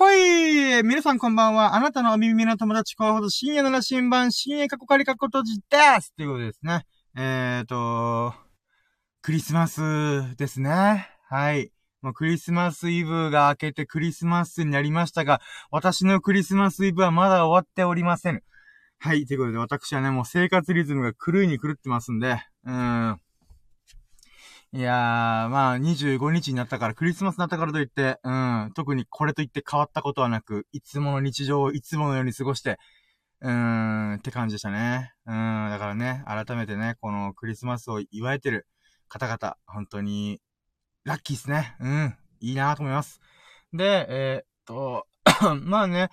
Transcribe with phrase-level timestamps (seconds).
[0.00, 1.74] ほい皆さんこんばんは。
[1.74, 6.86] あなたのお耳の友達候補と深夜の羅針盤、深夜過去仮過去閉じですということですね。
[7.18, 8.32] えーと、
[9.20, 11.06] クリスマスですね。
[11.28, 11.70] はい。
[12.00, 18.42] もうクリスマスイブが明けてクリスマスになりましたが、私のクリスマスイブはまだ終わっておりません。
[19.00, 19.26] はい。
[19.26, 23.20] ということで私はね、もう生活リズムが狂いに狂ってますんで、うーん。
[24.72, 24.94] いやー、
[25.48, 32.78] まあ、25日になったから、クリスマスになったからといって、うん、特にこれといって変わったことはなく、いつもの日常をいつものように過ごして、
[33.40, 35.12] うーん、って感じでしたね。
[35.26, 38.68] うん、だからね、改めてね、このクリスマスを祝えてる
[39.08, 40.40] 方々、本当に、
[41.02, 41.74] ラッキーっすね。
[41.80, 43.20] うん、いいなと思います。
[43.72, 45.08] で、えー、っと、
[45.64, 46.10] まあね、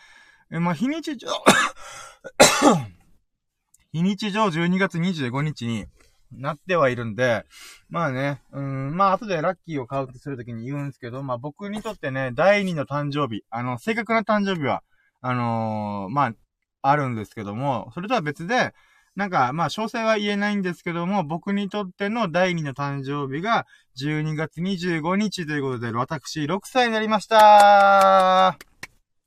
[0.49, 1.29] えまあ、日にち上
[3.93, 5.85] 日にち上12月25日に、
[6.31, 7.45] なってはいるんで、
[7.89, 14.83] まあね、うん、まあ後でラッキーを買うとするときに言うんですけど、まあ僕にとってね、第二の誕生日、あの、正確な誕生日は、
[15.21, 16.33] あのー、まあ、
[16.81, 18.73] あるんですけども、それとは別で、
[19.15, 23.65] なんか、まあ、詳細は言えないんですけども、僕にとっての第二の誕生日が、
[23.99, 28.57] 12月25日ということで、私、6歳になりました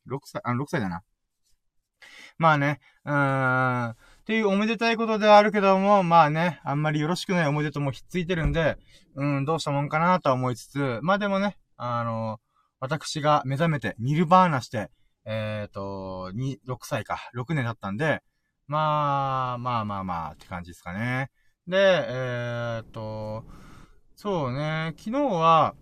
[0.06, 1.02] 6歳、あ、6歳だな。
[2.38, 8.76] まあね、うーん、っていうおめでたいことではあるけども、まあね、あんまりよろしくない思い出ともひっついてるんで、
[9.16, 12.38] うん、どうしたもんかなとは思いつつ、まあでもね、あの、
[12.80, 14.90] 私が目覚めて、ニルバーナして、
[15.24, 18.22] えっ、ー、と、2、6歳か、6年だったんで、
[18.66, 21.30] まあ、まあまあまあ、って感じですかね。
[21.66, 21.76] で、
[22.08, 23.44] えっ、ー、と、
[24.16, 25.74] そうね、昨日は、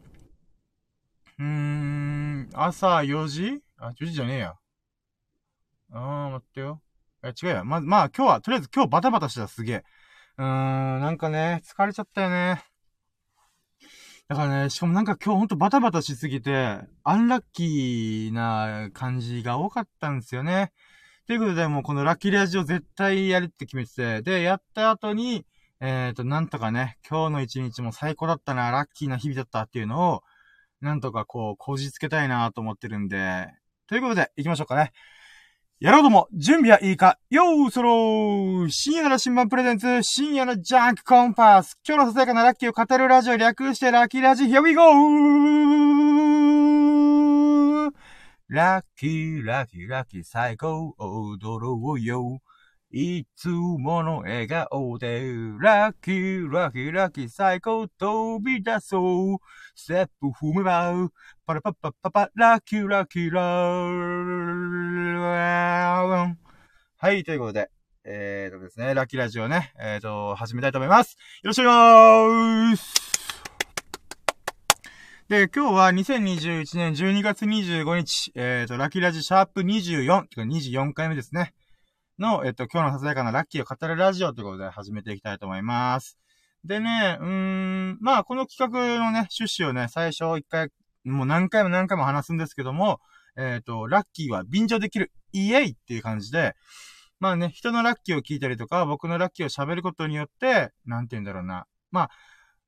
[1.39, 3.63] うーん、朝4時？
[3.79, 4.55] あ、4時じゃねえや。
[5.93, 6.81] あー、待ってよ。
[7.23, 7.65] え、違うよ。
[7.65, 9.85] ま、まあ今日は、とりあえず今日バタバタしてたすげえ。
[10.39, 12.63] うーん、なんかね、疲れちゃったよね。
[14.29, 20.73] だからね、しかもなんか今日ほんとバタバタしすぎて、アンラッキーな感じが多かったんですよね。
[21.27, 25.45] ということで、もうこのラッキーラジオ絶対やるって決めてて、で、やった後に、
[25.81, 30.23] えっ、ー、と、なんとかね、今日の一日も最高だったな、ラッキーな日々だったっていうのを、
[30.81, 33.47] なんとかこう、こじつけたいなと思ってるんで、
[33.89, 34.93] ということで、行きましょうかね。
[35.81, 41.79] やろうども、準備はいいかよーそろー深夜の新聞プレゼンツ、深夜のジャンクコンパス。
[41.87, 44.83] 今日のささやかなラッキーを語るラジオ略してラッキーラジ、Here we go!
[48.49, 52.41] ラッキー、ラッキー、ラッキー、最高、踊ろうよ。
[52.91, 55.21] いつもの笑顔で、
[55.61, 59.37] ラッキー、ラッキー、ラッキー、最高、飛び出そう。
[59.75, 60.95] ステップ踏めば、
[61.45, 66.35] パラパッパッパパ、ラッキー、ラッキー、ラー
[66.97, 67.71] はい、ということで、
[68.05, 71.19] えーとですね、ラッキーラジオね、えーと、始めたいと思います。
[71.43, 73.09] よろしくお願いします
[75.29, 81.53] で、今日は2021年12月25日、えーと、ラッキーラジシャープ24、24回目ですね。
[82.19, 86.19] の、えっと、今日のささやかなラッキーを語るラジオということで始めていきたいと思います。
[86.65, 90.71] でね、うーん、まあ、この企画のね、趣旨をね、最初一回、
[91.05, 93.01] もう何回も何回も話すんですけども、
[93.37, 96.57] えっ、ー、と、ラッキーは便乗できる、イエイっていう感じで、
[97.21, 101.67] まあね、人のラッキーを聞いたりとか、僕のラッキーを喋ることによって、なんて言うんだろうな。
[101.91, 102.11] まあ、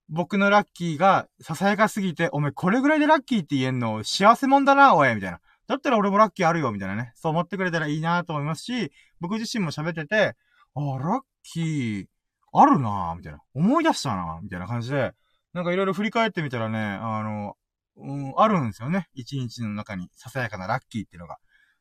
[0.08, 5.40] 僕のラッキーがささやかすぎて、おめこれぐらいでラッキーって言えんの幸せもんだな、おい、みたいな。
[5.70, 7.12] だったら俺もラッキーあるよ、みたいなね。
[7.14, 10.34] そう思ってくれたらいいなと思いますし、僕自身も喋ってて、
[10.74, 12.06] あ、ラッキー、
[12.52, 13.38] あるなみたいな。
[13.54, 15.12] 思い出したなみたいな感じで、
[15.52, 17.56] なんかいろいろ振り返ってみたらね、あの、
[17.98, 19.06] うん、あるんですよね。
[19.14, 21.38] 一日の中にささやかなラッキーっていうのが。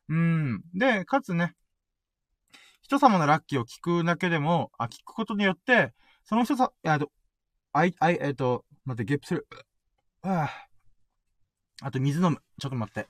[0.08, 0.62] うん。
[0.72, 1.56] で、かつね、
[2.82, 7.10] 人様のラッキーを聞くだけでも、あ、聞くことによって、その人さ、えっと、
[7.72, 9.48] あい、あい、えっと、待って、ゲップする。
[10.22, 10.48] あ
[11.82, 12.38] あと水飲む。
[12.60, 13.08] ちょっと待って。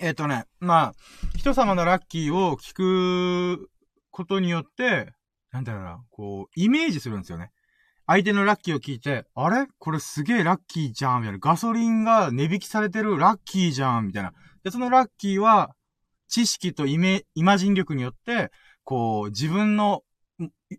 [0.00, 0.94] えっ、ー、とね、まあ、
[1.36, 3.68] 人様のラッキーを聞く
[4.10, 5.12] ことによって、
[5.50, 7.50] なんだろうな、こう、イメージするんですよね。
[8.06, 9.66] 相手のラッキーを聞いて、あれ？
[9.78, 11.38] これすげえラッキーじゃんみたいな。
[11.40, 14.32] ガソリンが値引きされてるラッキーじゃんみたいな。
[14.62, 15.74] で、そのラッキーは、
[16.28, 18.50] 知識とイメ、イマジン力によって、
[18.84, 20.02] こう、自分の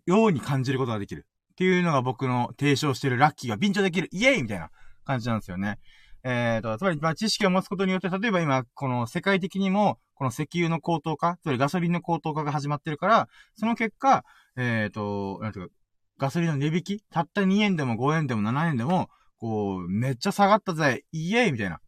[0.06, 1.26] ように感じることができる。
[1.60, 4.08] っていうのが僕の提唱してるラッキーが便乗できる。
[4.12, 4.70] イエーイみたいな
[5.04, 5.78] 感じなんですよね。
[6.24, 14.24] えっ、ー、と、つまり、まあ、知識を持つことによって、例えば今、この世界的にも、この石油の高騰化、つまりガソリンの高騰化が始まってるから、その結果、
[14.56, 15.74] えっ、ー、と、なんていうか、
[16.16, 21.78] ガソリンの値引きたった2円でも5円でも7円でも、こう、めっちゃ下がったぜ、イエーイみたいな。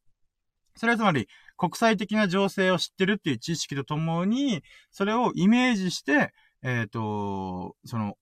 [0.77, 8.19] それはつまり、国際的な情勢を知ってるっていう知識とともに、それをイメージして、えっ、ー、と、その、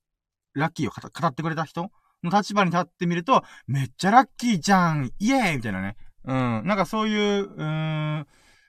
[0.55, 1.91] ラッキーを語ってくれた人？
[2.23, 5.97] の立場に立ってみると、めっちゃラッキーじゃんイエーイみたいなね。
[6.25, 6.63] うん。
[6.67, 8.27] なんかそういう、うーん、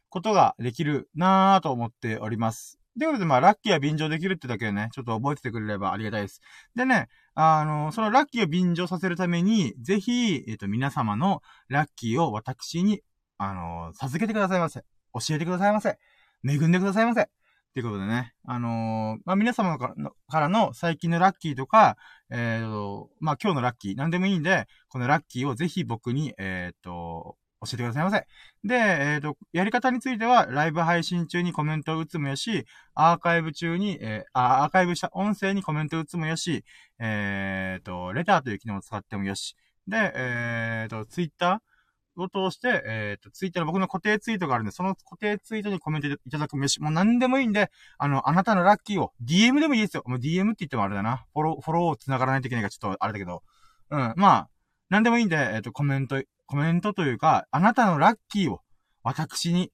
[0.09, 2.79] ことができるなぁと思っております。
[2.99, 6.41] ということで、まあ、ラッキーは便乗できるってだけでね、ちょっと覚えててくれればありがたいです。
[6.75, 13.01] でね、あの、そのラッキーを便乗させるために、ぜひ、えっ、ー、と、皆様のラッキーを私に、
[13.37, 14.81] あの、授けてくださいませ。
[15.13, 15.97] 教えてくださいませ。
[16.45, 17.29] 恵んでくださいませ。
[17.71, 19.93] っていうことでね、あのー、まあ、皆様か
[20.29, 21.95] らの最近のラッキーとか、
[22.29, 28.27] えっ、ー、と、まあ、今日のラッキー、なんでもいいんで、このラッキーをぜひ僕に、えっ、ー、と、教えてくださいませ。
[28.65, 36.65] で、えっ、と、やり方については、ライブ配信中にコメントを打つもよし、アーカイブ中に、え、アーカイブした音声にコメントを打つもよし、
[36.99, 39.55] えっ、と、レターという機能を使ってもよし。
[39.87, 41.70] で、えっ、と、ツイッター
[42.17, 50.03] を通して、えっ、と、ツイッターの僕の固定ツイートがあるんで、その固定ツイートにコメントいただくもよし、もう何でもいいんで、あの、あなたのラッキーを、DM でもいいですよ。
[50.05, 51.25] もう DM って言ってもあれだな。
[51.33, 53.43] フォロー、フォローを繋がらないといけないからちょっとあれだけど。
[53.89, 54.49] うん、まあ、
[54.89, 58.61] 何でもいいんで、えっ、と、コメント、コメントというか、あなたのラッキーを
[59.03, 59.71] 私に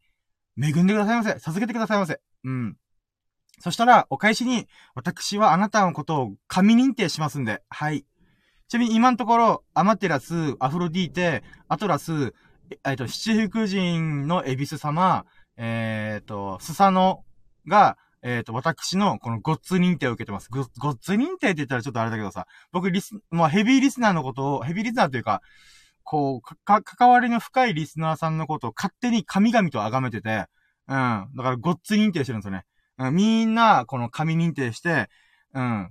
[0.62, 1.32] 恵んでくださいませ。
[1.40, 2.20] 授けてくださいませ。
[2.44, 2.78] うん。
[3.60, 8.06] そしたら、お返しに、私はあなたのことを神認定しますんで、はい。
[8.68, 12.34] ちなみに今のところ、アマテラス、アフロディーテ、アトラス、
[12.86, 15.26] えっと、七福神のエビス様、
[15.56, 17.24] えっ、ー、と、スサノ
[17.66, 20.50] が、えっ、ー、と、私のこのゴッツ認定を受けてます。
[20.52, 25.42] ゴッツ認定って言ったらちょっとあれだけどさ、僕リス、まあヘビーリスナーのことを、ヘビーリスナーというか、
[26.04, 30.46] こう、か、関わりの深いリスナーさんのことを勝手に神々と崇めてて、
[30.90, 31.30] うん。
[31.36, 32.64] だからごっつ認定してるんですよね。
[32.98, 35.10] うん、みんな、この神認定して、
[35.54, 35.90] うん。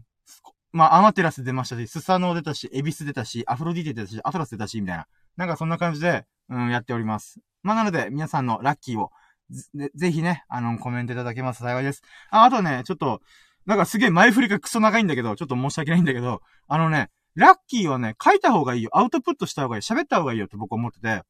[0.77, 5.07] まあ、アマテラス出ましたし、スサノー出たし、エビス出たし、アフロディテ出たし、アトラス出たし、みたいな。
[5.39, 7.41] なんかそんな感じで、うん、やっております。
[7.63, 9.11] まあ、なので、皆さんのラッキーを、
[9.49, 12.03] ぜ、ぜひね、あの、コメントいただけます幸いです。
[12.31, 13.23] あ、あとね、ちょっと、
[13.65, 18.91] なんかすげえ前振りがクソ長いんだけど、ちょっと申し訳ないんだけど、あのね、ラッキーはね、書いた方がいいよ。
[18.93, 19.81] アウトプットした方がいい。
[19.81, 21.23] 喋った方がいいよって僕は思ってて。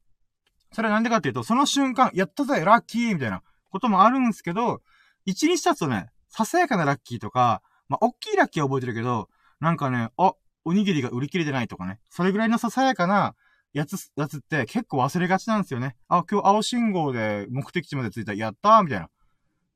[0.73, 4.83] それはなんでかっていうと、その瞬間、やったぜラッキーみたいなこともあるんですけど、
[5.25, 9.29] 一日経つとね、ささやかなラッキーとか、まあ、大きいラッキーは覚えてるけど、
[9.61, 12.01] なんかね、あ、おにぎりが売り切れてないとかね。
[12.11, 13.35] それぐらいのささやかな
[13.73, 15.97] やつ、やつって結構忘れがちなんですよね。
[16.09, 18.35] あ、今日青信号で目的地まで着いた。
[18.35, 19.07] やったーみたいな。
[19.07, 19.09] っ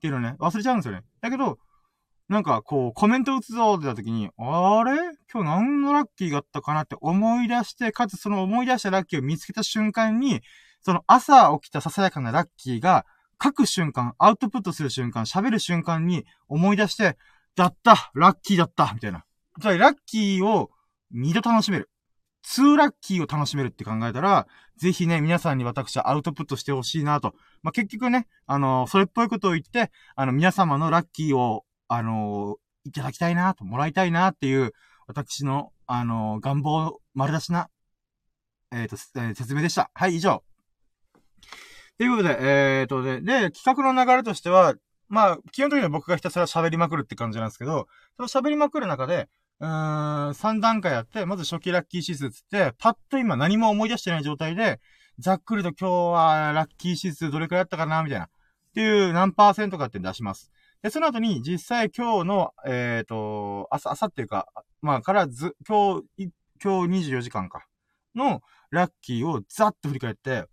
[0.01, 1.03] ていうのね、忘れちゃうんですよね。
[1.21, 1.59] だけど、
[2.29, 4.93] なんか、こう、コメント打つぞって言った時に、あれ？
[5.33, 10.41] 今日何のラッキーがあったかなって思い出して、かつその思い出したラッキーを見つけた瞬間に、
[10.81, 13.05] その朝起きたささやかなラッキーが、
[13.43, 17.19] 書く瞬間、アウトプットする瞬間、喋る瞬間に思い出して、
[17.57, 19.25] だったラッキーだったみたいな。
[19.61, 20.71] つまり、ラッキーを
[21.11, 21.91] 二度楽しめる。
[22.43, 27.35] ツーラッキーを楽しめるって考えたら、ぜひね、皆さんに私はアウトプットしてほしいなと。
[27.63, 34.73] まあ、結局ね、あのー、それっぽいことを言って、あの、皆様のラッキーをあのー、いただきたいなと、もらいたいなっていう、
[35.09, 37.69] 私の、あのー、願望丸出しな、
[38.73, 39.91] えっ、と、えー、説明でした。
[39.93, 40.45] はい、以上。
[41.99, 44.75] ということで、えっ、とで、で、企画の流れとしては、
[45.09, 49.29] まあ、基本的には僕がひたすら喋りまくるって感じなんですけど、その喋りまくる中で、
[49.61, 54.81] うーん、3段階やって、まず初期ラッキー指数つって、パッと今何も思い出してない状態で、
[55.19, 58.27] ざっくりと今日はラッキー指数どれくらいやったかなみたいな。
[58.27, 58.29] っ
[58.73, 60.51] ていう何パーセントかって出します。
[60.83, 64.47] で、その後に実際今日の、えっ、ー、と、朝、朝っていうか、
[64.81, 66.31] まあ、からず、今日、
[66.63, 67.67] 今日24時間か、
[68.15, 68.41] の
[68.71, 70.45] ラッキーをざっと振り返って、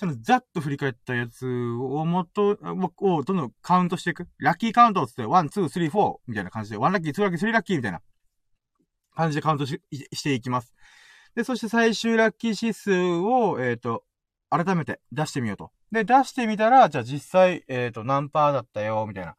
[0.00, 2.56] そのざっと振り返ったやつをもっと、
[3.02, 4.28] をどんどんカウントしていく。
[4.38, 8.00] ラッキーカウントつって、1、2、3、4みたいな感じで、1ラッキー、2ラッキー、3ラッキーみたいな
[9.14, 9.78] 感じでカウントし
[10.14, 10.72] していきます。
[11.34, 14.04] で、そして最終ラッキー指数を、えっ、ー、と、
[14.48, 15.70] 改めて出してみようと。
[15.92, 19.36] で、出してみたら、じゃあ実際、えっ、ー、と、何パーだったよ、みたいな。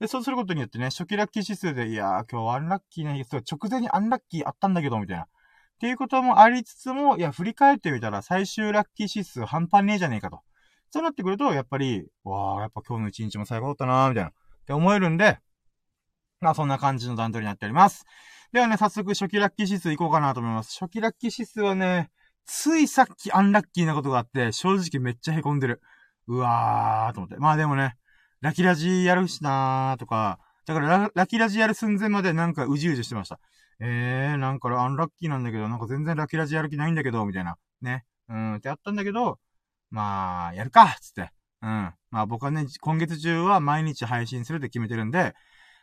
[0.00, 5.28] で、そうすることによってね、初期ラッキー指数で、いやー、今日アンラッキーな日、直前にアンラッキーあったんだけど、みたいな。
[5.80, 10.40] っていうこともありつつも、いや、振り返ってみたら最終ラッキー指数半端ねえじゃねえかと。
[10.90, 14.28] そうなってくると、やっぱり、わー、やっぱ今日の一日も最高だったなー、みたいな。
[14.28, 14.32] っ
[14.66, 15.38] て思えるんで、
[16.42, 18.04] まあそんな感じの段取りになっております。
[18.52, 20.76] ではね、早速初期ラッキー指数いこうかなと思います。
[20.78, 22.10] 初期ラッキー指数はね、
[22.44, 25.80] ついさっきアンラッキーなことがあって、正直めっちゃ凹んでる。
[26.26, 27.36] うわーと思って。
[27.38, 27.96] まあでもね、
[28.42, 33.40] ラキラジやるしなーとか、だからララキラジやる寸前までなんかうじうじしてました。
[33.80, 37.56] えー、なんかアンラッキーなんだけど、なんか全然ラキラジやる気ないんだけど、みたいな。
[37.80, 38.04] ね。
[38.28, 39.38] うん、ってやったんだけど、
[39.90, 41.32] まあ、やるかつって。
[41.62, 41.68] うん。
[42.10, 45.34] まあ僕はね、今月中は毎日配信するって決めてるんで、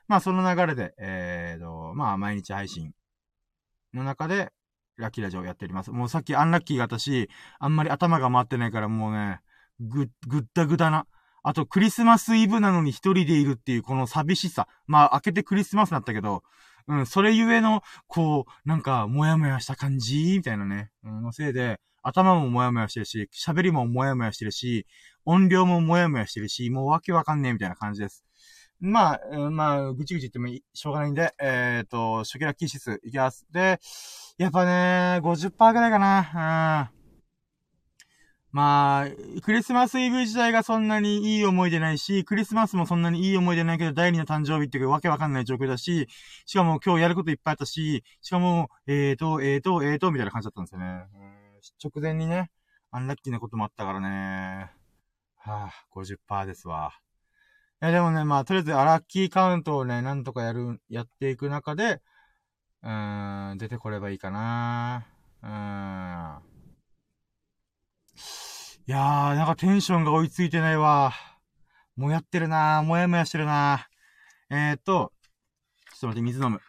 [0.07, 2.93] まあその流れで、えーと、まあ毎日配信
[3.93, 4.51] の中で、
[4.97, 5.91] ラッキーラジオやっております。
[5.91, 9.41] もうさっきアンラッキーが私、あんまり頭が回ってないからもうね、
[9.79, 11.05] ぐ、ぐったぐだな。
[11.43, 14.67] あと、クリスマスイブなのに一人でいるっていうこの寂しさ。
[14.87, 16.43] まあ、明けてクリスマスだったけど、
[16.87, 20.37] うん、それゆえの、こう、なんか、もやもやした感じ？
[20.37, 24.87] みたいなね、うん、のせいで、頭ももやもやしてるし、喋りももやもやしてるし、
[25.25, 28.23] 音量ももやもやしてるし、もうわけわかんねえみたいな感じです。
[28.79, 33.45] まあ、うん、まあ、ぐちぐち言ってもしょうがないんで、えっ、ー、と、初期ラッキー指数いきます。
[33.51, 33.79] で、
[34.37, 36.91] やっぱね、50%ぐらいかな。
[36.91, 36.96] うん。
[38.57, 46.07] まあ、クリスマスイブ自体がそんなにいい思い出ないし、クリスマスもそんなにいい思い出ないけど、第二の誕生日っていうわけわかんない状況だし、
[46.47, 51.05] しかも今日やることいっぱいあったし、しかも、えーと、えーと、えーと、みたいな感じだったんですよね。
[51.83, 52.49] 直前にね、
[52.89, 54.71] アンラッキーなこともあったからね。
[55.35, 56.93] はぁ、あ、50%ですわ。
[57.83, 62.01] いや、でもね、まあ、とりあえずアラッキーカウントをね、なんとかやる、やっていく中で、
[62.81, 65.05] うーん、出てこればいいかな
[65.43, 66.56] うーん。
[68.89, 71.11] いやー、なんかテンションが追いついてないわ。
[71.97, 74.55] もやってるなー、もやもやしてるなー。
[74.55, 75.11] えーと、
[75.91, 76.61] ちょっと待って、水飲む。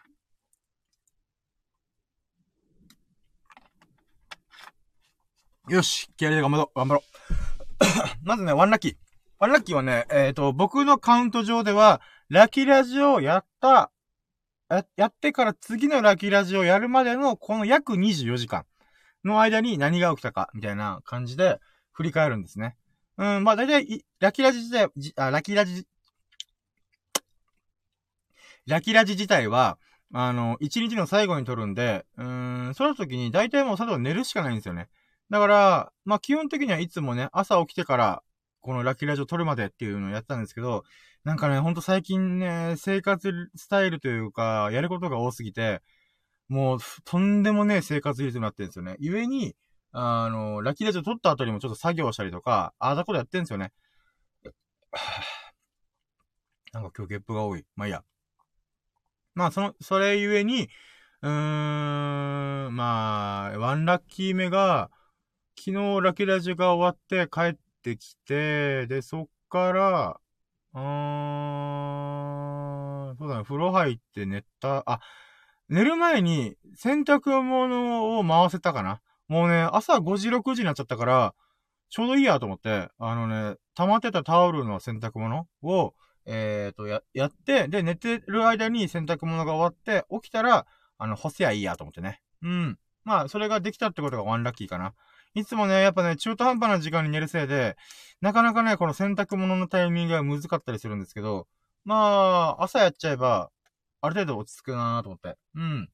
[5.69, 7.83] よし、気合で頑張ろう、頑張ろう。
[8.27, 8.95] まずね、ワンラッキー。
[9.37, 13.93] ワンラッキーはね、えっ、ー、と、僕のカウント上では、ラッキーラジオをやった、
[14.67, 18.65] や、やってから次のラッキーラジオをやるまでの、この約24時間
[19.23, 21.61] の間に何が起きたか、みたいな感じで、
[21.99, 22.77] 振り返るんですね。
[23.17, 25.85] うん、まあ、だいたい、ラキラジ自体、あ、ラキラジ、
[28.65, 29.77] ラキラジ自体は、
[30.13, 34.87] あの、一日の最後に撮るんで、うーん、その時に大体もう佐藤寝るしかないんですよね。
[35.29, 38.23] だから、まあ、基本的にはいつもね、朝起きてから、
[38.61, 40.85] このラキラジを撮るまでっていうのをやったんですけど、
[41.25, 45.81] なんかね、ほんと最近ね、生活スタイルというか、やることが多すぎて、
[46.47, 48.95] もう、とんでもねえ生活リズムになってるんですよね。
[49.01, 49.53] 故に、
[49.91, 53.71] あの、ラッキーラジオ撮った後にもちょっと作業したりとか、ああだことやってんすよね。
[56.73, 57.65] なんか今日ゲップが多い。
[57.75, 58.03] まあいいや。
[59.33, 60.69] まあその、それゆえに、
[61.21, 61.29] うー
[62.69, 64.89] ん、まあ、ワンラッキー目が、
[65.57, 70.19] 昨日ラッキーラジオが終わって帰ってきて、で、そっから、
[70.73, 70.81] うー
[73.13, 74.99] ん、そうだね、風呂入って寝た、あ、
[75.69, 81.33] 寝る前に洗濯物を回せたかなもうね、朝5時、6時になっちゃったから、
[81.89, 85.93] ちょうどいいやと思って、あのね、溜まってたタオルの洗濯物を、
[86.25, 90.67] えっ、ー、と、や、やって、で、寝てる間に洗濯物が終わって、起きたら、
[90.97, 92.21] あの、干せやいいやと思ってね。
[92.41, 92.77] うん。
[93.03, 94.93] まあ、それができたってことがワンラッキーかな。
[95.33, 97.77] いつもね、やっぱね、中途半端な時間に寝るせいで、
[98.21, 101.47] なかなかね、この洗濯物のタイミングが難かったりするんですけど、
[101.85, 103.51] まあ、朝やっちゃえば、
[104.01, 105.37] ある程度落ち着くなーと思って。
[105.55, 105.89] うん。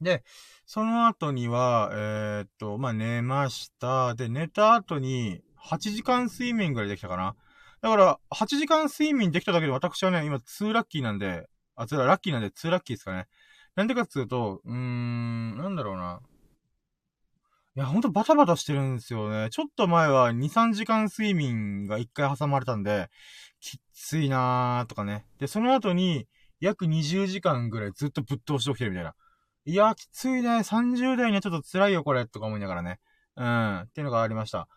[0.00, 0.24] で、
[0.66, 4.14] その後には、えー、っと、まあ、寝ました。
[4.14, 7.34] で、寝た後に、8時間睡眠ぐらいできたかな。
[7.80, 13.26] だから、8時間睡眠できただけで私はね、今2ラッキーなんで、あ、つらラッキーなんで2ラッキーですかね。
[13.74, 16.20] なんでかっていうと、うーん、なんだろうな。
[17.76, 19.50] いや、ほんとバタバタしてるんですよね。
[19.50, 23.10] ちょっと前は2、3時間睡眠が1回挟まれたんで、
[23.60, 25.26] きついなーとかね。
[25.38, 26.26] で、その後に、
[26.58, 29.14] 約20時間ぐらいずっとぶっ通して起きてるみたいな。
[29.68, 30.48] いや、きついね。
[30.58, 33.00] 30代にはちょっと辛いよ、これ、とか思いながらね。
[33.34, 34.58] うん、っていうのがありました。
[34.58, 34.68] だか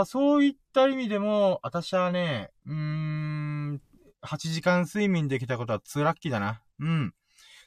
[0.00, 3.80] らそういった意味でも、私はね、うーん、
[4.22, 6.60] 8時間睡眠できたことは2ラッキーだな。
[6.80, 7.14] うん。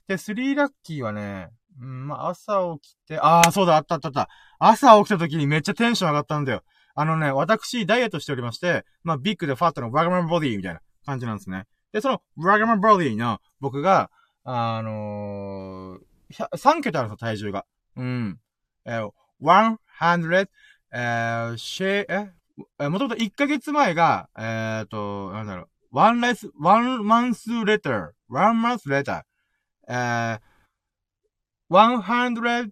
[0.09, 4.29] で、3ラッキーはね、うん、まあ、朝起きて、ああ、そうだ、あったあったあった。
[4.59, 6.63] 朝起きた時にめっちゃテンション上がったんだよ。
[6.95, 11.63] あのね、私、ダイエットしておりまして、まあ、ビッグでファットのワガマンボディみたいな感じなんですね。
[11.93, 14.11] で、その、ワガマンボディの僕が、
[14.43, 17.65] あのー、3桁あるんですよ、体重が。
[17.95, 18.39] うん。
[18.85, 19.11] えー、
[19.41, 20.47] 100、
[20.93, 22.31] えー、シェえ、
[22.79, 29.23] えもともと1ヶ月前が、えっ、ー、と、なんだろう、one less, one month later, one month later,
[29.87, 30.41] えー、
[31.69, 32.71] 106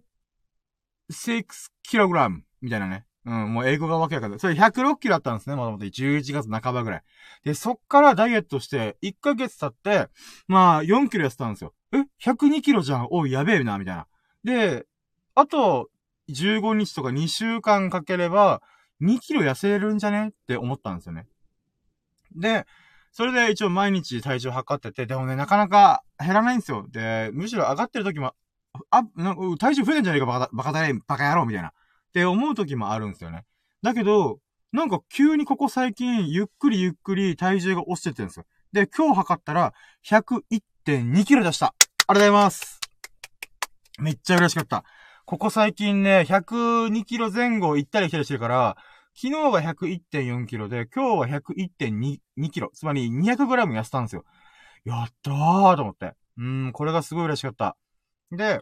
[1.88, 3.06] kg みたいなね。
[3.26, 4.40] うん、もう英語がわけわかんない。
[4.40, 5.84] それ106キロあったんですね、もともと。
[5.84, 7.02] 11月半ばぐらい。
[7.44, 10.08] で、そっからダイエットして、1ヶ月経って、
[10.48, 11.74] まあ、4キロ痩せたんですよ。
[11.92, 14.06] え ?102 キロじゃんおい、やべえな、みたいな。
[14.44, 14.86] で、
[15.34, 15.88] あと、
[16.28, 18.62] 15日とか2週間かければ、
[19.02, 20.28] 2キロ痩せるんじゃね？
[20.28, 21.26] って思ったんですよね。
[22.36, 22.66] で、
[23.12, 26.86] それで一応毎日体重測ってて、でもね、なかなか減らないんですよ。
[26.88, 28.34] で、むしろ上がってる時も、
[28.90, 31.70] あ、な体重増えてんじゃねえか、バカ、バカだれ、バカ野郎、みたいな。
[31.70, 31.72] っ
[32.12, 33.44] て思う時もあるんですよね。
[33.82, 34.38] だけど、
[34.72, 38.46] なんか急にここ最近、ゆっくりゆっくり体重が落ちててるんですよ。
[38.72, 39.74] で、今日測ったら、
[40.06, 41.74] 101.2キロ出した。
[42.10, 42.80] ありがとうございます。
[44.00, 44.82] めっちゃ嬉しかった。
[45.26, 48.76] ここ最近ね、102キロ前後行ったり来たりしてるから、
[49.14, 52.72] 昨日が101.4キロで、今日は101.2キロ。
[52.74, 54.24] つまり200グラム痩せたんですよ。
[54.84, 56.14] やったーと思って。
[56.36, 57.76] うん、これがすごい嬉しかった。
[58.32, 58.60] で、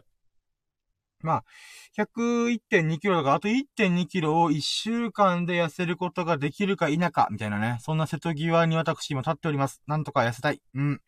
[1.21, 1.43] まあ、
[1.97, 7.79] 101.2キロだか、あと1.2キロを1週間で痩せることができるか否か、みたいなね。
[7.81, 9.81] そんな瀬戸際に私も立っております。
[9.87, 10.61] なんとか痩せたい。
[10.75, 11.01] うん。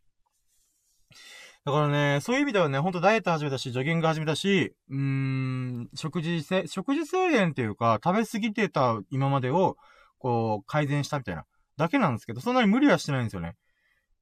[1.64, 9.78] だからね、そういう意味ではね、ほんとダイエット始めたし、ジョギング始めたし、うーん、食事せ、食事制限っていうか、食べ過ぎてた今までを、
[10.18, 11.46] こう、改善したみたいな、
[11.78, 13.58] だけなんですけど、そんなに無理はしてないんですよね。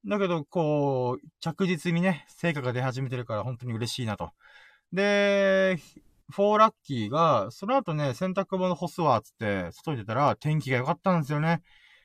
[0.06, 4.32] だけど、こう、着実にね、成果が出始めてるから本当に嬉しいなと。
[4.92, 5.80] で、
[6.32, 11.62] フォーラッキーが、その後ね、洗濯物干すわ、つって、外に出たら天気が良かったんですよね。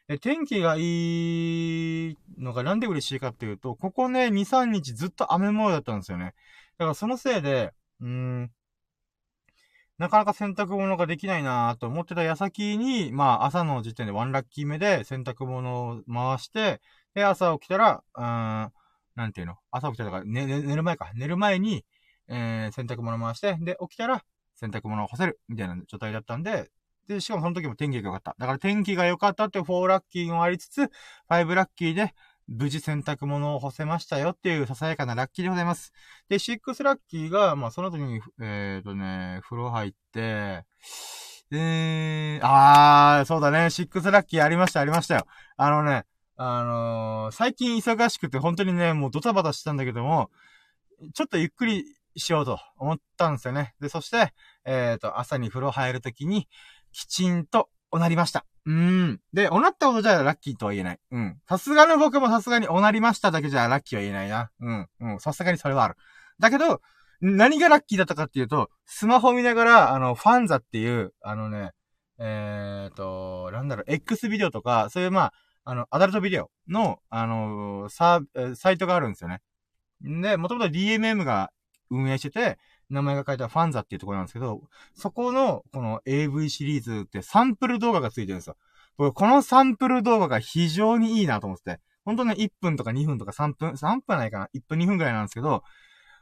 [0.08, 6.34] で、天気がいいのがなんで嬉しいかっていうと、ここね、2、3日ずっと雨模様だったんですよね。
[6.78, 8.50] だからそのせいで、うん、
[9.98, 16.80] なかなか洗濯物ができないなと思ってた矢先に、まあ朝の時点でワンラッキー目で洗濯物を回して、
[17.14, 18.72] で、朝起きたら、うーん、
[19.14, 19.56] なんていうの？
[19.70, 21.12] 朝起きたら、ね、寝る前か。
[21.14, 21.84] 寝る前に、
[22.28, 24.24] えー、洗濯物回して、で、起きたら、
[24.56, 26.70] 洗濯物を干せる、みたいな状態だったんで、
[27.08, 28.36] で、しかもその時も天気が良かった。
[28.38, 30.90] だから天気が良かったって4ラッキーもありつつ、
[31.28, 32.14] 5ラッキーで、
[32.46, 35.92] 無事洗濯物を干せましたよっていうささやかなラッキーでございます。
[36.28, 40.64] で、6ラッキーが、まあその時に、えっ、ー、とね、風呂入って、
[41.50, 45.26] えー、あー、そうだね、6ラッキーありました、ありましたよ。
[45.56, 46.04] あのね、
[46.36, 50.30] あのー、最近忙しくて本当にね、もうドタバタしてたんだけども、
[51.14, 51.84] ちょっとゆっくり
[52.16, 53.74] しようと思ったんですよね。
[53.80, 54.32] で、そして、
[54.64, 56.48] えっ、ー、と、朝に風呂入るときに、
[56.94, 58.46] きちんと、おなりました。
[58.66, 59.20] うーん。
[59.32, 60.98] で、おなったことじゃラッキーとは言えない。
[61.10, 61.36] うん。
[61.48, 64.50] さすがの僕もさすがにおなりましただけじゃラッキーは言えないな。
[64.60, 64.88] うん。
[65.00, 65.20] うん。
[65.20, 65.96] さすがにそれはある。
[66.38, 66.80] だけど、
[67.20, 71.72] 何がラッキーだったかっていうと、スマホ見ながら、あの、ファンザっていう、あのね、
[72.18, 75.32] えーと、なんだろう、X ビデオとか、そういうまあ、
[75.64, 78.20] あの、アダルトビデオの、あのー、サ
[78.54, 79.40] サイトがあるんですよね。
[80.06, 81.50] んで、もともと DMM が
[81.90, 82.58] 運営してて、
[82.94, 84.62] 名前が書いたファンザっていうところなんですけど、
[84.94, 88.56] そこの、この AV シリーズってサンプル動画がついてるんですよ。
[88.96, 95.62] このサンプル動画が非常にいいなと思ってて、ほんとね、1分とか2分とか3分、3分ないかな ?1 分2分くらいなんですけど、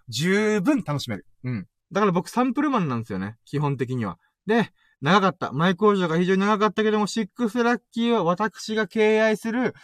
[0.08, 1.26] 十分楽しめる。
[1.44, 1.66] うん。
[1.92, 3.36] だから僕サンプルマンなんですよね。
[3.44, 4.18] 基本的には。
[4.46, 4.70] で、
[5.00, 5.52] 長かった。
[5.52, 9.74] 前工場が非常に長かったけども、シックスラッキーは私が敬愛する、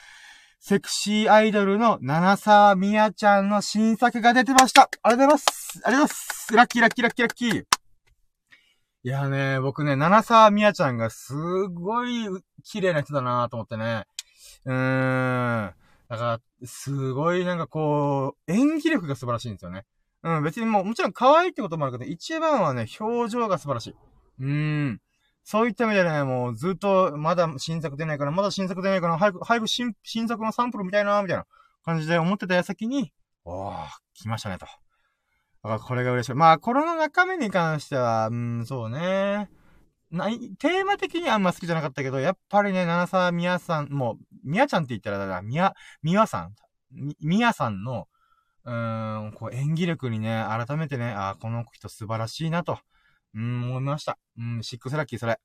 [0.60, 4.90] セクシーアイドルの七沢みやちゃんの新作が出てました。
[5.02, 5.80] ありがとうございます。
[5.84, 6.56] ありがとうございます。
[6.56, 7.64] ラッキーラッキーラッキーラッキー。
[9.04, 11.34] いやね、僕ね、七沢みやちゃんがす
[11.68, 12.26] ごい
[12.64, 14.04] 綺麗な人だなと思ってね。
[14.64, 15.74] うーん。
[16.08, 19.84] だから、すごいなんかこう、演技力が素晴らしいんですよね。
[20.24, 23.94] うん、別にもう、もちろん可愛いってこともあるけど、一番はね、表情が素晴らしい。
[24.40, 25.00] うーん。
[25.50, 31.46] そういった意味でね、もうずっと、まだ新作出ないから、まだ新作出ないから、早く、早く新、新作のサンプルみたいな、みたいな
[31.86, 33.14] 感じで思ってた矢先に、
[33.46, 34.66] おー、来ましたね、と。
[34.66, 34.70] だ
[35.62, 36.34] からこれが嬉しい。
[36.34, 39.48] まあ、これの中身に関しては、うん、そうね。
[40.10, 46.54] ない、テーマ的にあんま好きじゃなかったけど、やっぱりね、七沢みやさん、もう、みやちゃんって言ったら、だから、みや、みやさん、
[46.92, 48.06] み、みやさんの、
[48.66, 52.78] うーん、こう演技力にね、改めてね、あこの人素晴らしいなと。
[53.34, 54.18] うん、思いました。
[54.38, 55.38] うん、シックスラッキーそれ。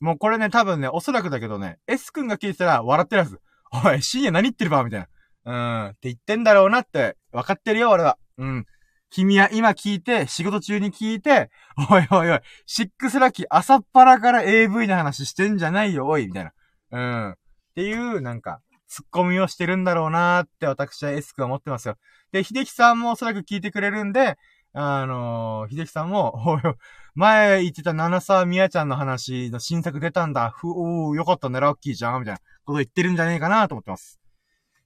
[0.00, 3.40] もうこれね、多分ね、おそらくだけどね、S 君が聞いてたら笑ってるはず。
[3.84, 5.08] おい、深夜何言ってるばみたいな。
[5.44, 8.18] うん、って言ってんだろうなって、分かってるよ、俺は。
[8.38, 8.66] うん。
[9.10, 11.50] 君は今聞いて、仕事中に聞いて、
[11.90, 16.52] おいおいおい、シックスラッキー朝っぱらから AV の話してんじゃないよ、おい、みたいな。
[16.90, 17.30] うん。
[17.30, 17.34] っ
[17.74, 21.96] ていう、なんか、ツッコミをしてるんだろうなーって私は S 君は思ってますよ。
[22.32, 24.36] で、秀樹さんもおそらく聞いてくれるんで、
[24.72, 26.60] あのー、秀樹さんも、
[27.14, 30.50] 前言ってた七沢みやちゃんの話の新作出たんだ。
[30.50, 34.20] ふ、おー、よかったね、ラッキーじゃんみたいなこと言ってるんじゃねえかなと思ってます。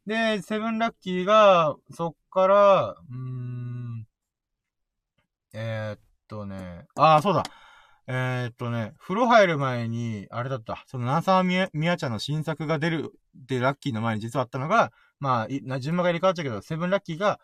[0.07, 4.07] で、セブンラッキーが、そっから、うーん、
[5.53, 7.43] えー、っとね、ああ、そうだ。
[8.09, 10.83] えー、っとね、風呂入る前に、あれだった。
[10.87, 13.13] その、七沢みや、みやちゃんの新作が出る
[13.45, 17.39] ってラッキーの前に実はあったのが、まあ、順番が入れ替わっちゃうけど、セブンラッキーが、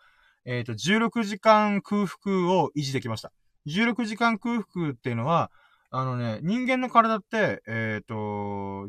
[0.45, 3.31] えっ、ー、と、16時間空腹を維持できました。
[3.67, 5.51] 16時間空腹っていうのは、
[5.91, 8.15] あのね、人間の体って、えっ、ー、と、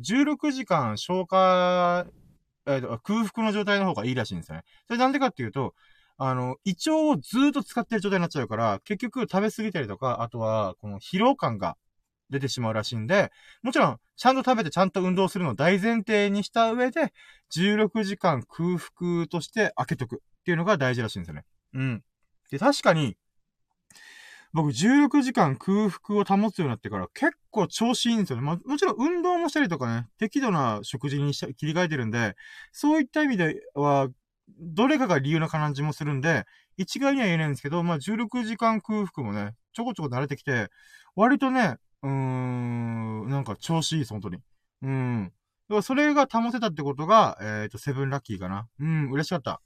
[0.01, 2.07] 16時間消化、
[2.67, 4.65] えーと、空腹の状態の方がいいらしいんですよね。
[4.87, 5.75] それなんでかっていうと、
[6.19, 11.79] あの、胃腸をずっと使ってる状態になっちゃうから、結局食べ過ぎたりとか、あとは、この疲労感が
[12.29, 13.33] 出てしまうらしいんで、
[13.63, 17.15] もちろん、ちゃんと食べてちゃんと運動するのを大前提にした上で、
[17.55, 21.45] 16時間空腹として開けとくっていうのが大事らしいんですよね。
[21.75, 22.03] うん。
[22.51, 23.17] で、確かに、
[24.53, 28.43] 僕16時間空腹を保つようになってから結構調子いいんですよね。
[28.43, 32.35] まあ、もちろん運動もしたりとかね、適度な食事にし切り替えてるんで、
[32.73, 34.09] そういった意味では、
[34.59, 36.45] どれかが理由な感じもするんで、
[36.77, 40.69] 一概には言えないんですけど、まあ、16時間空腹もね、ちょこちょこ慣れてきて、
[41.15, 44.39] 割とね、うーん、なんか調子いいです、本当に。
[44.83, 45.25] うん。
[45.27, 48.67] だからそれが保てたってことが、えっ、ー、と、セブンラッキーかな。
[48.81, 49.61] うん、嬉しかった。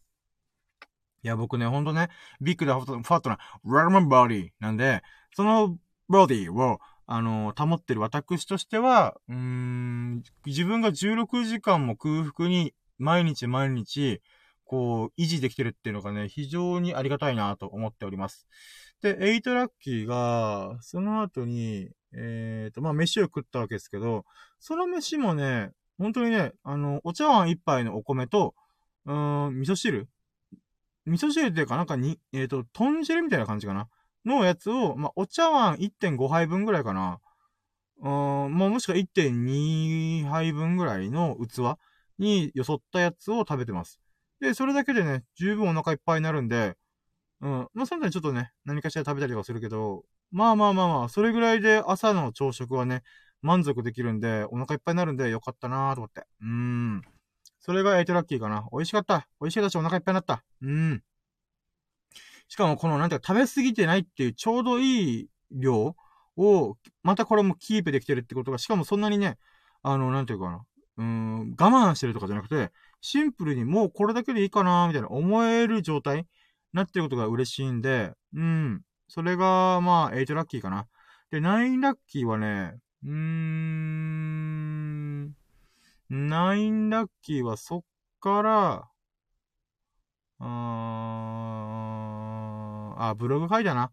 [1.24, 2.10] いや、僕ね、ほんとね、
[2.42, 5.02] ビッグでファットな、ラーマンボディなんで、
[5.34, 14.20] そのボディを、あの、保ってる私としては、うーん、自分が16時間も空腹に毎日毎日、
[14.64, 18.46] こう、維持できてるっていうのがね、非常にありがたいなと思っております。
[19.00, 24.26] で、8ラッキーが、その後に、えっ、ー、と、まあ、飯を食ったわけですけど、
[24.60, 28.54] その飯もね、本当にね、あの、お茶碗一杯のお米と、
[29.06, 30.08] うーん、味噌汁
[31.06, 33.88] 味噌汁っていうかなんかに、えっ、ー、と、豚汁みたいな感じかな？
[34.24, 37.20] のやつを、まあ、お茶碗1.5杯分ぐらいかな。
[38.00, 41.78] うん、もうもしくは1.2杯分ぐらいの器
[42.18, 44.00] によそったやつを食べてます。
[44.40, 46.76] で、それだけでね、十分お腹いっぱいになるんで、
[47.40, 47.68] うん。
[47.74, 53.02] まあ、その時ちょっとね、何かしら食べたりはするけど、まあまあまあまあ、それぐらいで朝の朝食はね、
[53.42, 56.22] 満足できるんで、お腹いっぱいになるんでよかったなーと思って。
[56.40, 57.02] うーん。
[57.64, 58.68] それがエイトラッキーかな。
[58.72, 59.26] 美味しかった。
[59.40, 60.44] 美味しかったしお腹いっぱいになった。
[60.60, 61.02] うん。
[62.46, 65.96] しかもこのなんていうか食べ過ぎてないっていうちょうどいい量
[66.36, 69.38] を、またこれもキープできてるってことが、しかもそんなにね、
[69.82, 70.62] あの、なんていうかな。
[70.98, 76.26] うーん、我慢してるとかじゃなくて、シンプルにもうこれだけでいいかなみたいな思える状態に
[76.74, 78.82] なってることが嬉しいんで、うん。
[79.08, 80.86] それが、まあ、8ラッキーかな。
[81.30, 82.74] で、9ラッキーはね、
[83.04, 85.34] うーん、
[86.10, 87.82] ナインラッキーはそっ
[88.20, 88.88] から、
[90.38, 93.92] あー、あ、ブログ書いたな。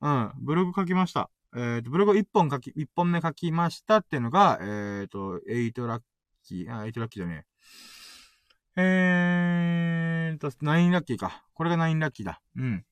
[0.00, 1.30] うん、ブログ書きました。
[1.54, 6.02] えっ、ー、と、ブログ1本書き、1本目書きましたっていうのが、えっ、ー、と、8ラッ
[6.44, 7.44] キー、あ、8ラッキーだね。
[8.74, 11.44] えーと、9ラッキーか。
[11.52, 12.40] これが9ラッキーだ。
[12.56, 12.84] うん。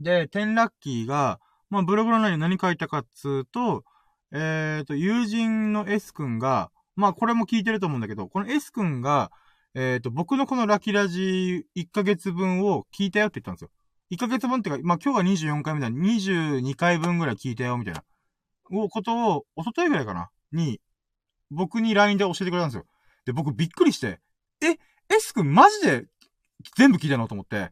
[0.00, 3.84] で、10ラッキーが、まあ、ブログの内容何書いたかっつうと、
[4.32, 9.30] えーと、友人の S 君が、まあこれも聞いてると思うんだけど、この S 君が、
[9.74, 13.70] えっ、ー、と、僕のこのラキラジ1ヶ月分を聞いたよって言ったんですよ。
[14.12, 15.90] 1ヶ月分ってか、まあ今日が24回目だ。
[15.90, 18.04] 22回分ぐらい聞いたよ、みたいな。
[18.70, 20.80] を、ことを、おとといぐらいかなに、
[21.50, 22.84] 僕に LINE で教えてくれたんですよ。
[23.26, 24.20] で、僕びっくりして、
[24.62, 24.78] え、
[25.08, 26.06] S 君マジで
[26.76, 27.70] 全部聞いたのと思って、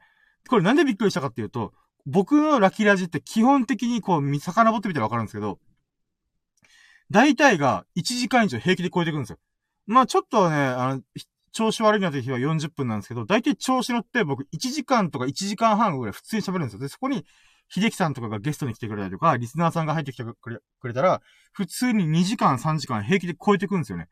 [0.48, 1.72] これなんでびっくりしたかっていうと、
[2.04, 5.58] 僕のラキラジって基本的にこう、遡ってみたらわかるんですけど、
[7.12, 9.38] 大体が1時間以上平気で超えてくるんですよ。
[9.86, 11.02] まあちょっとね、あの、
[11.52, 16.78] 調子悪いなという日は40分なんですけど、大体調子乗って僕1時間とか1時間半ぐらい普通に喋るんですよ。
[16.80, 17.24] で、そこに、
[17.68, 21.22] 秀樹さんとかがゲストに来てくれたりとか、リスナーさんが入ってきてくれくれたら、
[21.52, 24.08] 普通に2時間3時間平気で超えてくるんですよね。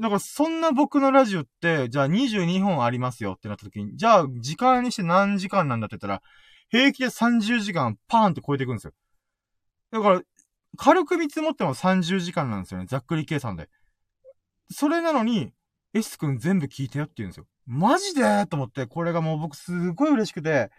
[0.00, 6.22] だからそんな僕のラジオって、じゃあ22本ありますよってなった時に、じゃあ時間にして何時間なんだって言ったら、
[6.68, 8.92] 平気で30時間パーンって超えてくるんですよ。
[9.92, 10.22] だから、
[10.76, 12.86] 軽く見積もっても30時間なんですよね。
[12.86, 13.68] ざっくり計算で。
[14.70, 15.52] それなのに、
[15.92, 17.46] S 君全部聞いてよって言うんですよ。
[17.66, 20.70] マジでと思って、これがもう僕すっごい嬉しくて、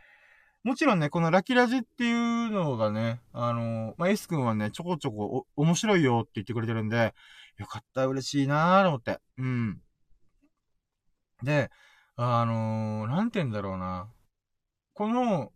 [0.63, 7.13] もちろんね、このラキラジっていうのがね、あのー、まあ、S 君はね、ちょこちょこ面白いよって言ってくれてるんで、
[7.57, 9.19] よかった、嬉しいなーと思って。
[9.37, 9.79] うん。
[11.43, 11.69] で、
[12.15, 14.09] あのー、なんて言うんだろうな。
[14.93, 15.51] この、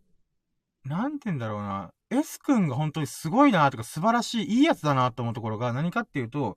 [0.84, 1.92] なんて言うんだろうな。
[2.10, 6.56] S 君が本当にすごいなとか素晴らしい、いいやつだなと思うところが何かっていうと、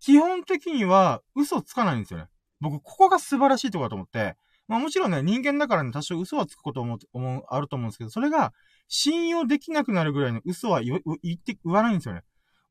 [0.00, 2.26] 基本的には嘘つかないんですよね。
[2.60, 4.36] 僕、ここが素晴らしいところだと思って、
[4.68, 8.52] まあもちろんね、人間だからね、多少嘘はつくことも、思う、あると思うんですけど、それが、
[8.88, 12.22] 信用できなくなるぐらいの嘘は言言って、言わないんですよね。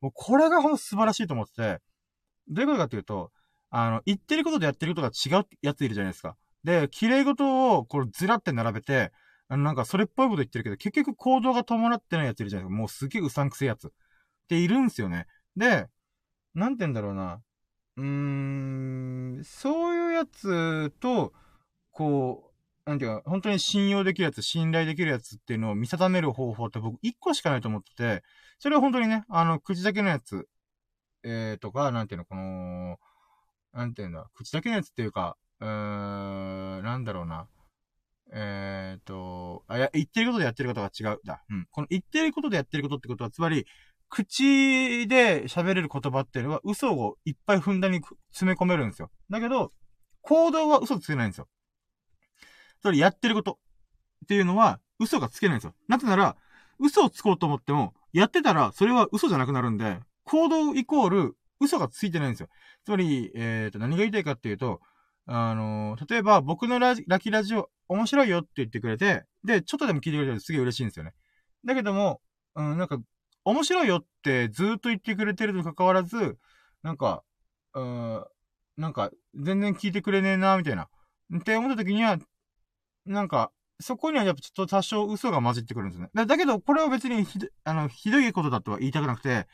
[0.01, 1.81] もうこれがほんと素晴らしいと思ってて、
[2.49, 3.31] どういうことかっていうと、
[3.69, 6.35] あの、言ってることとやってることが違うやついるじゃないですか。
[6.63, 9.11] で、綺麗事を、これずらって並べて、
[9.47, 12.77] あの、なんかそれっぽいこと言ってるけど、結局行動が伴ってないやついるじゃないですか。
[12.79, 13.87] もうすげえうさんくせえやつ。
[13.87, 13.91] っ
[14.47, 15.27] ているんすよね。
[15.57, 15.87] で、
[16.53, 17.41] なんて言うんだろうな。
[17.97, 21.33] うーん、そういうやつと、
[21.91, 22.51] こ
[22.85, 28.23] う、なんていうか、本当に信用できるやつ、信頼できるやつっていうのを見定める方法って僕一個しかないと思ってて、
[28.59, 30.47] それは本当にね、あの、口だけのやつ、
[31.23, 32.99] えー、とか、なんていうの、この、
[33.73, 35.67] なんていうんだ、口だけのやつっていうか、うー
[36.81, 37.47] ん、なんだろうな。
[38.33, 41.19] えっ、ー、と、あ、や、言ってることでやってることが違う。
[41.23, 41.43] だ。
[41.49, 41.67] うん。
[41.71, 43.65] この言ってることでやってることってことは、つまり、
[44.09, 49.09] 口で喋れる言葉っていうのは嘘をいっぱいふんだんに詰め込めるんですよ。
[49.29, 49.73] だけど、
[50.21, 51.47] 行動は嘘つけないんですよ。
[52.81, 53.59] それやってること
[54.23, 55.75] っていうのは嘘がつけないんですよ。
[55.87, 56.35] なぜなら、
[56.79, 62.49] 嘘をつこうと思っても、やってたらそれは嘘じゃなくなるんで、行動イコール嘘がついてないんですよ。
[62.85, 64.81] つまり、えっ、ー、と、何が言いたいかっていうと、
[65.27, 71.13] あの、例えば僕のララキラジオ面白いよって言ってくれて、で、ちょっとでも聞いてくれてるとすげえ嬉しいんですよね。
[71.65, 72.21] だけども、
[72.55, 72.99] うん、なんか、
[73.43, 76.37] 面白いよってずっと言ってくれてるに関わらず、
[76.83, 77.23] なんか、
[77.73, 78.25] うん、
[78.77, 80.89] なんか、全然聞いてくれねえな、みたいな。
[81.35, 82.17] って思った時には、
[83.05, 86.09] なんか、そこにはやっぱちょっと多少嘘が混じってくるんですね。
[86.13, 89.47] だだけど、これは別にひど、あの、ひどいことだとは言いたくなくて、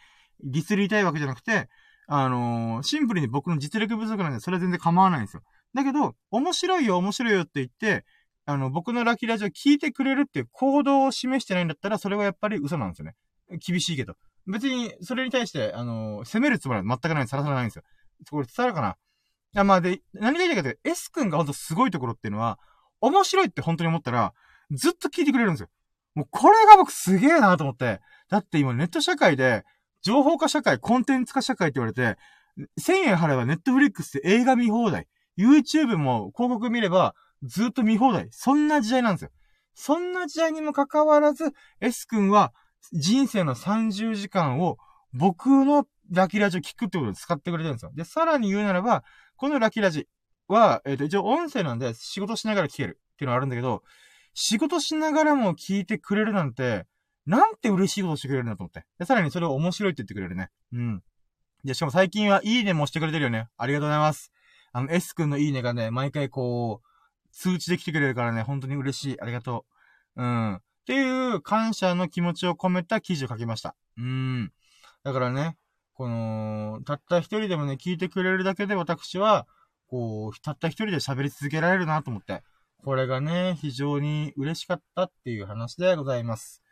[0.44, 1.70] ディスりたいわけじゃなくて、
[2.08, 5.44] あのー、シンプルに僕の実力不足なんで、それは全然構わないんですよ。
[5.74, 8.06] だけど、面白いよ、面白いよって言って、
[8.46, 13.16] あの、僕のラッキーラジオ聞いてくれるっていう行動を示してないんだったら、それはやっぱり嘘なんですよね。
[13.60, 14.16] 厳しいけど。
[14.48, 17.84] 別に、それに対して、あの、責めるつもりは全くない、さらさらないんですよ。
[18.30, 18.90] これ伝わるかな？
[19.54, 22.60] いや、まあで、何が言いたいかって、S 君がほんとすごいところっていうのは、
[23.00, 24.34] 面白いって本当に思ったら、
[24.72, 25.70] ずっと聞いてくれるんですよ。
[26.16, 28.00] もうこれが僕すげえなと思って。
[28.30, 29.64] だって今ネット社会で、
[30.02, 32.18] 情報化社会、コンテンツ化社会って言われて、
[32.80, 35.08] 1000円払えばネットフリックスで映画見放題。
[35.38, 38.28] YouTube も広告見ればずっと見放題。
[38.32, 39.32] そんな時代なんですよ。
[39.74, 42.54] そんな時代にもかかわらず、S 君は
[42.94, 44.78] 人生の30時間を
[45.14, 47.92] 僕のラキラジを聞くってことで使ってくれてるんですよ。
[47.96, 49.04] で、さらに言うならば、
[49.38, 50.08] このラキラジ
[50.48, 53.84] は、えっ、ー、と、一応音声なんで仕事しながら聞けるっていうのがあるんだけど、
[54.34, 56.86] 仕事しながらも聞いてくれるなんて、
[57.26, 58.86] なんて嬉しいことしてくれるんだと思って。
[59.00, 60.50] で、さらにそれを面白いって言ってくれるね。
[60.74, 61.04] うん。
[61.64, 63.48] で、しかも最近はいいねもしてくれてるよね。
[63.58, 64.32] ありがとうございます。
[64.74, 66.88] あの、S 君のいいねがね、毎回こう、
[67.32, 69.22] 通知で来てくれるからね、本当に嬉しい。
[69.22, 69.66] ありがと
[70.16, 70.24] う。
[70.24, 70.56] うん。
[70.56, 73.76] っていう感謝の気持ちを込めた記事を書きました。
[73.98, 74.52] うん。
[75.04, 75.58] だからね、
[75.94, 79.48] この、たった一人でもね、聞いてくれるだけで私は、
[79.88, 82.44] こう、たった一人で喋り続けられるなと思って。
[82.84, 86.64] これがね、非常に嬉しかったっていう話でございます。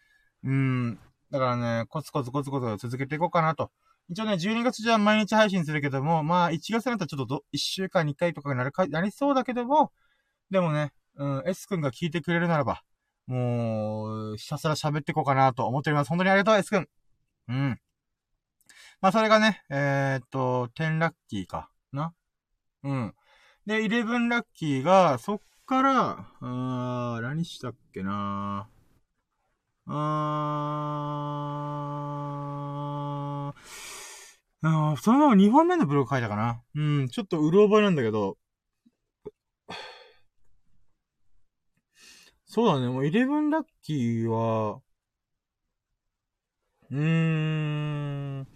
[0.44, 1.00] うん。
[1.32, 3.72] だからね、コツコツコツコツ続けていこうかなと。
[4.10, 9.91] 一応ね、12月じゃ毎日配信するけども、まあ、1月になったらちょっと1週間に1回とかになるか、なりそうだけども、
[10.50, 12.82] でもね、うん、S 君が聞いてくれるならば、
[13.28, 16.10] もう、ひたすら喋っていこうかなと思っております。
[16.10, 16.88] 本当にありがとう、S 君。
[17.50, 17.80] うん。
[19.02, 22.13] まあ、それがね、えー、っと、10ラッキーかな。
[22.84, 23.13] うん。
[23.67, 28.67] で、11ラッキーが、そっから、あー、何したっけな
[29.86, 32.59] あー、
[34.62, 36.62] あーそのまま2本目のブログ書いたかな。
[36.76, 38.38] うん、ちょっとうる覚えなんだけど、
[42.45, 44.82] そうだね、もう11ラッキーは、
[46.91, 46.98] うー
[48.41, 48.48] ん、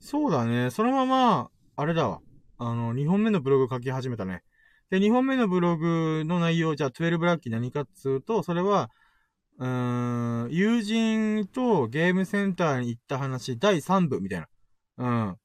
[0.00, 2.20] そうだね、そのまま、あれだわ。
[2.58, 4.42] あの、2本目のブログ書き始めたね。
[4.90, 8.90] で、2本目のブログの内容、じゃあ12ラッキー何かっつうと、それは、
[9.58, 14.48] うーん、友人とゲームセンターに行った話、第3部みたいな。
[15.00, 15.36] うん。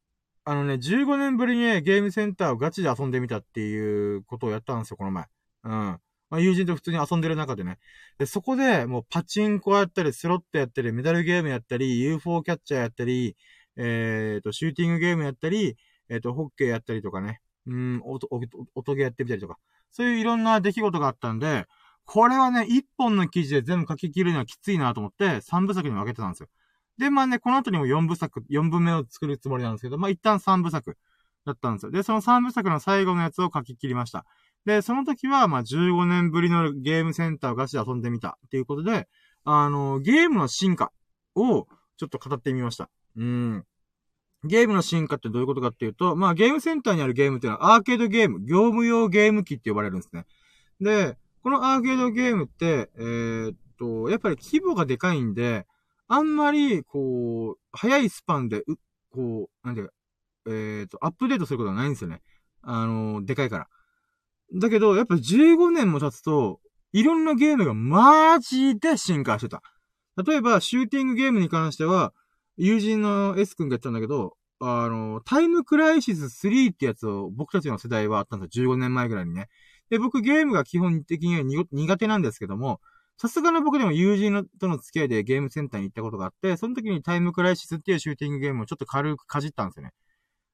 [0.43, 5.25] あのね、15年ぶりにね、ゲームセンターをガチで遊んでみたっていうことをやったんですよ、この前。
[5.63, 5.71] うん。
[5.71, 5.99] ま
[6.37, 7.79] あ、友人と普通に遊んでる中でね。
[8.19, 13.37] で、そこで、もうパチンコやったり、スロットやったり、メダルゲームやったり、UFO キャッチャーやったり、
[13.77, 15.77] えっ、ー、と、シューティングゲームやったり、
[16.09, 17.41] えっ、ー、と、ホッケーやったりとかね。
[17.65, 18.27] うん、音、
[18.75, 19.57] 音ゲーやってみたりとか。
[19.91, 21.65] そういういろんな出来事があったんで、
[22.03, 26.49] これはね、一本の記事で全部書き切るのはきついなと思って、三部作に分けてたんですよ。
[26.97, 30.97] で、まあね、この後にも四部作、四分目を作るつもりなんですけど、まあ一旦三部作
[31.45, 31.91] だったんですよ。
[31.91, 34.25] で、その三部作の最後のやつを書き切りました。
[34.65, 39.07] で、その時は、まあ15年ぶりのゲームセンターをガチで遊んでみたっていうことで、
[39.43, 40.91] あの、ゲームの進化
[41.35, 42.89] をちょっと語ってみました。
[43.15, 43.65] うん。
[44.43, 50.25] ゲームの進化ってどういうことかっていうと、まあゲームセンターにあるゲームっていうのはアーケードゲーム、業務用ゲーム機って呼ばれるんですね。
[50.79, 55.65] で、このアーケードゲームって、えー、っと、やっぱり規模がでかいんで、
[56.07, 58.75] あんまり、こう、早いスパンで、う、
[59.11, 59.93] こう、なんていうか、
[60.47, 62.21] えー、っと、アップデートすることはないんですよね。
[62.61, 63.67] あの、でかいから。
[64.53, 66.59] だけど、やっぱ15年も経つと、
[66.93, 69.61] いろんなゲームがマジで進化してた。
[70.23, 72.13] 例えば、シューティングゲームに関しては、
[72.57, 78.71] 友人の S 君がやったんだけど、あの、タイムクライシス3ってやつを僕たちの世代はあったんですよ。
[78.71, 79.49] 15年前ぐらいにね。
[79.89, 82.79] で、僕ゲームが基本的には苦手なんですけども、
[83.17, 89.91] さすがの僕でも友人のとの付き合いでゲームセンターに行ったことがあって、その時にタイムクライシスっていうシューティングゲームをちょっと軽くかじったんですよね。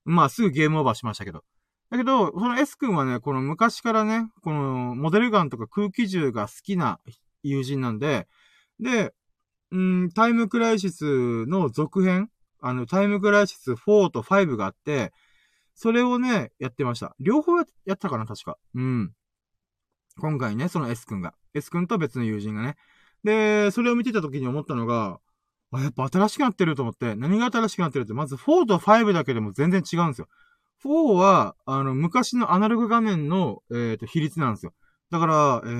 [0.06, 1.44] まあ、すぐゲームオーバーしましたけど。
[1.90, 7.00] だけど、その S 君はね、この昔からね、このモデルガンとか空気銃が好きな
[7.44, 8.28] 友人なんで、
[8.80, 9.14] で、
[9.72, 12.30] うん、タイムクライシスの続編、
[12.62, 15.12] あの、タイムクライシス4と5があって、
[15.76, 17.16] それをね、やってました。
[17.20, 18.58] 両方やったかな、確か。
[18.76, 19.14] うん。
[20.22, 21.34] 今回ね、その S 君が。
[21.56, 22.78] S 君と別の友人がね。
[23.24, 25.20] で、それを見てた時に思ったのが、
[25.72, 30.28] あ、やっぱ新しくなってると思って、何が新しくなってるって、まず4と5だけでも全然違うんですよ。
[30.84, 34.74] 4は、あの、昔のアナログ画面の、えっ、ー、と、比率なんですよ。
[35.10, 35.72] だから、えっ、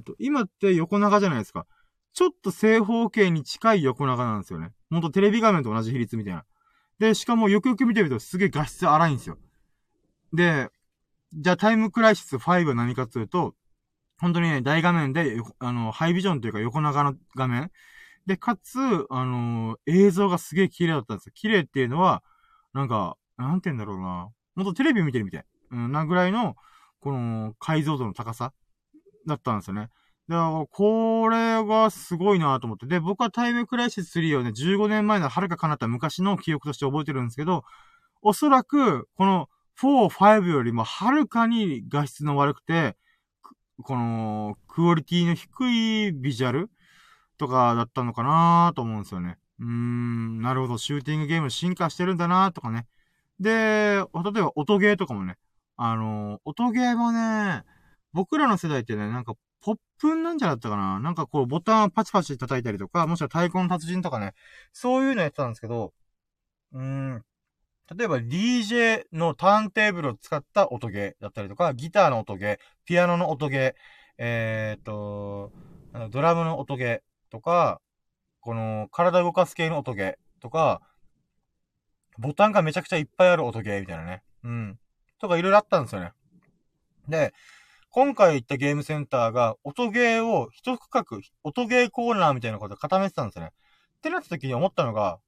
[0.00, 1.66] ー、と、今って横長じゃないですか。
[2.12, 4.72] ちょっと正方形に近い横長なんですよね。
[4.90, 6.44] ほんとテレビ画面と同じ比率みたいな。
[6.98, 9.38] で、しかもよくよく見てみるとすげえ画質荒いんですよ。
[10.32, 10.68] で、
[11.32, 13.54] じゃあタイムクライシス5は何かっていうと、
[14.20, 17.70] 本当にね、大画面で、あの、ハイビジョンというか横長の画面。
[18.26, 18.78] で、かつ、
[19.08, 21.32] あのー、映像がすげえ綺麗だったんですよ。
[21.34, 22.22] 綺麗っていうのは、
[22.74, 24.28] なんか、なんて言うんだろうな。
[24.56, 25.44] ほんとテレビ見てるみたい。
[25.70, 26.54] うん、なぐらいの、
[27.00, 28.52] この、解像度の高さ
[29.26, 29.88] だったんですよね。
[30.28, 30.36] で、
[30.70, 32.86] これがすごいなと思って。
[32.86, 37.64] で、僕はタイムクライシス3をね、15年前の遥か彼方昔の記憶として覚えてるんですけど、
[38.22, 39.48] おそらく、この
[39.80, 42.96] 4、5よりもはるかに画質の悪くて、
[43.82, 46.70] この、クオリティの低いビジュアル
[47.38, 49.38] とかだったのかなと思うんですよね。
[49.58, 52.86] うーん、なるほど、シューティングゲーム進化してるんだなとかね。
[53.38, 55.36] で、例えば音ゲーとかもね、
[55.76, 57.64] あの、音ゲーもね、
[58.12, 61.00] 僕らの世代ってね、なんかポップンなんじゃなかったかな。
[61.00, 64.34] なんかこう、ボタンをパチパチ叩いたりとか、もしくは太鼓の達人とかね、
[64.72, 65.92] そういうのやってたんですけど、
[66.72, 67.24] うーん、
[67.96, 73.74] 例えば DJ のターンテーブルを使った音ゲーだったりとか、ギターの音ゲー、ピアノの音ゲー、
[74.18, 75.50] えー、っと、
[76.10, 77.80] ドラムの音ゲーとか、
[78.40, 80.82] この体動かす系の音ゲーとか、
[82.18, 84.22] ボタンがめちゃくちゃいっぱいある音ゲーみたいなね。
[84.44, 84.78] うん。
[85.18, 86.12] とかいろいろあったんですよね。
[87.08, 87.34] で、
[87.88, 91.04] 今回行ったゲームセンターが、音ゲーを一区画、
[91.42, 93.50] 音ゲーコーナーみたいなことを固めてたんですよね。
[93.96, 95.18] ってなった時に思ったのが、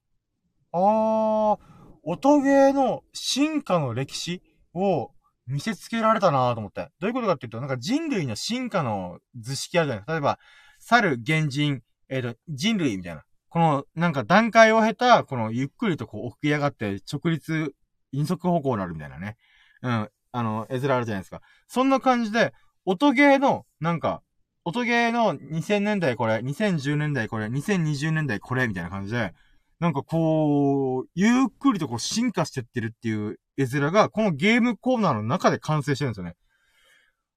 [0.70, 1.58] あー、
[2.02, 4.42] 音ゲーの進化の歴史
[4.74, 5.10] を
[5.46, 6.88] 見せつけられたなと思って。
[7.00, 10.12] どういうことかっていうと、なんか人類の進化の図式あるじゃないですか。
[10.12, 10.38] 例えば、
[10.78, 13.24] 猿、原人、えっ、ー、と、人類みたいな。
[13.48, 17.74] この、なんか段階を経た、このゆっくりとこう起き上がって直立、
[18.12, 19.36] 陰足歩行になるみたいなね。
[19.82, 20.08] うん。
[20.32, 21.42] あの、絵面あるじゃないですか。
[21.68, 22.52] そんな感じで、
[22.84, 24.22] 音ゲーの、なんか、
[24.64, 29.34] 音ゲーの2000年代これ、2010年代これ、2020年代これ、みたいな感じで、
[29.82, 36.36] なんかこう、ゆっくりとこう進化してってるっていう絵面が、このゲームコーナーの中で完成してるんですよね。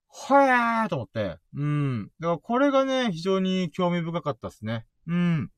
[0.10, 1.38] はやーと思って。
[1.56, 2.12] うん。
[2.20, 4.86] だからこれがね、非常に興味深かったですね。
[5.08, 5.50] うん。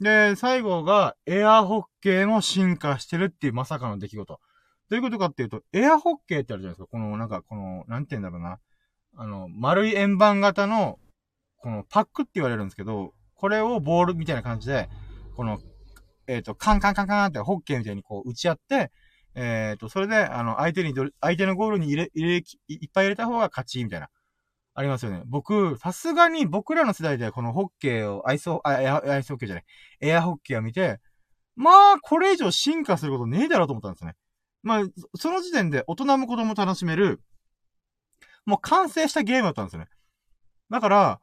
[0.00, 4.32] で、最後が、エアホッケーも進化してるっていうまさかの出来事。
[4.32, 4.40] ど
[4.92, 6.86] ういうことかっていうと、エアホッケーってあるじゃないですか。
[6.90, 8.58] この、なんか、この、なんて言うんだろうな。
[9.18, 10.98] あの、丸い円盤型の、
[11.58, 14.88] このパックって言われるんですけど、これをボールみたいな感じで、
[15.36, 15.60] この、
[16.32, 18.90] えっ、ー、と、カンカンカンカンってホッケーみたいにこう打ち合って、
[19.34, 24.08] えっ、ー、と、それで、あの、相手に相手のゴールに入れ、入れ、いっぱい入れた方が勝ち、みたいな。
[24.74, 25.22] ありますよね。
[25.26, 29.64] 僕、さすがに僕らの世代でこのホッケーを、アイス、あ、アイスホッケーじゃない、
[30.00, 30.98] エアホッケーを見て、
[31.56, 34.14] まあ、これ以上進化することねえだろうと思ったんですね。
[34.62, 34.82] まあ、
[35.16, 37.20] その時点で大人も子供も楽しめる、
[38.46, 39.88] もう完成したゲームだったんですよね。
[40.70, 41.20] だから、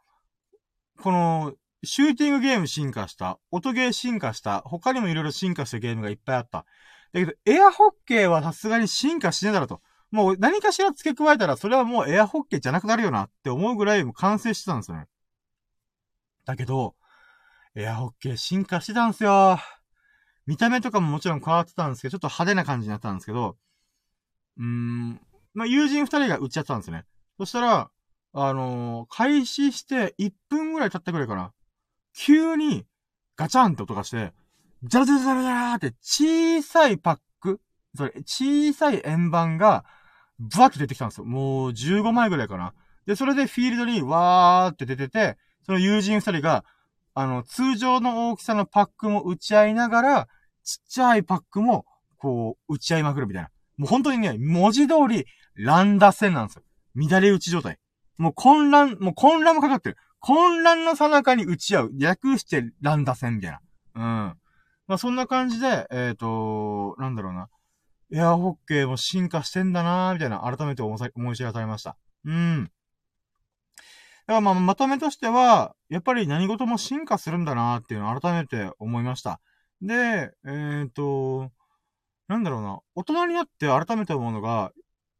[1.01, 6.65] この、シューティングゲーム進化した、音ゲー進化した、他にも色々進化したゲームがいっぱいあった。
[7.13, 9.81] だけど、エアホッケーはさすがに進化しねえだろと。
[10.11, 15.07] もう何かしら付け加えたら、それはもうエアホッケーじゃなくなるよなって思うぐらいもう完成してたんですよね。
[16.45, 16.95] だけど、
[17.75, 19.59] エアホッケー進化してたんですよ。
[20.47, 23.55] 見た目とかももちろん変わってたんですけど、ちょっと派手な感じになったんですけど、
[24.57, 25.21] うーん、
[25.53, 27.05] まあ、友人二人が打っち合ったんですよね。
[27.37, 27.91] そしたら、
[28.33, 31.53] あのー、開始して1分ぐらい経ったぐらいかな。
[32.15, 32.85] 急に、
[33.35, 34.33] ガチャンって音がして、
[34.83, 37.59] ジャラジャラジャラジャラって小さいパック、
[37.95, 39.85] それ、小さい円盤が、
[40.39, 41.25] ブワッと出てきたんですよ。
[41.25, 42.73] もう15枚ぐらいかな。
[43.05, 46.63] で、それでフィールドにわーって出てて、その友人二人が、
[47.13, 50.27] あの、通常の大きさのパックも打ち合いながら、
[50.63, 51.85] ちっちゃいパックも、
[52.17, 53.49] こう、打ち合いまくるみたいな。
[53.77, 56.63] もう本当にね、文字通り、乱打戦なんですよ。
[56.95, 57.77] 乱れ打ち状態。
[58.17, 59.97] もう混乱、もう混乱もかかってる。
[60.19, 61.91] 混乱のさなかに打ち合う。
[61.93, 63.61] 略して乱打戦みたいな。
[63.95, 64.01] うん。
[64.87, 67.49] まあそんな感じで、えっ、ー、と、なんだろうな。
[68.11, 71.95] エアホッケーも進化してんだなーみたいな、改めて思い知らされました。
[72.25, 72.63] うん。
[72.65, 72.69] だ
[74.27, 79.39] からまあ、まとめとしては、やっぱり何事も進化するんだなーっていうのを改めて思いました。
[79.81, 81.51] で、えっ、ー、と、
[82.27, 84.71] なんだろうな、大人になって改めて思うのが、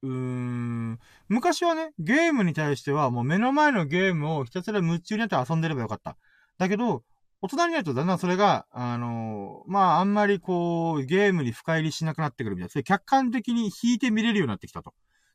[0.02, 6.18] うーん、昔はね、ゲームに対してはもう目の前のゲームをひたすら夢中になって遊んでればよかった。
[6.58, 7.04] だけど、
[7.41, 12.70] 大人になるとだんだんそれが、あのー、まあ、あんまりこう、ゲームに深入りしなくなってくるみたいな。
[12.70, 14.89] それ客観的に引いて見れるようになってきたと。
[14.91, 14.93] っ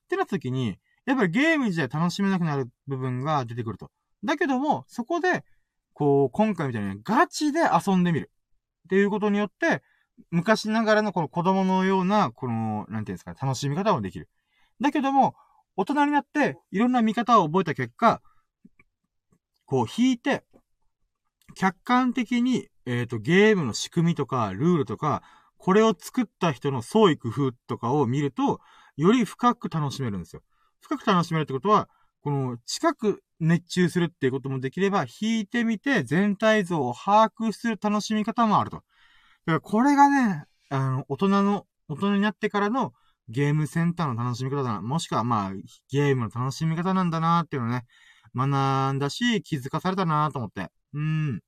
[0.09, 3.91] てなった時に、やっぱりゲーム自体楽しめなくなる部分が出てくると。
[4.23, 5.45] だけども、そこで、
[5.95, 8.31] こう、今回みたいにガチで遊んでみる。
[8.87, 9.83] っていうことによって、
[10.31, 14.29] 昔ながらのこの子供のような、この、なんていうんですかね、楽しみ方もできる。
[14.81, 15.35] だけども、
[15.77, 18.21] 大人になって、いろんな見方を覚えた結果、
[19.67, 20.45] こう、引いて、
[21.55, 25.23] 客観的に、えっ、ー、と、ゲームの仕組みとか、ルールとか、
[25.57, 28.61] これを作った人の創意工夫とかを見ると、
[28.97, 30.43] より深く楽しめるんですよ。
[30.81, 31.89] 深く楽しめるってことは、
[32.23, 38.77] この、近く熱中するっていうこともできれば、弾いてみて全体像を把握する楽しみ方もあると。
[38.77, 38.85] だか
[39.47, 42.93] らこれがね、あの、大人の、大人になってからの
[43.29, 44.83] ゲームセンターの楽しみ方だな。
[44.83, 45.53] もしくはまあ、
[45.91, 47.85] ゲームの楽しみ方なんだなっていうのね、
[48.35, 50.71] 学んだし、気づかされたなと思って。
[50.93, 51.41] うん。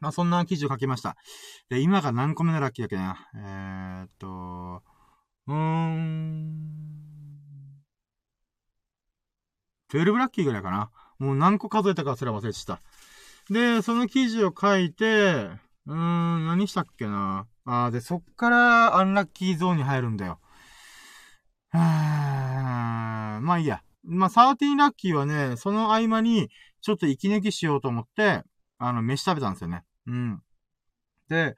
[0.00, 1.16] まあ、そんな記事を書きました。
[1.68, 3.28] で、今が何個目のラッキーだっけな。
[3.36, 4.82] えー、っと、
[5.46, 6.84] うーん。
[9.90, 10.90] 12ラッキーぐらいかな。
[11.18, 12.80] もう何個数えたかすら忘れてた。
[13.50, 15.04] で、その記事を書いて、
[15.86, 17.46] うーん、何したっけな。
[17.64, 20.40] あー、で、そっからアンラッキーゾーンに入るんだよ。
[21.78, 23.82] はー、まあいいや。
[24.04, 26.50] まあ、13ラッキーはね、その合間に、
[26.82, 28.42] ちょっと息抜きしようと思って、
[28.78, 29.82] あの、飯食べたんですよね。
[30.06, 30.42] うん。
[31.28, 31.56] で、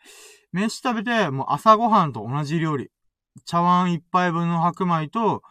[0.53, 2.91] 飯食べて、もう朝ごはんと同じ料理。
[3.45, 5.43] 茶碗一杯分の白米と、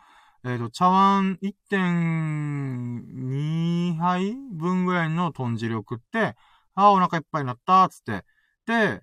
[0.44, 6.36] えっ、ー、と、茶碗1.2杯分ぐらいの豚汁を食って、
[6.76, 8.26] ああ、お腹いっぱいになった、つって。
[8.66, 9.02] で、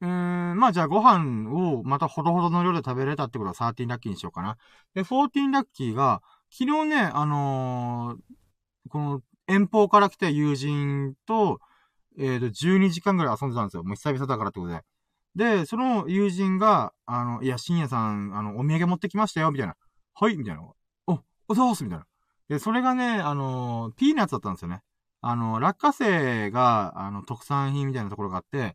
[0.00, 4.56] うー、まあじゃあご飯をまたほどほどの量で食べれたってことは13ラッキーにしようかな。
[4.94, 11.60] で、14ラッキーが、昨日ね、あのー、この遠方から来た友人と、
[12.18, 13.84] えっ、ー、と、12時間ぐらい遊んでたんですよ。
[13.84, 14.82] もう久々だからってことで。
[15.34, 19.76] で、その友人が、あの、いや、深夜さん、あの、お土産持ってきましたよ、みたいな。
[20.14, 20.62] はい、みたいな。
[21.06, 22.06] お、おざーすみたいな。
[22.48, 24.82] で、それがね、あの、ピーナッツだったんですよね。
[25.20, 28.74] あの、落花生が、あの、特産品みたいなところがあって、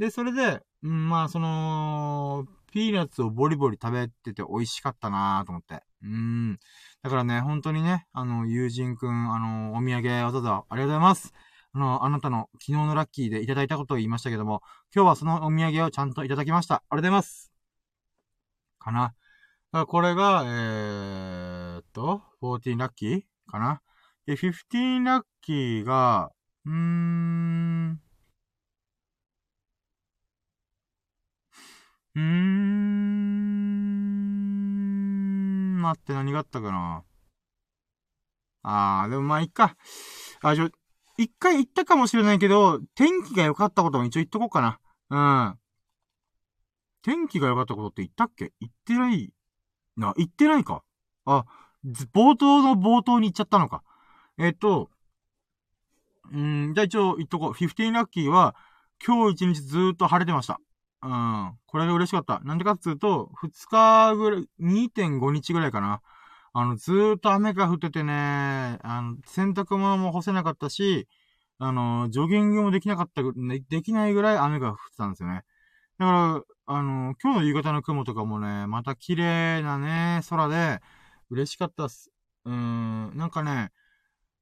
[0.00, 5.82] で、それで、うん、まあ、その、ピーナッツをボリボリ食べてて美味しかったなーと思って。
[6.02, 6.58] うん。
[7.02, 11.34] だからね、本当にね、あの、友人くん、あの、お土産わざわざありがとうございます。
[11.74, 14.62] あの、あなたの昨日のラッキーでいただいたことを言いましたけども、
[14.94, 16.76] 今日はそのお土産をちゃんといただきました。
[16.76, 17.52] ありがとうございます。
[18.78, 19.00] かな。
[19.02, 19.14] だか
[19.72, 23.82] らこれが、えー、っと、14ラッキーかな。
[24.24, 26.32] で、15ラッキーが、
[26.64, 27.59] うーん、
[32.16, 33.00] うーん、
[35.80, 37.04] 待って何があったかな。
[38.62, 39.76] あー、でもまあ、いっか。
[40.42, 40.68] あ、じゃ、
[41.16, 44.78] 一回言ったかもしれないけど、天気が良かったことも一応言っとこうかな。
[45.10, 45.18] う
[45.52, 45.58] ん。
[47.02, 48.52] 天気が良かったことって言ったっけ？
[48.60, 49.32] 言ってない
[49.96, 50.82] な、言ってないか。
[51.24, 51.44] あ、
[52.14, 53.82] 冒頭の冒頭に言っちゃったのか。
[54.38, 54.90] えっと、
[56.32, 57.52] うんじゃあ一応言っとこう。
[57.54, 58.54] 15ラッキーは、
[59.04, 60.60] 今日一日ずーっと晴れてました。
[61.02, 61.58] うん。
[61.66, 62.40] これが嬉しかった。
[62.40, 66.02] なんでかっていうと、2日ぐらい、2.5日ぐらいかな。
[66.52, 68.12] あの、ずーっと雨が降っててね、
[68.82, 71.08] あの、洗濯物も干せなかったし、
[71.58, 75.44] あの、ジョギングもできなかった、できないぐらい雨が降ってたんですよね。
[75.98, 80.80] だから、あの、今日の夕方の雲とかもね、また綺麗なね、空で、
[81.30, 82.10] 嬉しかったっす。
[82.44, 83.70] うーん、なんかね、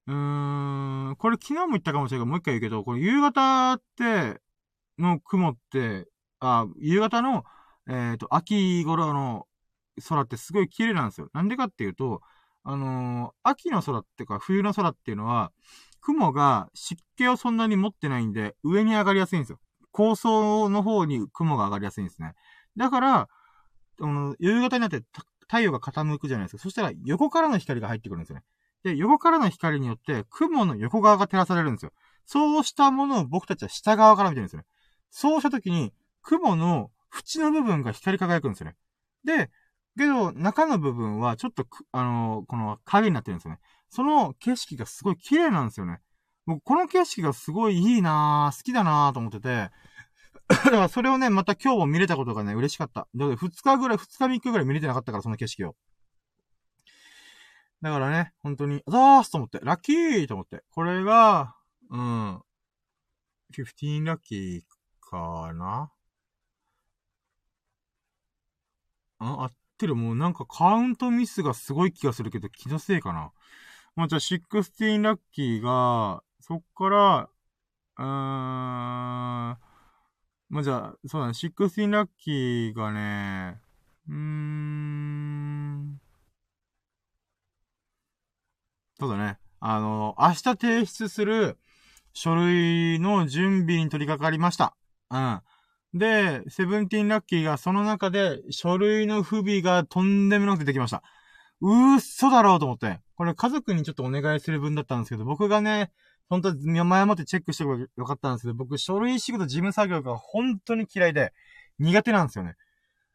[0.06, 4.40] うーん、これ昨日も言ったかもしれないけど、もう一回言うけど、これ夕方って、
[4.98, 6.08] の雲って、
[6.40, 7.44] あ、夕方の、
[7.88, 9.46] えっ、ー、と、秋頃の
[10.08, 11.28] 空ってすごい綺麗なんですよ。
[11.32, 12.20] なんでかっていうと、
[12.64, 15.52] あのー、秋の空っていうか、冬の空っていうのは、
[16.00, 19.58] 雲が湿気をそんなに持ってないんで、上に上がりやすいんですよ。
[19.90, 22.34] 高層の方に雲が上がりやすいんですね。
[22.76, 23.28] だから、
[24.00, 25.02] あの、夕方になって
[25.48, 26.62] 太陽が傾くじゃないですか。
[26.62, 28.44] そしたら横からの光が入ってくるんですよね。
[28.84, 31.92] で、横からの光によって雲の横側が照らされるんですよ。
[32.26, 34.66] そうしたものを僕たちは下側から見てるんですよね。
[35.10, 35.92] そうした時に、
[36.28, 38.76] 雲の縁の部分が光り輝くんですよね。
[39.24, 39.50] で、
[39.96, 43.60] けど、中の部分はちょっと、あのー、この影になってるんですよね。
[43.88, 46.00] その景色がすごい綺麗なんですよね。
[46.46, 49.70] 僕、この景色がすごいいいなぁ、好きだなぁと思ってて、
[50.48, 53.08] だからそれをね、また今日も見れたことがね、嬉しかった。
[53.14, 55.76] だから2日ぐらい、2日3日ぐらい見れてなかったから、その景色を。
[57.80, 60.62] だからね、本当に、ザースと思って、ラッキーと思って。
[60.70, 61.54] これが、
[61.90, 62.42] うん、
[63.54, 64.62] 15ラッキー
[65.00, 65.90] かな？
[69.18, 69.94] あ、合ってる。
[69.96, 73.32] もうなんかカウントミスがすごい気がするけど、気のせいかな。
[73.96, 77.30] まあ、じゃあ16ラッキーが、そっから、
[77.98, 78.06] うーん、
[80.50, 83.60] まあ、じゃあ、そうだね、16ラッキーがね、
[84.08, 86.00] うーん、
[88.98, 89.38] そうだね。
[89.60, 91.56] あの、明日提出する
[92.12, 94.76] 書類の準備に取り掛かりました。
[95.10, 95.40] うん。
[95.94, 101.02] で、セブンティーンラッキーがその中で書類の不備がとんでもなく出てきました。
[101.60, 103.00] うっそだろうと思って。
[103.16, 105.90] これ家族にちょっとお願いする分だったんですけど、僕がね、
[106.28, 111.32] 本当に前もってチェックしてよかったんですけど、僕書類仕事事務作業が本当に嫌いで、
[111.78, 112.54] 苦手なんですよね。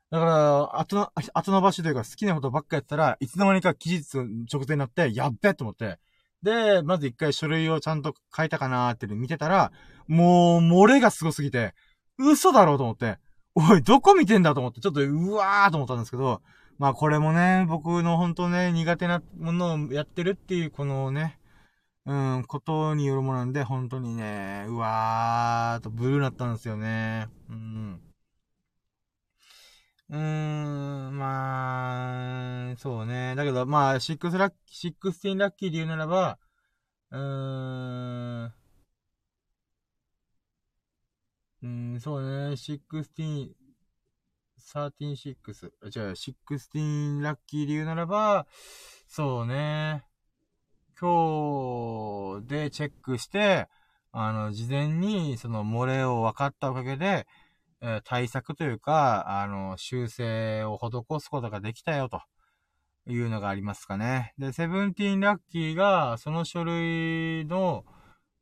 [0.09, 5.99] だから、後の、後伸ばしというか好きなことばっかやったらいつの間にか期日直前になって、やっべと思って、
[6.41, 9.71] で、まず一回書類をちゃんと書いたかなーって見てたら、
[10.07, 11.73] もう、漏れがすごすぎて、
[12.17, 13.17] 嘘だろうと思って、
[13.55, 16.41] おい、どこ見てんだと思って、ちょっと、うわーと思ったんですけど、
[16.79, 21.39] まあこれもね、僕の本当ね、苦手なものをやってるっていう、このね、
[22.05, 27.29] うん、ことによるものなんで、本当にね、うわーとブルーなったんですよね。
[27.49, 28.01] うん。
[30.09, 30.19] うー
[31.09, 33.35] ん、まあ、そうね。
[33.35, 36.37] だけど、まあ、シックスラッキー、シックスティンラッキーで言うならば、
[37.11, 38.53] うーん、
[41.63, 43.51] うん、そうね、シックスティン、
[44.57, 48.47] サーティンシックス、じゃあ、シックスティンラッキーで言うならば、
[49.07, 50.03] そうね、
[50.99, 53.69] 今日でチェックして、
[54.11, 57.27] あの、事前にその漏れを分かったおかげで、
[57.79, 62.21] えー、対策というか、あの、修正を施すことができたよと
[63.07, 64.33] いうのがありますかね。
[64.37, 67.85] で、セブンティーンラッキーが、その書類の、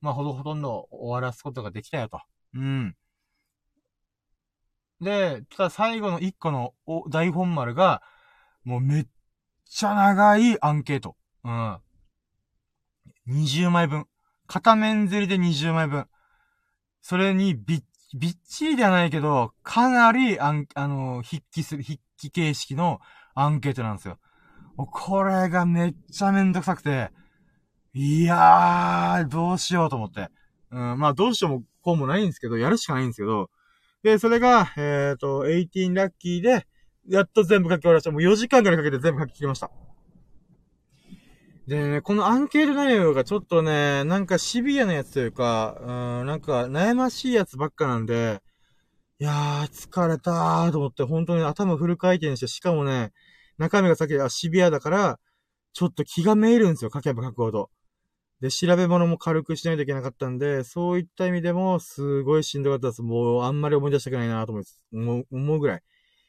[0.01, 2.19] まあ、ほどほとんど終わらすことができたよと。
[2.55, 2.95] うん。
[5.01, 6.73] で、ただ最後の一個の
[7.09, 8.03] 大本丸が、
[8.63, 9.07] もうめっ
[9.69, 11.15] ちゃ長いアンケート。
[11.43, 11.79] うん。
[13.27, 14.05] 20枚分。
[14.47, 16.05] 片面釣りで20枚分。
[17.01, 17.83] それにびっ、
[18.15, 22.99] びっちりではないけど、かなり、あん、あの、筆記する、筆記形式の
[23.33, 24.19] アンケートなんですよ。
[24.75, 27.11] これがめっちゃめんどくさくて、
[27.93, 30.29] いやー、どうしようと思って。
[30.71, 33.49] うん、まあどうしようもこうもないんですけど、やるしかないんですけど、
[34.03, 36.65] で、それが、えっ、ー、と、18ラッキーで、
[37.07, 38.11] やっと全部書き終わりました。
[38.11, 39.71] もう4時間くらいかけて全部書き切りました。
[41.67, 48.41] でね、このアンケート内容がちょっとね、なんかシビアなやつというか、うん、なんか悩ましいやつばっかなんで、
[49.19, 53.11] いやー、疲れたーと思って、本当に頭フル回転して、しかもね、
[53.59, 55.19] 中身がさっき、あ、シビアだから、
[55.73, 57.69] ちょっと気がめいるんですよ、書けば書くほど。
[58.41, 63.03] で、調べ物も軽くしないといけなかったんで、そういった意味でも、すごいしんどかったです。
[63.03, 64.83] もう、あんまり思い出したくないなと思います。
[64.91, 65.83] 思う、思うぐらい。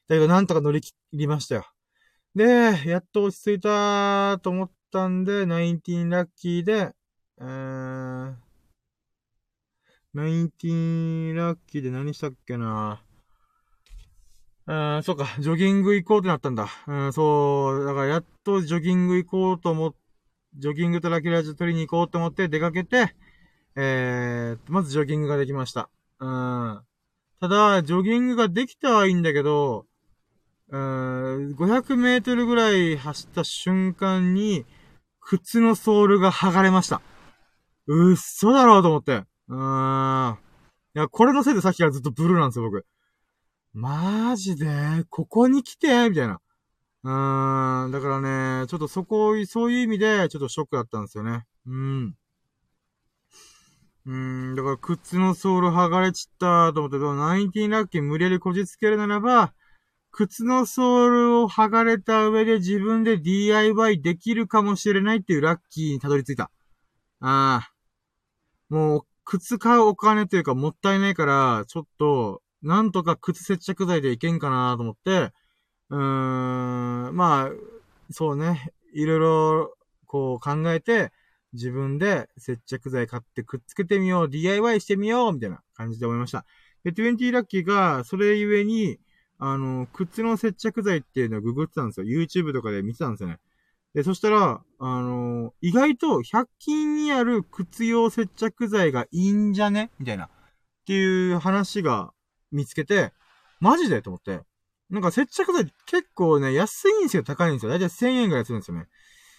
[0.09, 1.67] だけど、なんとか乗り切りましたよ。
[2.35, 2.45] で、
[2.87, 6.93] やっと落ち着いたと思ったんで、19ラッキーで、
[7.41, 8.35] えー、
[10.15, 13.03] 19ラッキーで何したっけな
[14.67, 16.69] あそうか、ジョギング行こうってなったんだ。
[16.87, 19.95] うん、そう、だからやっとジョギング行こうと思っ
[20.57, 23.15] ジョギングとラキュラジ取りに行こうと思って出かけて、
[23.75, 25.89] えー、まずジョギングができました。
[26.21, 26.81] うん。
[27.41, 29.87] ただ、ジョギングができたはいいんだけど、
[30.69, 34.65] うん、500メートルぐらい走った瞬間に、
[35.21, 37.01] 靴のソールが剥がれました。
[37.87, 39.25] うっそだろうと思って。
[39.49, 40.39] うーん。
[40.95, 42.85] いや、これのせいでさっきからずっとブルーなんですよ、僕。
[43.73, 45.05] マジで？
[45.09, 46.11] ここに来て？
[46.11, 46.41] みたいな。
[47.05, 48.21] うーん、だから
[48.61, 51.47] ね、ちょっとそこ、そういう意味で、ちょっとショックだったんですよね。
[51.67, 52.15] うん。
[54.05, 59.53] うん、だから靴のソール剥がれちったと思って、ナインティラッキー無理やりこじつけるならば、
[60.11, 66.51] 靴のソールを剥がれた上で自分で DIY できるかもしれないっていうラッキーにたどり着いた。
[67.21, 67.73] ああ。
[68.69, 75.33] もう、靴買うお金というかもったいないから、ちょっと、なんとか靴接着剤でいけんかなと思って、
[75.93, 75.99] うー
[77.11, 77.51] ん、まあ、
[78.11, 79.77] そうね、いろいろ、
[80.07, 81.13] こう考えて、
[81.53, 86.47] 自分で接着剤買ってくっつけてみよう、DIY してみよう、みたいな感じで思いました。
[86.83, 88.99] で、20ラッキーが、それゆえに、
[89.39, 92.07] あの、靴の接着剤っていうのをググってたんですよ。
[92.07, 93.39] YouTube とかで見てたんですよね。
[93.93, 99.91] で、そしたら、あの、意外と100均にある靴用接着剤がいいんじゃね？
[99.99, 100.27] みたいな。
[100.27, 100.29] っ
[100.87, 102.15] ていう話が
[102.51, 103.13] 見つけて、
[103.61, 104.01] マジで？
[104.01, 104.41] と思って。
[104.93, 107.71] なんか接着剤結構ね、安いんですよ、高いんですよ。
[107.71, 108.87] だいたい1000円ぐらいするんですよね。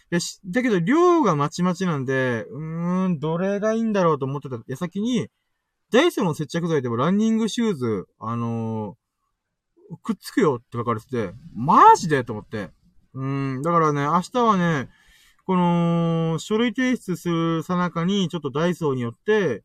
[0.10, 5.28] で、だけど量がまちまちなんで、うーん、どれがいいんだろうと思ってた矢先に、
[5.92, 12.72] ダイソーの接着剤でもランニングシューズ、あのー、くっつくよって書かれてて、マジでと思って。
[13.14, 14.90] うん、だからね、明日はね、
[15.46, 19.64] この、書類提出するさなかに、ちょっとダイソーによって、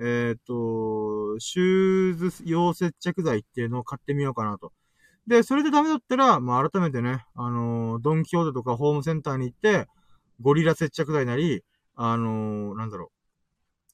[0.00, 4.72] えっ、ー、と、シューズ用接着剤っていうのを買ってみようかなと。
[5.28, 9.86] で、それでダメだったら、まあ、改めてね、あのー、ドンキホーテとかホームセンターに行って、
[10.40, 11.62] ゴリラ接着剤なり、
[11.96, 13.12] あのー、なんだろ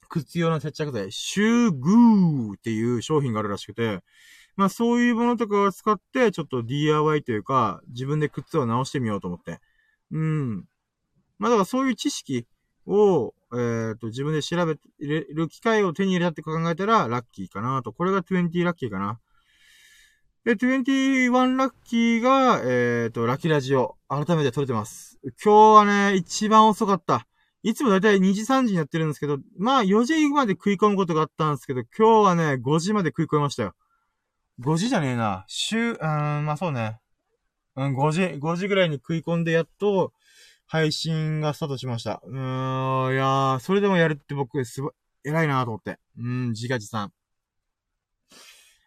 [0.03, 3.99] う、靴用の接着剤、シューグーっていう商品があるらしくて、
[4.57, 9.59] まあそういうものとかを使って、ちょっと DIY というか、自分で靴を直してみようと思って。
[10.13, 10.69] うん。
[11.41, 12.47] まあだからそういう知識
[12.87, 17.93] を、えっ、ー、と、自分で調べる機会を手に入れたって考えたら、ラッキーかなと。
[17.93, 19.19] これが20ラッキーかな。
[20.45, 23.97] で、21ラッキーが、えっ、ー、と、ラッキーラジオ。
[24.11, 25.19] 改めて撮れてます。
[25.43, 27.27] 今日はね、一番遅かった。
[27.63, 33.75] いつもだいたい2時3時にやってるんですけど、まあ4時まで食い込むことがあったんですけど、今日はね、5時まで食い込みましたよ。
[34.61, 35.47] 5時じゃねえな。
[35.49, 36.99] 週、うーん、まあそうね。
[37.77, 40.13] うん、5時、5時ぐらいに食い込んでやっと、
[40.67, 42.21] 配信がスタートしました。
[42.23, 44.93] うーん、いやー、それでもやるって僕、すごい、
[45.25, 45.99] 偉いなと思って。
[46.19, 47.15] うん、自画自賛。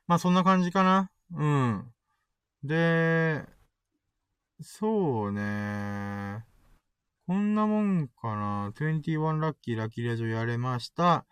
[0.05, 1.09] まあそんな感じかな。
[1.31, 1.93] うん。
[2.63, 3.45] で、
[4.61, 6.43] そうね
[7.27, 8.71] こんなもんかな。
[8.71, 11.25] 21ラッキーラッキーラジオやれました。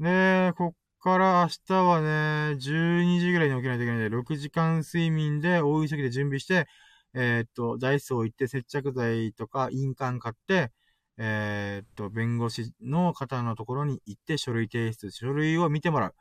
[0.00, 6.66] で、こっから明日はね、12時ぐらいに起きないといけないので、6時間睡眠で大急ぎで準備して、
[7.14, 10.72] えー、っと、ダイソー行って接着剤とか印鑑買って、
[11.18, 16.14] えー、っと、弁護士の方のところに行って書類提出、書類を見てもらう。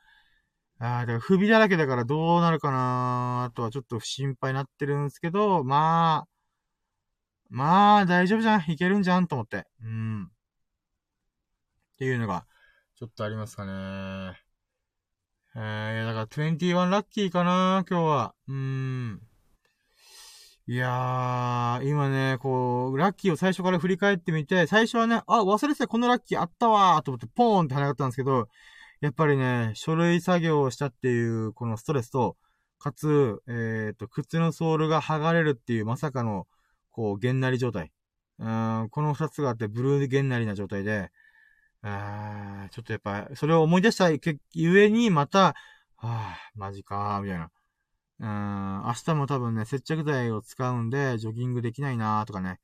[0.80, 6.28] ああ、だから不備だらけだからどうなるかなとはちょっと心配になってるんですけど、まあ、
[7.50, 8.72] まあ、大丈夫じゃん。
[8.72, 9.66] いけるんじゃんと思って。
[9.82, 10.24] うん。
[10.24, 10.28] っ
[11.98, 12.46] ていうのが、
[12.98, 14.38] ちょっとありますかね。
[15.56, 18.36] えー、だから21ラッキーかな、今日は。
[18.48, 19.22] うーん。
[20.68, 28.50] いやー、今ね、こう、ラッキーを最初から振り返ってみて、最初はね、あ、忘れてたこのラッキーあったわーと思ってポーンって跳ね上がったんですけど、
[29.02, 32.38] やっぱりね、書類作業をしたっていう、このストレスと、
[32.80, 33.52] かつ、え
[33.94, 36.48] っ、ー、と、靴のソールが剥がれるっていうまさかの、
[36.92, 37.92] こう、げんなり状態。
[38.40, 41.12] うん、この二つがあって、ブルーげんなりな状態で、
[41.82, 44.10] あちょっとやっぱ、それを思い出した
[44.54, 45.54] ゆえに、また、は
[46.04, 47.52] あ、マジかー、みたいな。
[48.20, 52.60] うん、明日も多分ね、接着剤を使うんで、ジョギングできないなーとかね。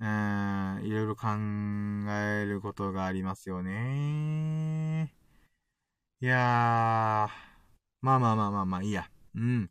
[0.00, 1.26] うん、いろいろ考
[2.10, 5.12] えることがありますよね
[6.20, 6.38] いやー、
[8.00, 9.08] まあまあまあまあまあ、いいや。
[9.36, 9.70] うん。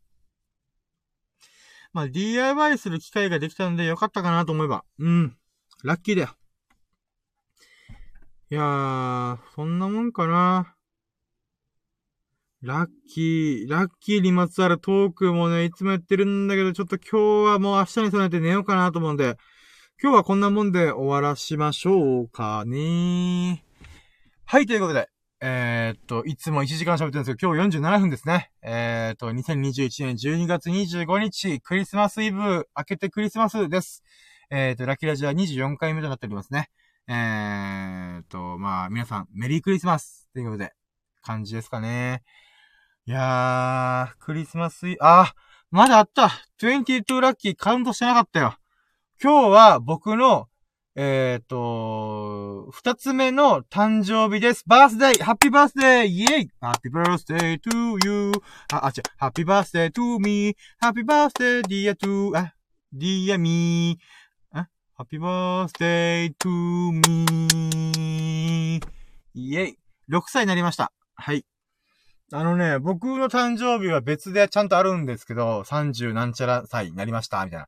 [1.92, 4.86] まあ、DIY する機会ができたんでよかったかなと思えば。
[4.98, 5.38] うん。
[5.84, 6.30] ラッキーだよ。
[8.50, 10.74] いやー、そんなもんかな。
[12.62, 19.38] ラッキー、ラッキーにまつわるトークもね、いつもやってるんだけど、ちょっと今日はもう明日に備えて寝ようかなと思うんで、
[20.02, 23.66] 今日はこんなもんで終わらしましょうかね。
[24.46, 28.52] はい、ということで、えー、っと、いつも1時間喋ってるんですけど、今日47分ですね。
[28.64, 34.04] えー、っと、2021年12月25日、クリスマスイブ、明けてクリスマスです。
[34.50, 36.72] えー、っと、ラッキーラジオは24回目となっておりますね。
[37.08, 40.74] え、っと、まあ、皆さん、メリークリスマスということで、
[41.22, 42.24] 感じですかね。
[43.06, 45.32] いやー、クリスマスイ、あー、
[45.70, 48.56] まだあった !22 ラッキーカウントしてなかったよ。
[49.22, 50.48] 今日は僕の
[51.00, 54.64] えっ、ー、と、二つ目の誕生日です。
[54.66, 58.42] birthday happy birthday イェイ happy birthday to you
[58.74, 59.04] あ、あ、違う。
[59.16, 62.56] happy birthday to me happy birthday dear to あ、
[62.94, 68.88] dear me あ、 happy birthday to me
[69.36, 69.78] イェイ
[70.10, 70.92] !6 歳になりました。
[71.14, 71.46] はい。
[72.34, 77.66] あのね、僕の誕生日は別でちゃんとあるんですけど、30なんちゃら歳になりました、みたいな。
[77.66, 77.68] っ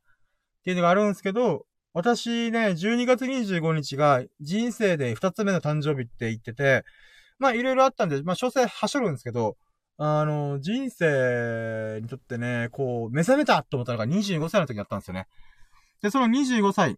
[0.64, 6.84] ていうのがあるんですけど、私ね、12月25日が人生で2つ目の誕生日って言ってて、
[7.38, 9.56] まあいろいろあったんで、まあ詳細はしょるんですけど、
[9.98, 15.26] あの、人生にとってね、こう、目覚めたと思ったのが25歳の時だったんですよね。
[16.00, 16.96] で、その25歳。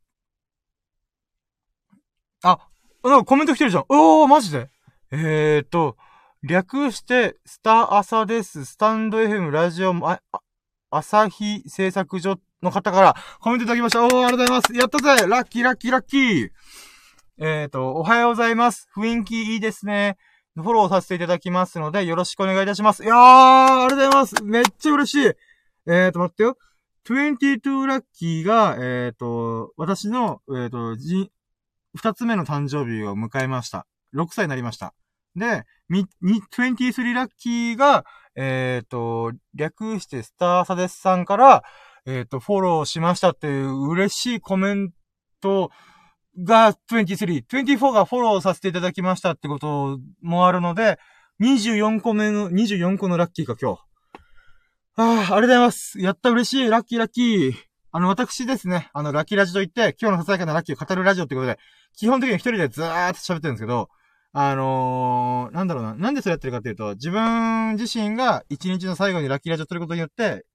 [2.44, 2.58] あ、
[3.02, 3.84] なんかコメント来てるじゃん。
[3.88, 4.70] おー、マジで
[5.10, 5.96] えーと、
[6.42, 8.64] 略して、スター朝です。
[8.64, 10.20] スタンド FM ラジオ、あ、
[10.90, 14.04] 朝日製作所の方からコメントいただきました。
[14.04, 14.74] おー、ありがとうございます。
[14.74, 16.50] やったぜラッキーラッキーラッキー
[17.38, 18.88] えっ、ー、と、おはようございます。
[18.96, 20.16] 雰囲気いいですね。
[20.54, 23.04] フォローさせていただきますので、よろしくお願いいたします。
[23.04, 24.44] いやー、ありがとうございます。
[24.44, 25.32] めっちゃ嬉しい。
[25.86, 26.56] えーと、待ってよ。
[27.08, 31.32] 22ラッキーが、えっ、ー、と、私の、えっ、ー、と、じ、
[31.96, 33.86] 二つ目の誕生日を迎えました。
[34.14, 34.94] 6歳になりました。
[35.34, 38.04] で、み、23ラッキーが、
[38.36, 41.64] えっ、ー、と、略してスターサデスさんから、
[42.06, 44.90] えっ、ー、と、フォローしましたっていう嬉しいコメン
[45.40, 45.70] ト
[46.42, 50.98] が23、24がフォローさせていただきましたってこともあるので、
[51.40, 53.80] 24個目の、24個のラッキーか今日。
[54.96, 56.00] ああ、ありがとうございます。
[56.00, 56.68] やった嬉しい。
[56.68, 57.52] ラッキーラッキー。
[57.92, 61.58] あの、私ですね、あの、ラッキーラジと言って、今日のささやかなラッキーを語るラジオってことで、
[61.96, 63.88] 基本的に一人でずーっと喋ってるんですけど、
[64.32, 65.94] あのー、なんだろうな。
[65.94, 70.46] なんでそれやってるかっていうと、自分自身が一日の最後にラッキーラジオすることによって、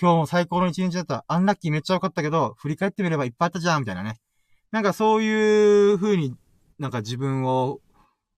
[0.00, 1.24] 今日も最高の一日だった。
[1.26, 4.20] アンラッキーめっちゃ良かったけど、振り返ってみればいっぱいあったじゃん、みたいなね。
[4.70, 6.36] なんかそういう風に、
[6.78, 7.80] なんか自分を、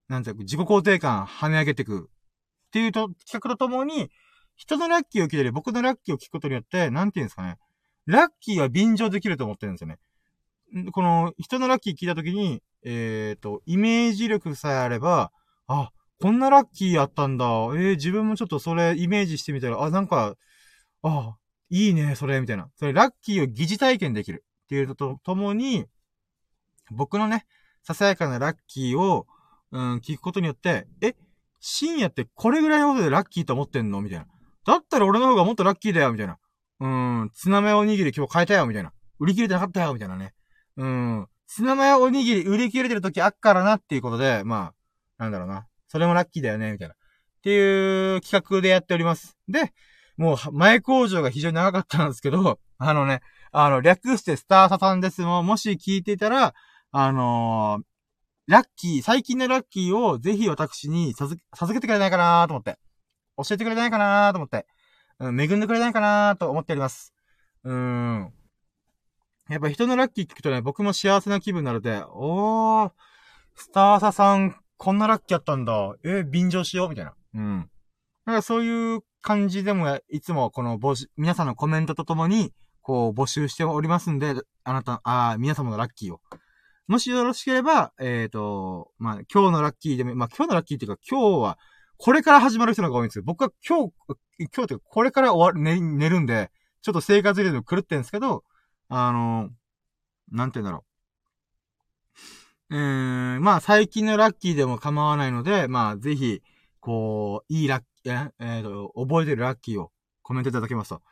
[0.09, 2.09] なんていうか、自己肯定感跳ね上げていく。
[2.69, 4.09] っていうと、企画とともに、
[4.57, 7.59] 人のラッキーを聞いたり、僕のラッキーを聞くことによって、なんていうんですかね。
[8.07, 9.99] ラッキーは便乗できると思ってるんですよね。
[10.93, 15.31] この、人のラッキー聞いたときに、えっ、ー、と、イメージ力さえあれば、
[15.67, 15.91] あ、
[16.23, 17.45] こんなラッキーあったんだ。
[17.45, 20.37] えー、自分もちょっとそれイメージしてみたら、あ、なんか、
[21.03, 21.37] あ、
[21.71, 22.69] いいね、それ、みたいな。
[22.77, 24.45] それ、ラッキーを疑似体験できる。
[24.65, 25.87] っていうのとともに、
[26.91, 27.47] 僕のね、
[27.83, 29.27] ささやかなラッキーを、
[29.73, 31.15] うん、聞くことによって、え、
[31.61, 34.01] 深夜ってこれぐらいのことでラッキーと思ってんの？
[34.01, 34.27] みたいな。
[34.65, 36.39] だったら俺の方がもっとラッキーだよ、みたいな。
[36.81, 36.87] う
[37.25, 38.93] ん、ツナマヨおにぎり今日変えたよ、みたいな。
[39.19, 40.35] 売り切れてなかったよ、みたいなね。
[40.77, 44.73] うん、ツナマヨおにぎり売り切れてる時あっからなっていうことで、ま
[45.19, 45.67] あ、なんだろうな。
[45.89, 46.95] それもラッキーだよね、みたいな。
[46.95, 46.97] っ
[47.43, 49.37] ていう企画でやっております。
[49.49, 49.73] で、
[50.21, 56.55] もう、前工場が非常に長かったんですけど、 あのね、あの、略してスターサさんですも、もし聞いていたら、
[56.93, 57.85] あのー、
[58.47, 61.41] ラッキー、最近のラッキーをぜひ私に授
[61.73, 62.79] けてくれないかなと思って。
[63.39, 64.67] 教えてくれないかなと思って。
[65.21, 67.15] うん、恵んでくれないかなと思っております。
[67.65, 68.33] うーん。
[69.49, 72.93] やっぱ人のラッキー聞くとね、僕も幸せな気分になるで、おー、
[73.55, 75.95] スターサさん、こんなラッキーあったんだ。
[76.05, 77.15] え便乗しようみたいな。
[77.35, 77.71] うん。
[78.27, 82.53] だからそういう感じでも、いつもこの募集、皆さんのコメントとともに、
[82.83, 86.21] こう募集しておりますんで、あなた、あ皆様のラッキーを。
[86.87, 91.59] もしよろしければ、えっ、ー、と、まあ、今日のラッキーでも、まあ、今日のラッキーっていうか、今日は、
[91.99, 93.25] これから始まる人の方が多いんですよ。
[93.25, 93.93] 僕は今日、
[94.39, 96.51] 今日ってこれから終わる、寝、寝るんで、
[96.83, 98.43] ちょっと生活リズム狂ってんですけど、
[98.89, 99.51] あの
[100.33, 100.85] なんて言うんだろ
[102.71, 102.75] う。
[102.75, 106.43] えーん、まあ、最近のラッキーでも構わないので、まあ、ぜひ、
[106.81, 109.91] こう、いいラッえ、えー、と、覚えてるラッキーを
[110.23, 111.03] コメントいただけますと、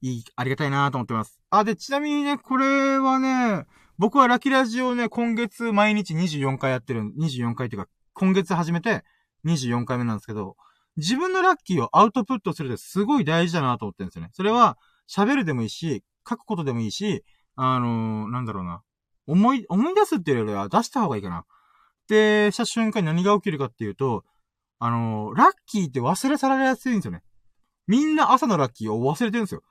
[0.00, 1.40] いい、ありがたいなと思ってます。
[1.50, 3.66] あ、で、ちなみにね、これはね、
[3.98, 9.04] 僕はラキラジオね、今月毎日24回やってる、24回っていうか、今月始めて
[9.46, 10.56] 24回目なんですけど、
[10.96, 14.30] 自分のラッキーをアウトプットするってすごい大事だなと思ってるんですよね。
[14.32, 14.76] それは、
[15.08, 17.24] 喋るでもいいし、書くことでもいいし、
[17.54, 18.82] あのー、なんだろうな。
[19.26, 21.44] 思い、思い出すっていうよりは出した方がいいかな。
[22.08, 24.24] で、した瞬間に何が起きるかっていうと、
[24.84, 27.22] あのー、ラッキーって忘れ去られやすいんですよね。
[27.86, 29.62] みんな朝のラッキーを忘れてるんですよ。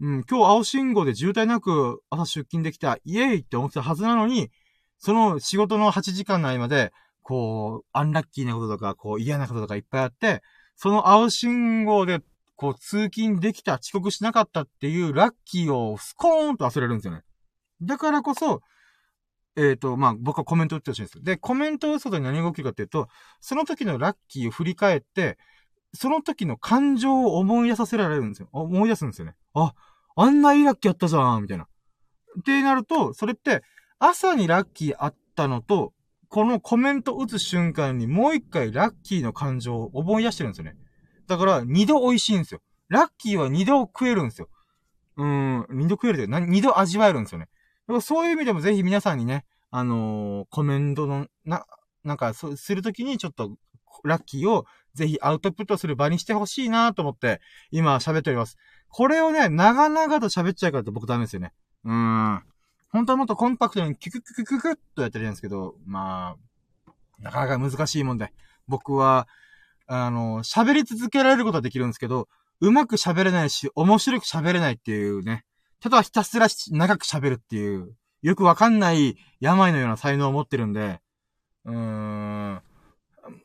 [0.00, 4.50] うん、今日青信号で渋滞なく朝出勤できた、イエーイって思ってたはずなのに、
[4.98, 6.90] その仕事の8時間の合間で、
[7.22, 10.42] こう、アンラッキーなこととか、こう嫌なこととかいっぱいあって、
[10.74, 12.20] その青信号で、
[12.56, 17.22] こう通勤できた、遅刻しなかったっていうラッキーをスコーンと忘れるんですよね。
[17.82, 18.62] だからこそ、
[19.56, 21.22] えっ、と、まあ、僕はコメント打ってほしいんです。
[21.22, 23.08] で、コメントを打つことに何が起きるかっていうと、
[23.40, 25.38] その時のラッキーを振り返って、
[25.94, 28.48] その時の感情を思い出させられるんですよ。
[28.52, 29.34] 思い出すんですよね。
[29.54, 29.72] あ、
[30.14, 31.64] あんないいラッキーあったじゃん、みたいな。
[32.38, 33.62] ってなると、それって、
[33.98, 35.94] 朝にラッキーあったのと、
[36.28, 40.76] このコメント打つ瞬間にもう一回ラッキーの感情を思い出してるんですよね。
[41.28, 42.60] だから、二度美味しいんですよ。
[42.88, 44.48] ラッキーは二度食えるんですよ。
[45.16, 47.48] うーん、二度食えるって二度味わえるんですよね。
[48.00, 51.66] そういう意味でもぜひ皆さんにね、あのー、コメントの、な、
[52.04, 53.56] なんか、そう、するときにちょっと、
[54.04, 58.56] ラッキーをぜひアウトプットする場にしてほしいなと思って、今喋っております。
[58.88, 61.52] これをね、長々と喋っちゃうからって僕ダメですよね。
[61.84, 62.42] うーん。
[62.90, 66.36] 本当はもっとコンパクトにキュクキュクキュクっとやってるんですけど、ま
[67.18, 68.32] あ、なかなか難しいもんで。
[68.68, 69.28] 僕は、
[69.86, 72.28] あの、喋り続けられることはできるんですけど、
[72.60, 75.44] うまく喋れないし、面白く喋れないっていうね。
[75.80, 81.00] ただひたすら長く喋るっていう、よくわかんない病のような才能を持ってるんで、
[81.64, 82.62] うーん。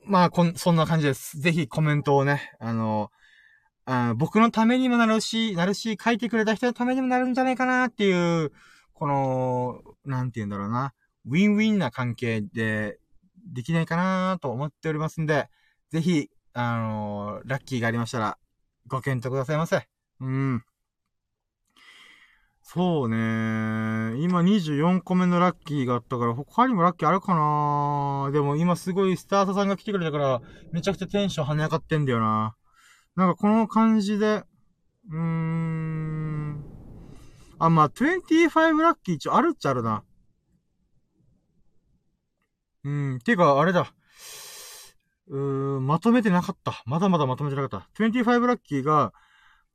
[0.06, 1.40] まあ、こん、そんな感じです。
[1.40, 3.12] ぜひコメントをね、あの、
[3.86, 8.52] あ僕のためにもなるし、なるし、書いてくれた人のためにもなるんじゃないかなっていう、
[8.94, 10.94] この、なんて言うんだろうな、
[11.26, 13.00] ウィンウィンな関係で、
[13.54, 15.50] できないかなと思っておりますんで、
[15.90, 18.38] ぜひ、あのー、ラッキーがありましたら、
[18.88, 19.88] ご検討くださいませ。
[20.20, 20.64] うん。
[22.74, 23.18] そうね
[24.24, 30.42] 今24個目のラッキーがあったから、他にもラッキーあるかなでも今すごいスタートさんが来てくれたから、
[30.72, 32.56] めちゃくちゃテンション跳ね上がってんだよな。
[33.18, 34.46] なんかこの感じで、
[35.10, 36.64] うーん。
[37.60, 40.06] あ、まあ、25ラッキー一応あるっちゃあるな。
[42.86, 43.94] うん、てか、あれだ。
[45.28, 46.82] うーん、まとめてなかった。
[46.86, 48.02] まだまだまとめてなかった。
[48.02, 49.12] 25ラッキーが、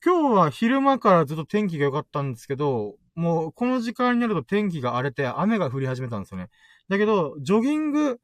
[0.05, 6.49] 今日は昼間からずっと天気が良かったんですけど、もうこの時間になると天気が荒れて雨が降り始めたんですよね。
[6.89, 8.21] だけど、ジョギング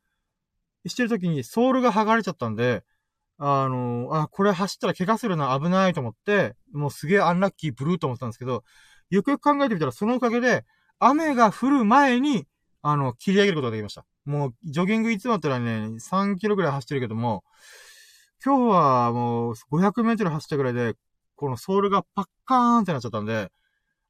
[0.87, 2.85] してる時にソールが剥がれちゃったんで、
[3.39, 8.63] あのあ、これ走ったら怪我するな、危ないと思って、もうすげえアンラッキーブルーと思ってたんですけど、
[9.11, 10.65] よくよく考えてみたらそのおかげで、
[10.99, 12.47] 雨が降る前に、
[12.83, 14.05] あの、切り上げることができました。
[14.25, 17.43] もう、ジョギングいつもだったらね、3キロぐらい走ってるけども、
[18.45, 20.95] 今日はもう500メートル走ったぐらいで、
[21.43, 23.51] このソールがパッカーンってなっちゃったんで、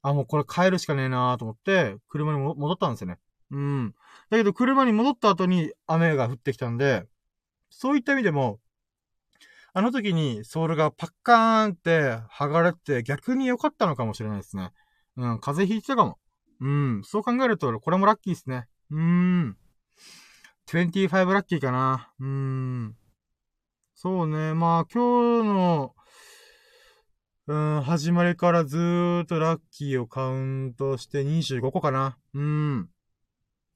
[0.02, 3.18] あ、もうこれ帰るしかねえなーと思って、車に戻ったんですよね。
[3.50, 3.94] うん。
[4.28, 7.06] だけど車に戻った後に雨が降ってきたんで、
[7.70, 8.60] そういった意味でも、
[9.72, 14.72] あの時にソールがパッカーンって剥がれて逆に良かったのかもしれないですね。
[15.16, 16.18] うん、風邪ひいてたかも。
[16.60, 18.66] うん、そう考えると、これもラッキーですね。
[18.90, 19.56] うーん。
[20.66, 22.12] 25ラッキーかな。
[22.20, 22.96] うーん。
[23.94, 24.52] そうね。
[24.52, 25.94] まあ、今日の、
[27.48, 32.16] うん、始まりからずーっとラッキーをカウントして25個かな。
[32.34, 32.88] うん。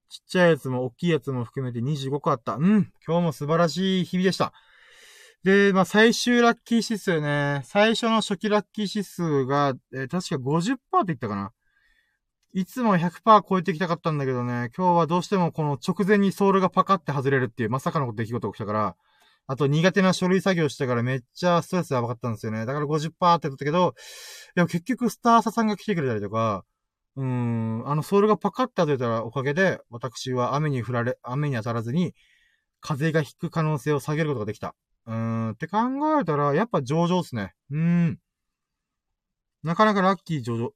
[0.09, 2.55] ちっちゃいやつも大きいやつも含めて25個あった。
[2.55, 2.93] うん。
[3.05, 4.53] 今日も素晴らしい日々でした。
[5.43, 7.63] で、まあ、最終ラッキー指数ね。
[7.65, 11.53] 最初の初期ラッキー指数が、えー、確か50%って言ったかな。
[12.53, 18.97] いつも100%超えてきたかったんだけどね、今日はどうしてもこの直前にソールがパカって外れるっていうまさかの出来事が起きたから、
[19.49, 22.67] あと苦手な書類作業したからめっちゃストレスやばかったんですよね。
[22.67, 23.95] だから50%って言ったけど、
[24.55, 26.65] でも結局スターサさんが来てくれたりとか、
[27.17, 32.15] うーん、あのソールがパカって外れたらおかげで、私は雨に降られ、雨に当たらずに、
[32.81, 34.75] 風が引く可能性を下げることができた。
[35.07, 35.79] うーん、って考
[36.21, 37.55] えたら、やっぱ上々っすね。
[37.71, 38.19] うーん。
[39.63, 40.71] なかなかラッキー上々。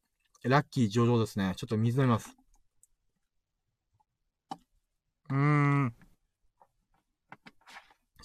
[0.45, 1.53] ラッキー上々ですね。
[1.57, 2.35] ちょっと水飲みます。
[5.31, 5.95] うーん。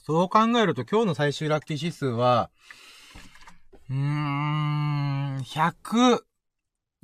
[0.07, 2.51] そう考えると今日の最終ラッキー指数は、
[3.89, 6.19] うーん、100、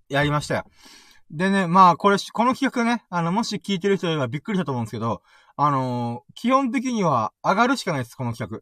[0.08, 0.64] やりましたよ。
[1.30, 5.22] でね、まあ、これ、この企画ね、あの、もし聞いてる人はびっくりしたと思うんですけど、
[5.56, 8.60] あのー、基本的には上がるしかないです、この企画。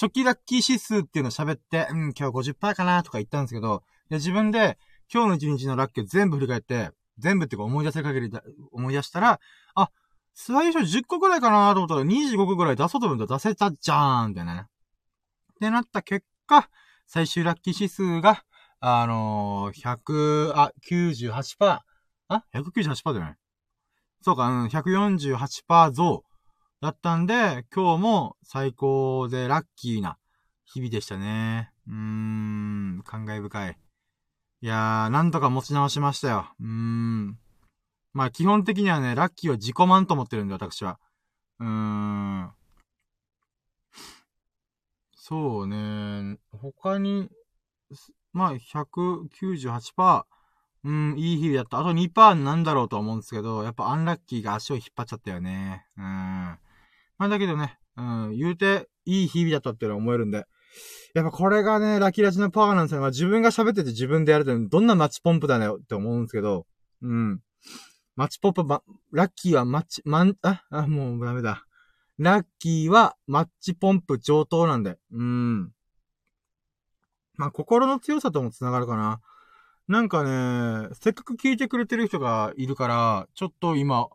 [0.00, 4.78] 初期ラッキー指数っていうのを喋って、うん、今日50%かなとか言ったんですけど、で自分で
[5.12, 9.40] 今日の一日のラッキー全部振り返って、全部っていうか思い出せる限りだ思い出したら、
[9.74, 9.90] あ、
[10.34, 14.66] 最初10個ぐらいかなと思ったら25個ぐらい出そうと思ったら出せたじゃーんってね。
[14.66, 14.66] っ
[15.60, 16.70] てなった結果、
[17.08, 18.44] 最終ラッキー指数が、
[18.78, 21.80] あのー、100、あ、98%、
[22.28, 23.36] あ ?198% じゃない？
[24.22, 26.24] そうか、うん、148%増
[26.80, 30.16] だったんで、今日も最高でラッキーな
[30.64, 31.72] 日々でしたね。
[31.88, 33.76] うーん、感慨深い。
[34.60, 36.46] いやー、なんとか持ち直しましたよ。
[36.60, 37.38] うーん。
[38.12, 41.00] まあ基本的にはね、ラッキーは自己満と思ってるんで、私は。
[41.58, 42.50] うーん。
[45.16, 46.38] そうね。
[46.52, 47.28] 他に、
[48.32, 50.26] まあ198%、
[50.84, 51.80] うん、いい日々だった。
[51.80, 55.86] あと2%なんだろうと思うんですけど、やっぱアンラッキーが足を引っ張っちゃったよね。
[55.96, 56.58] うん。
[57.18, 60.46] まあだけどね、うん、言うて、いい日々だったっていうのは思えるんで。
[61.14, 63.00] やっぱこれがね、ラキラジのパワーなんですよ。
[63.00, 66.66] まあ自分が喋ってて自分でやると、どんなマッチポンプだよって思うんですけど、
[67.02, 67.40] うん。
[68.14, 71.64] マッチポンプ、ま、ラッキーはマッチ、まん、あ、あ、もうダメだ。
[72.18, 74.98] ラッキーはマッチポンプ上等なんで。
[75.12, 75.72] うん。
[77.34, 79.20] まあ心の強さとも繋がるかな。
[79.86, 84.08] なんかね、せっかく聞いてくれてる人がいるから、ちょっと今、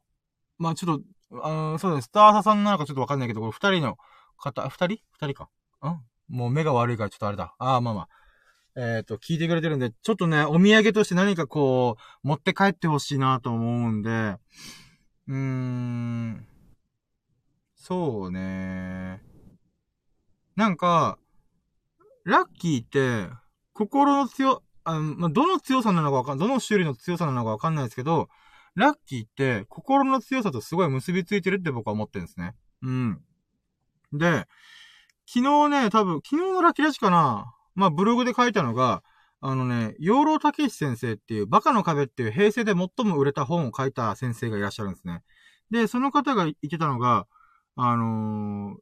[0.59, 1.03] まあちょっと、
[1.41, 2.05] あの、そうです。
[2.05, 3.97] スターサさんなのかちょっとわかんないけど、これ二人の
[4.37, 4.99] 方、二人？
[5.11, 5.49] 二人か。
[5.87, 6.01] ん？
[6.29, 7.55] もう目が悪いからちょっとあれだ。
[7.57, 8.09] ああ、まあまあ。
[8.75, 14.09] えっ、ー、と、聞いてくれてるんで、ちょっとね、お土産として何かこう、持って帰ってほしいなと思うんで、
[15.27, 16.47] うーん、
[17.75, 19.21] そうね。
[20.55, 21.19] なんか、
[22.25, 23.31] ラッキーって、
[23.73, 28.29] 心の強、あの、まあ、どの強さなのかわかん、どの種類の強さなのかわかんないですけど、
[28.75, 32.55] ラッキーって、心の強さとすごい結びついてるって僕は思ってるんですね。
[32.81, 33.21] うん。
[34.11, 34.47] で、
[35.25, 39.03] 昨日ね、多分、昨日のラッキーラジかなまあ、ブログで書いたのが、
[39.41, 45.21] あのね、養老武史先生っていう、バカの壁っていう平成で最も売れた本を書いた先生がいらっしゃるんですね。
[45.69, 47.27] で、その方が言ってたのが、
[47.75, 48.77] あのー、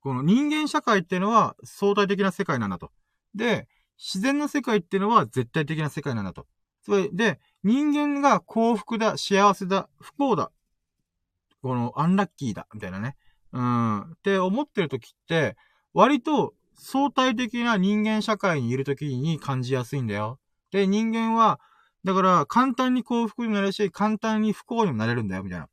[0.00, 2.90] この人間社会っていうのは相対的な世界なんだと。
[3.34, 6.46] で、自然の世界っていうのは絶対的な世界なんだと。
[6.82, 10.52] それで、人間が幸福だ、幸せだ、不幸だ、
[11.62, 13.16] このアンラッキーだ、みたいなね。
[13.50, 15.56] うん、って思ってる時って、
[15.92, 20.38] 割と相対的な人間社会にいる時に感じやすいんだよ。
[20.70, 21.58] で、人間は、
[22.04, 25.68] だから簡単に幸福になれるし、簡単に不幸にもなれるんだよ、みたいな。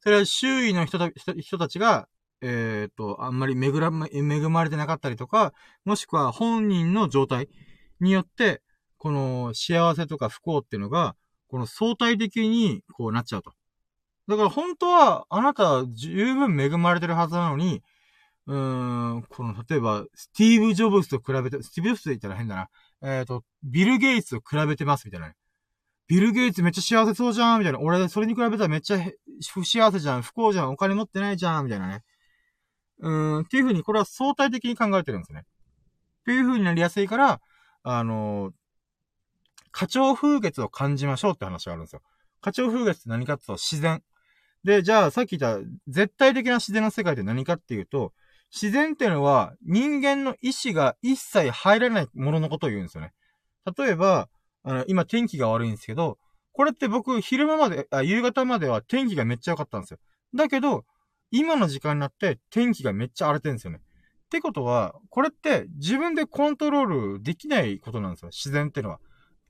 [0.00, 2.08] それは周囲の人た人たちが、
[2.40, 7.48] えっ、と、あんまり恵ら、恵まれてなかったりとか、もしくは本人の状態
[8.00, 8.62] によって、
[9.00, 11.16] この幸せとか不幸っていうのが、
[11.48, 13.54] この相対的にこうなっちゃうと。
[14.28, 17.82] だから本当は、あなた十分恵まれてるはずなのに、
[18.46, 22.68] うーん、この、例えば、スティーブ・ジョブズと比べて、スティーブ・ジョブズで言ったら変だな。
[23.02, 25.36] えっ、ー、と、ビル・ゲイツと比べてます、みたいなね。
[26.06, 27.80] ビル・ゲイツめっちゃ幸せそうじゃんみたいな。
[27.80, 28.98] 俺、それに比べたらめっちゃ
[29.50, 32.02] 不幸せじゃん、不幸じゃん、お金持ってないじゃんみたいなね。
[32.98, 35.40] うーん、っていう風に、これは相対的に考えてるんですね。
[35.40, 37.40] っていう風になりやすいから、
[37.82, 38.52] あのー、
[39.72, 42.02] 花鳥風月を感じましょうって話があるんですよ。
[42.40, 44.02] 花鳥風月って何かっていうと自然。
[44.64, 48.12] で、じゃあさっき言った絶対的な自然の世界って何かっていうと、
[48.52, 53.12] 自然っていうのは人間の意志が一切入らないもののことを言うんですよね。
[53.76, 54.28] 例えば、
[54.62, 56.18] あの、今天気が悪いんですけど、
[56.52, 59.98] これって僕、昼間まで、あ、夕方までは天気がめっちゃ良かったんですよ。
[60.34, 60.84] だけど、
[61.30, 63.78] 今の時間になって天気がめっちゃ荒れてるんですよね。
[63.78, 68.28] ってことは、これって自分でコントロールできないことなんですよ。
[68.28, 69.00] 自然ってのは。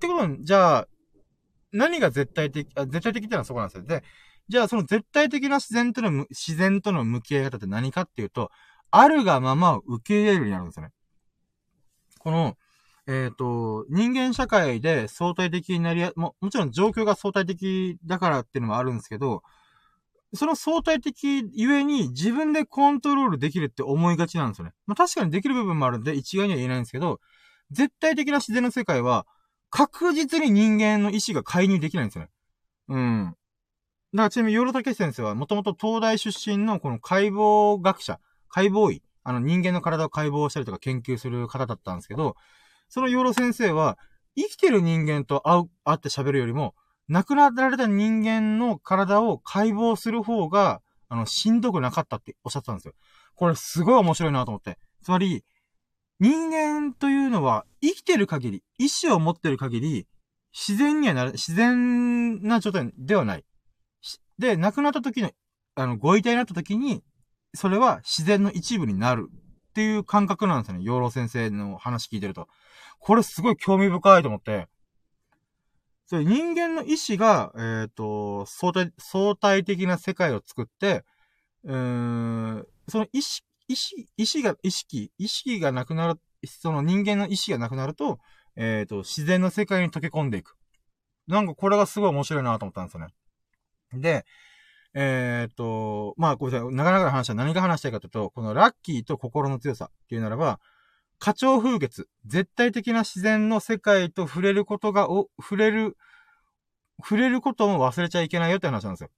[0.01, 0.89] ってことは、じゃあ、
[1.73, 3.85] 何が絶対的、あ絶対的っていうのはそこなんですよ。
[3.85, 4.03] で、
[4.49, 8.51] じゃあその絶対的な自然との、自然との向き合い方って何かっていうと、
[8.91, 10.93] あるがままを受け入れるようになるんですよね。
[12.19, 12.57] この、
[13.07, 19.43] えっ、ー、と、人間社会で相対的になりや、も、もちろん状況が相対的だからっていうのもあるんですけど、
[20.33, 24.73] その相対的ゆえに自分でコントロールできるって思いがちなんですよね。
[24.87, 27.21] まあ確かにできる部分もあるんで一概には言えないんですけど、
[27.73, 29.27] 絶対的な自然の世界は
[29.71, 32.31] 確実に人間の意志が介入できないんですよね。
[32.89, 33.37] うん。
[34.13, 38.19] だからちなみに、ヨーロタケ先生はもともと東大出身のこの解剖学者、
[38.49, 42.35] 解剖医、あの人間の体を解剖したりとか研究する方だったんですけど、
[42.89, 43.97] そのヨーロ先生は、
[44.37, 46.75] 生きてる人間と会う、会って喋るよりも、
[47.09, 52.95] 亡くなられた人間の体を解剖する方が、あの、しんどくなかったっておっしゃってたんですよ。
[53.35, 54.79] これすごい面白いなと思って。
[55.03, 55.45] つまり、
[56.21, 60.07] 人間というのは生きてる限り、意志を持ってる限り、
[60.53, 63.45] 自然にはなる、自然な状態ではない。
[64.39, 65.31] で、亡くなった時の、
[65.77, 67.03] あの、ご遺体になった時に、
[67.55, 69.29] それは自然の一部になる
[69.71, 70.85] っていう感覚なんですよね。
[70.85, 72.49] 養老先生の話聞いてると。
[72.99, 74.69] これすごい興味深いと思って。
[76.07, 81.05] それ人間の意志が、えっ、ー、と、相対、相対的な世界を作って、
[81.65, 88.19] うーん、その意識、意識、意識が、意識、意識がなくなる、その人間の意識がなくなると、
[88.57, 90.57] えっ、ー、と、自然の世界に溶け込んでいく。
[91.29, 93.15] なんかこれがすごい面白いなと思ったんですよね。
[93.93, 94.27] で、
[94.93, 96.75] えっ、ー、と、まあ、ごめんなさい。
[96.75, 100.59] 長々な話は何が話したいかというと、このラッキーと心の強さっていうならば、
[101.21, 105.97] 花鳥風月、絶対的な自然の世界と触れることが、お、触れる、
[106.99, 109.11] 触れることも忘れちゃいけないよって話なんですよ。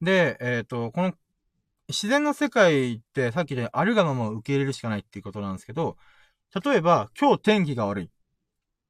[0.00, 1.14] で、えっ、ー、と、この、
[1.88, 5.96] 自然の世界ってさっきであるがまま受け入れるしかないっていうことなんですけど、
[6.64, 8.10] 例えば、今日天気が悪い。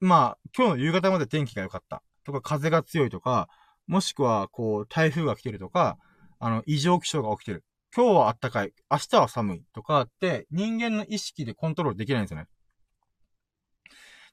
[0.00, 2.02] まあ、今日の夕方まで天気が良かった。
[2.24, 3.48] とか、風が強いとか、
[3.86, 5.98] もしくは、こう、台風が来てるとか、
[6.38, 7.64] あの、異常気象が起きてる。
[7.94, 12.46] 今日は暖かい、明日は寒いとかって、人間の意識でコントロールできないんですよね。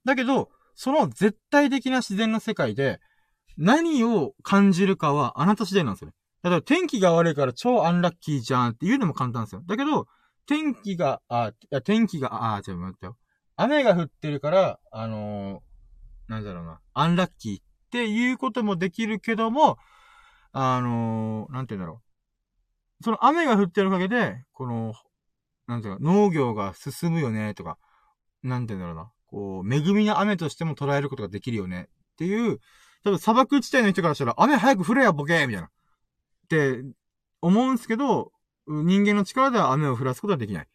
[0.05, 2.99] だけど、その絶対的な自然の世界で、
[3.57, 6.13] 何を感じるかはあなた次第なんですよね。
[6.43, 9.63] 例えば天気が悪いから超アンラッキーじゃんって言うのも簡単ですよ。
[9.65, 10.07] だけど、
[10.45, 13.17] 天気が、あ、いや、天気が、あ、ちょっと待ってよ。
[13.55, 19.77] 雨が降ってるから、あのー、なんだろうな、アンラッキーっていうこともできるけども、
[20.51, 22.01] あのー、なんて言うんだろ
[22.99, 23.03] う。
[23.03, 24.93] その雨が降ってるおかげで、この、
[25.67, 27.77] なんていうか、農業が進むよね、とか、
[28.43, 29.11] なんて言うんだろうな。
[29.27, 32.59] こう、恵みの雨としても捉えることができるよね、っていう、
[33.03, 35.69] 多分砂漠地帯の人からしたら、雨早く降れや、ボケみたいな。
[36.53, 36.85] って
[37.41, 38.31] 思うんですけど、
[38.67, 40.63] 人間の力では雨を降らすことはできない。
[40.63, 40.67] っ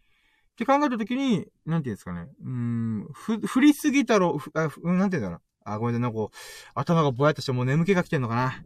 [0.56, 2.26] て考えたときに、なんていうんですかね。
[2.44, 5.40] うん、ふ、降りすぎたろ、あ、なんていうんだろう。
[5.64, 6.32] あ、ごめんなさい、なんか
[6.74, 8.64] 頭がぼやっとしてもう眠気が来てんのかな。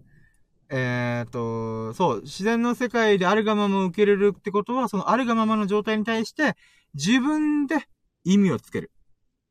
[0.70, 6.56] えー、っと、そう、自然の世界であるがまま受けれるってことは、そのあるがままの状態に対して、
[6.94, 7.86] 自分で
[8.24, 8.90] 意味をつける。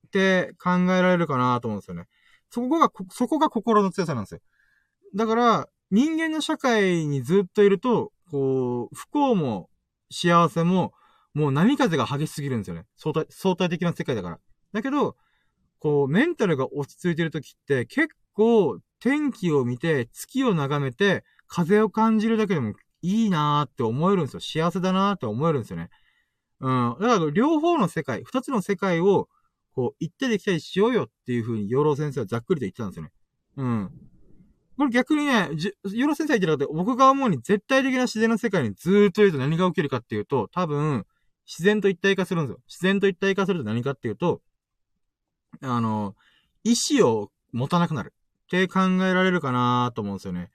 [0.08, 2.06] って考えられるかなと思うんですよね。
[2.50, 4.40] そこが、そこが心の強さなんですよ。
[5.16, 9.70] だから、人間の社会にずっといると、こう、不幸も
[10.10, 10.94] 幸せも、
[11.34, 12.86] もう波風が激しすぎるんですよね。
[12.98, 14.40] 相対、相対的な世界だから。
[14.74, 15.16] だけど、
[15.80, 24.40] こう、メンタルが落ち着いてる時って、結構、天気を見て、月を眺めて、風を感じるだけでもいいなーって思えるんですよ。
[24.40, 25.90] 幸せだなーって思えるんですよね。
[26.62, 26.96] うん。
[27.02, 29.28] だから、両方の世界、二つの世界を、
[29.74, 33.12] こう、行ってできたりしようよっていう風に、養老先生はざっくりと言ってたんですよね。
[33.58, 34.11] うん。
[34.82, 41.06] これ逆にね、じ、ヨロ先生言ってるかって、僕が思うに絶対的な自然の世界にずーっといると何が起きるかっていうと、多分、
[41.46, 42.60] 自然と一体化するんですよ。
[42.68, 44.42] 自然と一体化すると何かっていうと、
[45.62, 46.16] あの、
[46.64, 50.50] 意志を持たなくなるって考えられるかなと思うんですよね。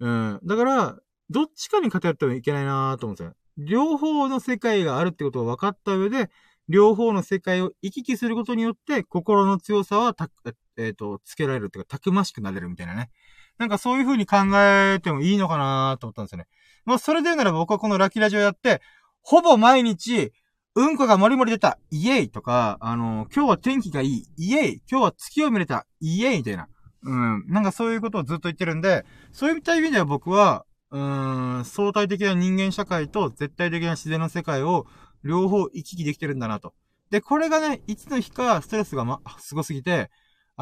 [0.00, 0.40] うん。
[0.42, 0.98] だから、
[1.30, 3.34] どっちかに偏ってもいけないなと思うんですよ。
[3.58, 6.30] 両方の世界があるってことを分かった上で、
[6.68, 10.28] 両方の世界を行き来することによって、心の強さはた、
[10.76, 13.10] えっ、ー、と、つけられるっていうか、たくましくなれるみたいなね。
[13.58, 16.46] なんかそういう風に考えてもいいのかなと思ったんですよね。
[16.84, 18.80] まあ、それで言うなら僕はこのラッキーラジオやって、
[19.22, 20.32] ほぼ毎日、
[20.74, 26.68] うんこがもりもり出た、イエイとか、あの今日は天気がいい、イエイ今日は月を見れた、イエイみたいな。
[27.04, 27.46] うん。
[27.48, 34.86] なんかそういうことをずっと言ってるんで、そういった意味では僕は、うーん、相対的な人間社会と絶対的な自然の世界を
[35.24, 36.74] 両方行き来できてるんだなと。
[37.10, 40.10] で、これがね、いつの日かストレスがま、すごすぎて、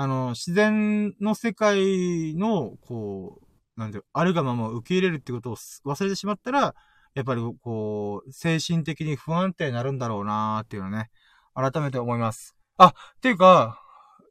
[0.00, 3.38] あの、自然の世界の、こ
[3.76, 6.74] う、なんていう、あるがまま受け入れるってことを忘れてしまったら、
[7.14, 11.10] やっぱりこう、精神的に不安定になるんだろうなーっていうのね、
[11.54, 12.56] 改めて思います。
[12.78, 13.78] あ、っていうか、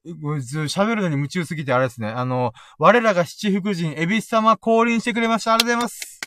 [0.07, 2.07] 喋るのに夢中すぎてあれですね。
[2.07, 5.53] あの、我らが七福神、エビス様降臨してくれました。
[5.53, 6.19] ありがとうございます。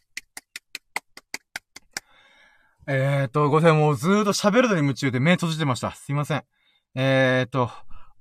[2.86, 3.78] えーと、ごめんなさい。
[3.80, 5.90] もうずーっと喋るのに夢中で目閉じてました。
[5.90, 6.44] すいません。
[6.94, 7.72] えーと、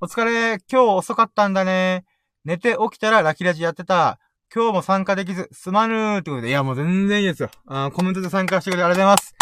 [0.04, 0.58] お疲れ。
[0.68, 2.06] 今日遅かったんだね。
[2.44, 4.18] 寝て起きたらラキラジやってた。
[4.52, 7.52] 今日も参加できず、すまぬーってことで、いやもう全然いいですよ。
[7.68, 9.36] あコメントで参加してくれてありがとうございます。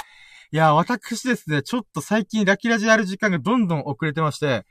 [0.52, 4.66] いや、私ですね、ちょっと最近ラキラジやる時間がどんどん遅れてまして、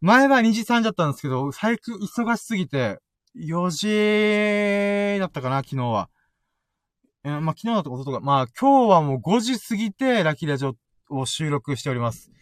[0.00, 2.98] 前は2時3時だったんですけど、最近忙しすぎて、
[3.36, 3.70] 4
[5.14, 6.10] 時だったかな、昨日は。
[7.22, 10.66] えー、まあ、昨日だったこととか、まあ、今日はもう5時過ぎてラキラジ
[11.08, 12.32] を収録しております。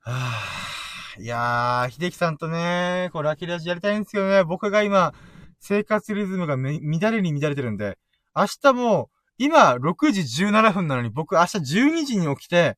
[0.00, 0.75] はぁ、
[1.18, 5.14] いやー、秀樹さんとね、こうラキラジやりたいんですけどね、僕が今、
[5.60, 7.98] 生活リズムが乱れに乱れてるんで、
[8.34, 12.76] 明日も、今、6時17分なのに、僕、明日12時に起きて、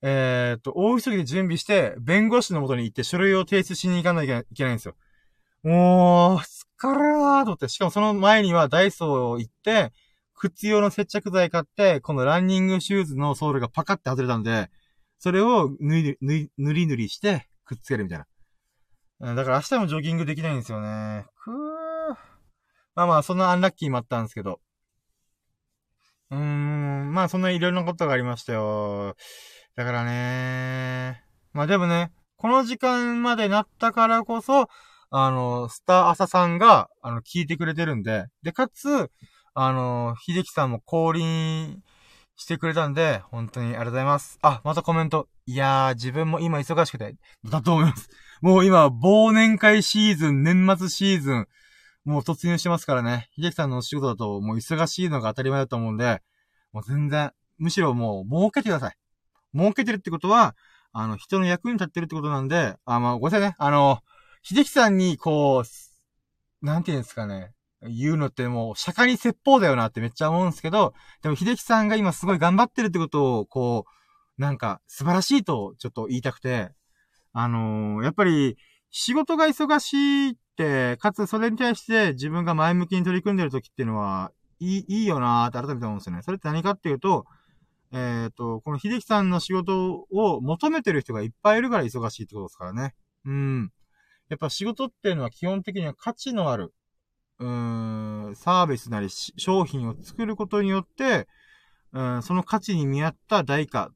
[0.00, 4.94] えー、っと、大急ぎで準備して、弁護士の元に行って書類を提出しに行かなきゃいけないんですよ。
[5.62, 9.92] もう、疲れるなーと思って、しかもその前にはダイソー行って、
[10.34, 14.70] 靴用の接着剤買って、このランニングシューズのソールがパカって外れたんで、
[15.18, 18.18] それを塗り、塗り、塗り塗りして、くっつけるみたい
[19.20, 19.34] な。
[19.34, 21.26] だから明日もジョギングできないんですよね。
[21.44, 21.54] くー。
[22.94, 24.60] まあまあ、そんなアンラッキーもあったんですけど。
[26.30, 29.16] うーん、まあそんないろいろなことがありましたよ。
[29.76, 34.68] だからねまあでもね、この時間までなったからこそ、
[35.10, 39.10] あの、スター朝さんが、あの、聞いてくれてるんで、で、かつ、
[39.54, 41.82] あの、秀樹さんも降臨
[42.38, 44.38] してくれたんで、本当にありがとうございます。
[44.42, 45.28] あ、またコメント。
[45.44, 48.08] いやー、自分も今忙しくて、だと思います。
[48.40, 51.48] もう今、忘年会シーズン、年末シーズン、
[52.04, 53.28] もう突入してますからね。
[53.36, 56.22] 秀樹さんのお仕事だともう忙しいのが当たり前だと思うんで、
[56.72, 58.96] もう全然、むしろもう儲けてください。
[59.52, 60.54] 儲けてるってことは、
[60.92, 63.56] あの、人の役に立ってるってことなんで、あ、まあ、ごめんなさいね。
[63.58, 63.98] あの、
[64.44, 67.52] 秀樹さんに、こう、なんて言うんですかね。
[67.82, 73.84] 言うのってもう、釈迦に説法だよなってめっちゃ思うんですけど、でも秀樹さんが今すごい頑張ってるってことを、こ
[74.38, 76.70] う、なんか、素晴らしいと、ちょっと言いたくて、
[77.32, 78.56] あのー、やっぱり、
[78.90, 86.22] 仕事が忙しいって、かつそれに対して自分が前向きに取り組んでる時っていうのは、いい、いいよなーって改めて思うんですよね。
[86.22, 87.26] それって何かっていうと、
[87.92, 92.94] えっ、ー、と、この秀樹さんの仕事を求めてる人がいっぱいいるから忙しいってことですからね。
[93.24, 93.72] うん。
[94.28, 96.74] やっぱ仕事っていうのは基本的には価値のある、
[97.38, 101.28] うーん、サービスなり商品を作ることによって、
[101.92, 103.90] うん、その価値に見合った代価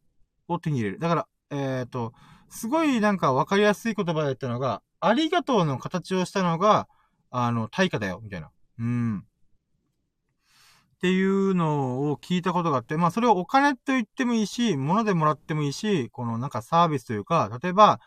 [0.49, 0.99] を手に入れる。
[0.99, 2.13] だから、えっ、ー、と、
[2.49, 6.89] すごいなんかわかりやすい言葉で言ったのが、ありがとうの形をしたのが、
[7.31, 8.51] あの、対価だよ、みたいな。
[8.79, 9.19] うん。
[9.19, 17.99] っていうのを聞いたことがあって、まあそれをお金と言ってもいいし、物でもらってもいいし、このなんかサービスというか、例えば、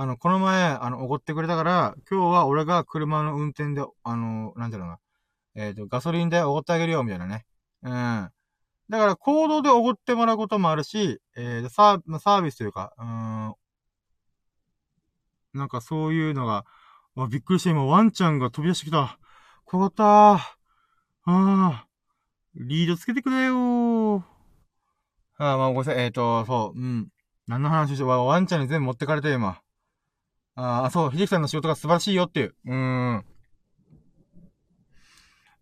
[0.00, 5.00] あの、この前、あの、おごってくれたから、今日は俺が車の運転で、あの、なんていうのか
[5.56, 5.60] な。
[5.64, 7.46] えっ、ー、と、ガソリンでおごってあげるよ、みたいなね。
[7.82, 7.90] うん。
[7.90, 8.30] だ
[8.90, 13.54] から、行動でおごってもらうこともあるし、えー、サー、サービスというか、うん、
[15.58, 16.64] なんかそういうのが、
[17.16, 19.18] わ、びっくりした今ワンちゃんが飛び出してきた。
[19.64, 20.06] 怖かったー。
[20.06, 20.36] あ
[21.24, 21.86] あ。
[22.54, 24.22] リードつけてくれよー。
[25.38, 26.04] ああ、まあごめんなさい。
[26.04, 27.08] えっ、ー、と、そう、うん。
[27.48, 29.60] 何の話してワワンちゃんに全部持ってかれて今。
[30.60, 32.54] ああ、そう、秀樹さんの仕事が素晴らしいよっていう。
[32.64, 33.24] うーん。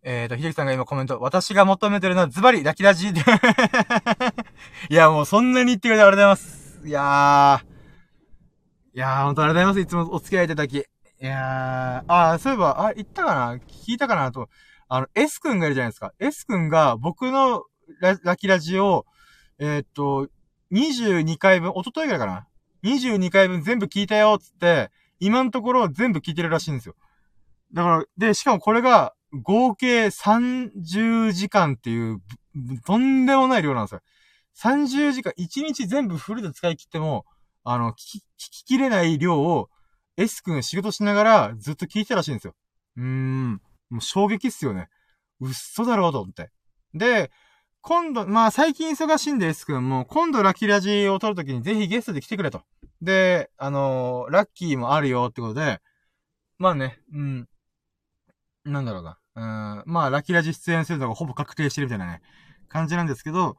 [0.02, 1.20] えっ、ー、と、秀樹さんが今コメント。
[1.20, 3.08] 私が求めてるのはズバリ、ラキラジ
[4.88, 6.88] いや、もうそんなに言ってくれてありがとうございます。
[6.88, 8.96] いやー。
[8.96, 9.80] いやー、ほんとありがとうございます。
[9.80, 10.78] いつもお付き合いいただき。
[10.78, 10.84] い
[11.18, 13.56] やー、あー、そういえば、あ、言ったかな？
[13.56, 14.48] 聞いたかなと。
[14.88, 16.14] あの、S 君がいるじゃないですか。
[16.20, 17.64] S 君が僕の
[18.00, 19.04] ララキラジを、
[19.58, 20.28] えー、っと、
[20.72, 22.46] 22回分、一昨日ぐらいかな？
[22.82, 26.94] ?22 回分全部聞いたよ、つって、今のところ全部聞いてるらしいんですよ。
[27.72, 32.20] だから、で、しかもこれが、合計30時間っていう、
[32.86, 34.00] とんでもない量なんですよ。
[34.56, 37.26] 30時間、1日全部フルで使い切っても、
[37.64, 39.68] あの、聞き、聞ききれない量を、
[40.16, 42.54] S 君仕事しながらずっと聞いてたらしいんですよ。
[42.96, 43.60] うーん。
[43.90, 44.88] もう衝撃っすよね。
[45.40, 46.50] 嘘だろうと思って。
[46.94, 47.30] で、
[47.86, 52.62] 今度、まあ最近忙しいんで S 君も、今度ラッキーラジを撮るときにぜひゲストで来てくれと。
[53.00, 55.78] で、あのー、ラッキーもあるよってことで、
[56.58, 57.48] まあね、うん。
[58.64, 59.18] なんだろうな。
[59.36, 62.22] うん、まあラッキーラジ出演するのがほぼ確定してるみたいなね、
[62.66, 63.56] 感じなんですけど、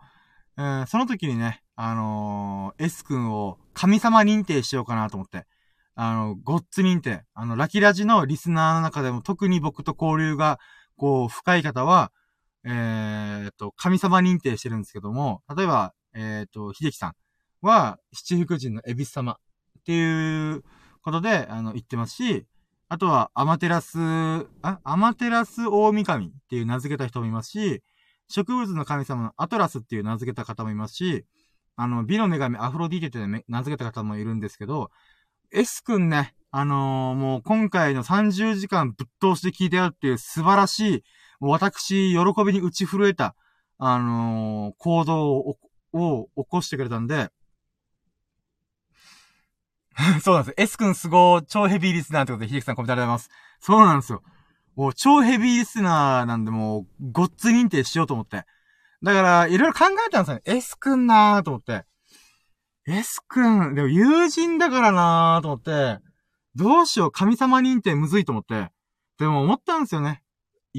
[0.58, 5.46] うん、その時にね、あのー、S 君を神様認定しようかなと思って。
[5.96, 7.24] あの、ゴッツ認定。
[7.34, 10.60] あの、ラキラジのリスナーの中でも特に僕と交流が、
[10.98, 12.12] こう、深い方は、
[12.70, 17.14] えー、と、神様認定してるんですけども、例えば、えー、と、秀樹さん
[17.62, 19.34] は、七福神のエビス様
[19.80, 20.64] っていう
[21.02, 22.46] ことで、あの、言ってますし、
[22.90, 23.98] あとは、アマテラス、
[24.62, 27.84] あ、アマテラス大神っていう名付けた人もいますし、
[28.28, 31.26] 植物の神様のアトラスっていう名付けた方もいますし、
[31.78, 34.92] あの、美の女神アフロディテって名付けた方もいるんですけど、
[35.52, 41.04] S 君ね、あのー、もう今回の30時間ぶっ通して聞いてやるっていう素晴らしい、
[41.40, 43.36] 私、喜びに打ち震えた、
[43.78, 45.58] あのー、行動を、
[45.94, 47.32] を起こしてくれたんで、
[50.22, 50.54] そうなんですよ。
[50.58, 53.30] S 君すごい、超ヘビーリスナーってことで、秀樹さんコメントありがとうございます。
[53.60, 54.22] そうなんですよ。
[54.76, 58.46] もう超ヘビーリスナーなんで、もう、ごっつ認定しようと思って。
[59.02, 60.42] だから、いろいろ考えたんですよね。
[60.46, 61.86] S 君なーと思って。
[62.86, 66.00] S 君、でも友人だからなーと思って、
[66.56, 68.72] どうしよう、神様認定むずいと思って。
[69.18, 70.22] でも思ったんですよね。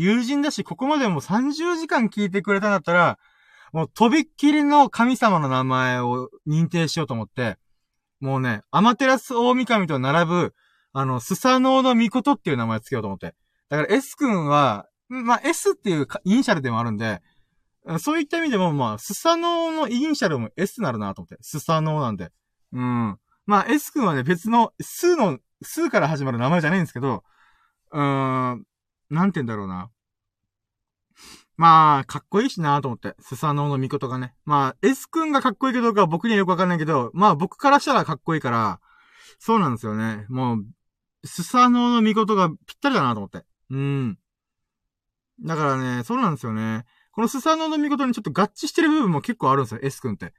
[0.01, 3.19] 友人だし、ここまでもう30時間聞いてくれたんだったら、
[3.73, 7.59] もうとびっきりの神様の名前を認定しようと思って、
[8.21, 10.55] もうね、アマテラス大神と並ぶ、
[10.93, 13.35] あの、スサノオノミコトっていう名前つけようと思って。
[13.69, 17.21] だから S 君は、まあ、S っていうイニシャルでもあるんで、
[17.99, 21.37] そういった意味でも、まあ、スサノーのイニシャルも S になるなと思って。
[21.41, 22.31] スサノーなんで。
[22.73, 23.19] うん。
[23.47, 27.25] まあ、S 君はね、別の、数の、数から始まる名前じゃないんですけど、
[27.93, 28.65] うーん、
[29.11, 29.91] なんて言うんだろうな。
[31.57, 33.17] まあ、かっこいいしなと思って。
[33.21, 34.35] スサノーのミコトがね。
[34.45, 38.81] まあ、S 君がかっこいいかどうかは僕にはよくわかんないけど、まあ僕からしたらかっこいいから、
[39.41, 40.25] そうなんですよね。
[40.29, 40.67] もう、
[41.25, 43.45] スサノーのミコトがぴったりだなと思って。
[43.71, 44.19] うん。
[45.45, 46.85] だからね、そうなんですよね。
[47.11, 50.33] このスサノーの見事にちょっと合致してる部分も結構あるんですよ、S 君って。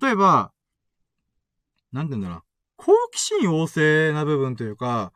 [0.00, 0.52] 例えば、
[1.92, 2.42] なんて言うんだろう。
[2.76, 5.12] 好奇心旺盛な部分というか、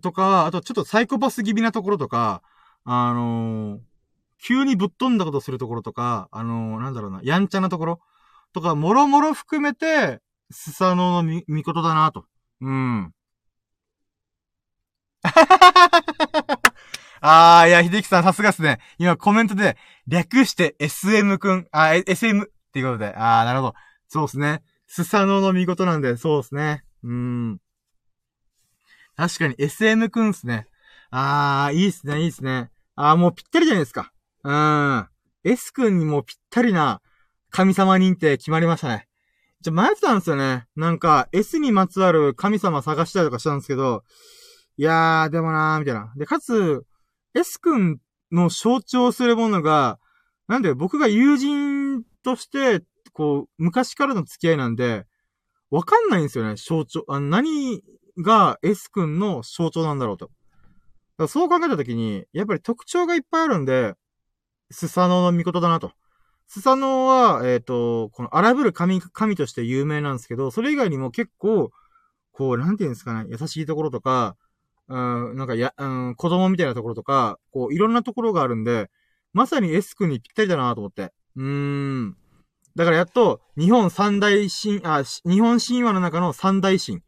[0.00, 2.42] とか、あとちょっとサイコパス気味なところとか、
[2.84, 3.80] あのー、
[4.38, 8.00] 急にぶっ飛んだことするところとか、あのー、なんだろうな、やんちゃなところ
[8.52, 10.20] とか、もろもろ含めて、
[10.50, 12.26] スサノのみ、見事だなと。
[12.60, 13.12] うん。
[17.20, 18.80] あー、いや、秀樹さんさすがっすね。
[18.98, 19.76] 今コメントで、
[20.08, 23.74] 略して SM くん、あ、SM っていうことで、あー、なるほど。
[24.08, 24.62] そうっすね。
[24.88, 26.84] スサノの見事なんで、そうっすね。
[27.04, 27.58] うん。
[29.22, 30.66] 確かに SM くんっすね。
[31.12, 32.70] あー、いいっすね、いいっすね。
[32.96, 34.12] あー、もうぴったりじゃないですか。
[34.42, 35.08] うーん。
[35.44, 37.00] S くんにもぴったりな
[37.48, 39.06] 神様認定決まりましたね。
[39.60, 40.66] じゃ、迷ってたんですよね。
[40.74, 44.02] なんか、S にまつわる神様探したりとかしたんですけど、
[44.76, 46.12] いやー、でもなー、みたいな。
[46.16, 46.84] で、かつ、
[47.32, 48.00] S 君
[48.32, 50.00] の象徴するものが、
[50.48, 52.82] なんで僕が友人として、
[53.12, 55.06] こう、昔からの付き合いなんで、
[55.70, 57.04] わかんないんですよね、象徴。
[57.06, 57.84] あ何
[58.18, 60.30] が S 君の象徴なんだろうと。
[61.28, 63.94] そう考えたときに、やっぱり特徴がいっぱいあるんで、
[64.70, 65.92] スサノオの御だなと。
[66.46, 71.70] スサノオは、えっ、ー、と、この荒ぶる神、神として有名なんですけど、それ以外にも結構、
[72.32, 74.36] こう、なんていうんですかね、優しいところとか、
[74.88, 78.90] うん、なんかや、うん、子供みたいなところとか、こう、いろんなところがあるんで、
[79.32, 81.12] まさに S 君にぴったりだなと思って。
[81.36, 82.16] うーん。
[82.74, 87.02] だからやっと、日本三大神、あ、日本神話の中の三大神。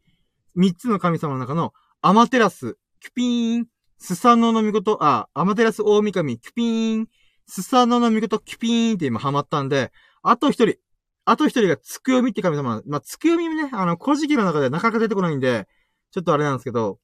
[0.55, 3.67] 三つの神様の中の、アマテラス、キュピーン、
[3.97, 7.07] スサノのミコト、あ、アマテラス大神、キュピーン、
[7.47, 9.91] スサノのミコト、キュピーンって今ハマったんで、
[10.23, 10.77] あと一人、
[11.25, 12.81] あと一人がつくよみって神様。
[12.85, 15.67] まあ、つくよみね、あの、古事記の中でなかなか出てこないんで、
[16.11, 16.99] ちょっとあれなんですけど、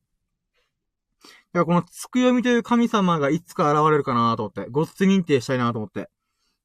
[1.54, 6.10] いや、このつくよみという神様がいつか現れるかなと思って、ごっつ認定したいなと思って。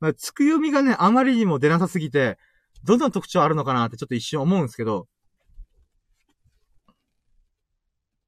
[0.00, 2.38] まあ、つくよみがね、あまりにも出なさすぎて、
[2.84, 5.08] どんな特徴あるのかなってちょっと一瞬思うんですけど、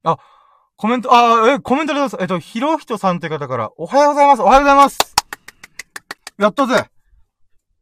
[0.04, 0.18] あ、
[0.76, 2.16] コメント、あ、え、コメントでます。
[2.20, 4.42] えっと、ひろひとさんって方から、おはようございます。
[4.42, 5.14] おはようございます。
[6.38, 6.88] やったぜ。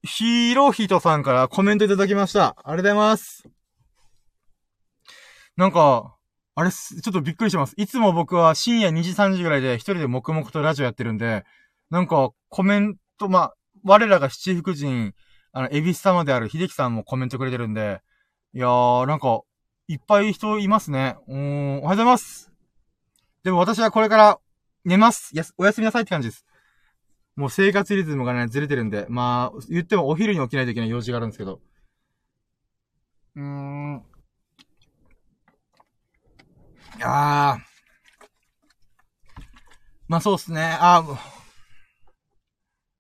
[0.03, 2.57] ひろひとさんからコメントいただきました。
[2.57, 3.45] ありがとうございます。
[5.57, 6.17] なんか、
[6.55, 7.75] あれ、ちょっとびっくりします。
[7.77, 11.45] いつも僕は深夜2時3時ぐらいで一人で黙々とラジオやってるんで、
[11.91, 15.13] なんかコメント、まあ、我らが七福神、
[15.53, 18.01] あの、エビス様である秀樹さんもコメントくれてるんで、
[18.55, 19.43] いやー、なんか、
[19.89, 21.17] いっぱい人いますね。
[21.29, 22.51] うーん、おはようございます。
[23.45, 24.41] でも私はこれから
[24.85, 25.31] 寝ます。
[25.37, 26.45] やす、おやすみなさいって感じです。
[27.37, 31.61] もう生活リズムがね、ずれてるんで、まあ、言ってもお昼に起きないといけない用事があるんですけど。
[33.37, 34.03] うーん。
[37.03, 37.77] あー。
[40.09, 40.77] まあそうっすね。
[40.81, 41.05] あ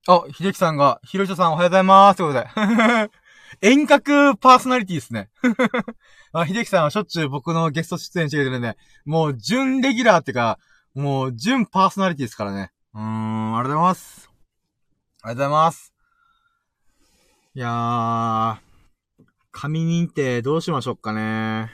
[0.09, 2.19] あ、秀樹さんが、ひろひとさんおはようございます。
[2.19, 3.11] ということで。
[3.75, 5.31] 遠隔パーソナリティですね。
[6.41, 10.59] あ、秀樹さんはしょっちゅう僕のゲスト出演してくれてるんで、もう、準レギュラーっていうか、
[10.95, 12.73] もう、準パーソナリティですからね。
[12.95, 14.31] うーん、ありがとうございます。
[15.23, 15.93] ありがとうございます。
[17.55, 18.57] いやー、
[19.51, 21.71] 紙認定どうしましょうかね。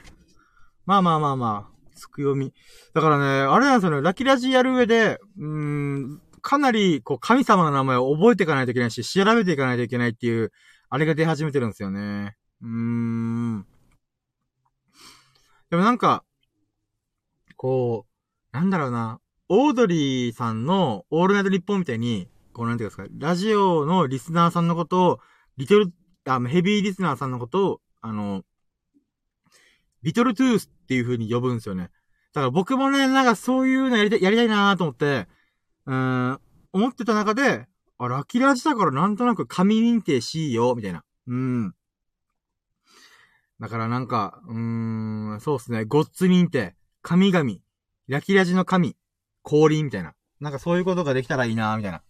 [0.85, 2.53] まあまあまあまあ、つく読み。
[2.93, 10.53] だからね、あれなんですよね、ラキラジやる上で、うーん、かなり、こう、神様の名前を覚えていかないといけないし、調べていかないといけないっていう、
[10.89, 12.37] あれが出始めてるんですよね。
[12.61, 13.67] うーん。
[15.73, 16.23] でもなんか、
[17.57, 19.19] こう、なんだろうな、
[19.49, 25.19] オードリーさんのオールナイトニッポンみたいに、こうなんていうんですか、ラジオのリスナーさんのことを、
[25.57, 25.91] リトル、
[26.27, 28.43] あ、ヘビーリスナーさんのことを、あの、
[30.03, 31.89] リトルトゥースっていう風に呼ぶんですよね。
[32.33, 35.27] だから僕もね、なんかそういうのやりたい、やりたいなと思って、
[35.87, 36.39] うーん、
[36.71, 37.65] 思ってた中で、
[37.97, 41.03] あ、ラキラジだからなんとなく紙認定しいよ、みたいな。
[41.25, 41.73] うん。
[43.63, 45.85] だからなんか、うーん、そうっすね。
[45.85, 47.49] ゴッツ認定、神々、
[48.09, 48.97] ラキラジの神、
[49.41, 50.15] 降臨みたいな。
[50.41, 52.01] なんかそういうことができたらいいなみたいな。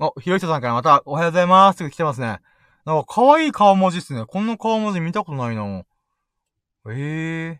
[0.00, 2.40] あ、ひろひとさんからまた、おはようございますって来てますね。
[2.84, 4.26] なんか可愛い顔文字っすね。
[4.26, 5.82] こんな顔文字見たことないな
[6.90, 7.58] ええー。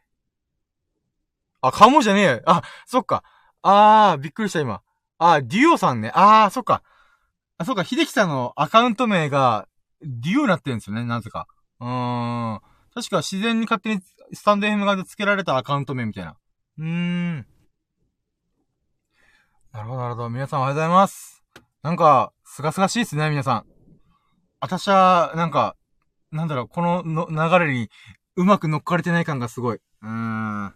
[1.62, 2.42] あ、顔文字じゃねえ。
[2.44, 3.24] あ、そっか。
[3.62, 4.82] あー、びっくりした今。
[5.16, 6.12] あ、デュオさんね。
[6.14, 6.82] あー、そっか。
[7.56, 9.66] あ、そっか、秀樹さんのアカウント名が、
[10.02, 11.48] デュオになってるんですよね、なぜか。
[11.80, 12.60] うーん。
[12.94, 14.02] 確か自然に勝手に
[14.32, 16.36] スタンド FM 側で付けられたアカウント名みたいな。
[16.78, 17.46] うーん。
[19.72, 20.30] なるほど、なるほど。
[20.30, 21.44] 皆さんおはようございます。
[21.82, 23.64] なんか、すがすがしいですね、皆さん。
[24.60, 25.76] あたしは、なんか、
[26.32, 27.88] なんだろう、このの流れに
[28.36, 29.76] うまく乗っかれてない感がすごい。
[29.76, 30.74] うーん。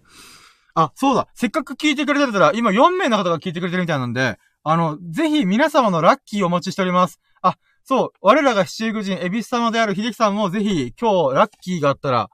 [0.74, 1.28] あ、そうだ。
[1.34, 7.20] せっかく聞いてくれてたら、今4名の方が聞いてくれてるみたいなんで、あの、ぜひ皆様のラッキーお待ちしております。
[7.42, 12.30] あ、そう、我らが七福神、エビス様である秀樹さんもぜひ、今日ラッキーがあったら、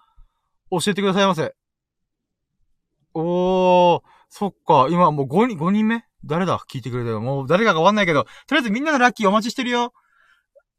[0.70, 1.54] 教えてくださいませ。
[3.14, 6.04] おー、そっか、今もう5人、5人目？
[6.24, 6.58] 誰だ？
[6.70, 7.20] 聞いてくれたよ。
[7.20, 9.92] もう誰かがわかんないけど、とりあえずみんなのラッキーお待ちしてるよ。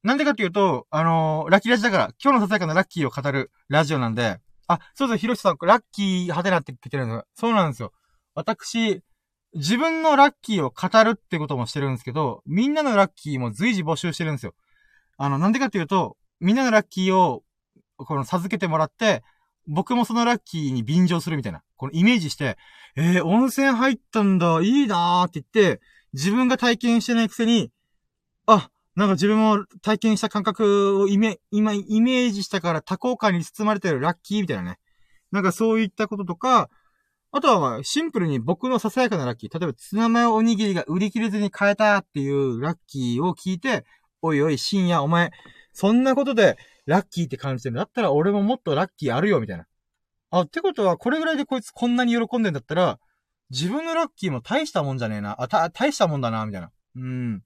[0.04, 4.38] なんでかっていうと、あのー、ラッキーラジだから、今日のささやかなラッキーを語るラジオなんで、
[4.68, 7.92] あ、そうそう、ひろしさん、ラッキー、はてなって聞いてるんですそうなんですよ。
[8.36, 9.02] 私、
[9.54, 14.54] 自分のラッキーを語るってこともしてるんですけど、みんなのラッキーも随時募集してるんですよ。
[15.18, 17.44] あの、なんでかっていうと、みんなのラッキーを、
[17.98, 19.24] この授けてもらって、
[19.68, 21.64] 僕もそのラッキーに便乗するみたいな。
[21.78, 22.58] このイメージして、
[22.96, 25.82] えー、温泉入ったんだ、いいなーって言って、
[26.14, 27.72] 自分が体験してないくせに、
[28.46, 34.80] あ、なんか自分も体験した感覚をイメ、今、イメージしたから多幸感に包まれてるラッキーみたいなね。
[35.32, 36.70] なんかそういったこととか、
[37.32, 39.60] あとは、シンプルに僕のささやかなラッキー。
[39.60, 43.86] 例えば、ツナマヨおにぎりが売り切れずに買えたっていうラッキーを聞いて、
[44.22, 45.32] おいおい、深夜お前、
[45.74, 49.66] そんなことでラッキーって感じてるんだったら俺ももっとラッキーあるよ、みたいな。
[50.32, 53.00] あ、ってことは、これぐらいでこいつこんなに喜んでんだったら、
[53.52, 55.42] 自分のラッキーも大したもんじゃねえな。
[55.42, 56.72] あ、た、大したもんだな、みたいな。
[56.96, 57.44] うん。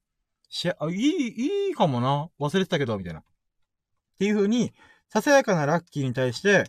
[0.50, 2.30] しあ、いい、いいかもな。
[2.40, 3.20] 忘れてたけど、みたいな。
[3.20, 3.24] っ
[4.18, 4.74] ていう風に、
[5.10, 6.66] ささやかなラッキーに対して、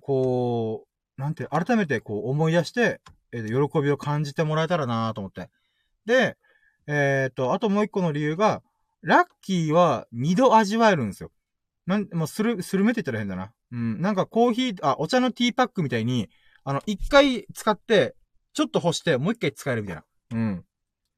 [0.00, 0.85] こう、
[1.16, 3.00] なんて、改めてこう思い出して、
[3.32, 5.50] えー、喜びを感じてもらえたらなと思って。
[6.04, 6.36] で、
[6.86, 8.62] えっ、と、あともう一個の理由が、
[9.02, 11.30] ラッキーは二度味わえるんですよ。
[11.86, 13.52] なん、もう、する、するめって言ったら変だな。
[13.72, 14.00] うん。
[14.00, 16.28] なんかコーヒー、あ、お茶のティーパックみたいに、
[16.64, 18.14] あの、一回使って、
[18.52, 20.04] ちょっと干して、もう一回使えるみたいな。
[20.32, 20.64] うん。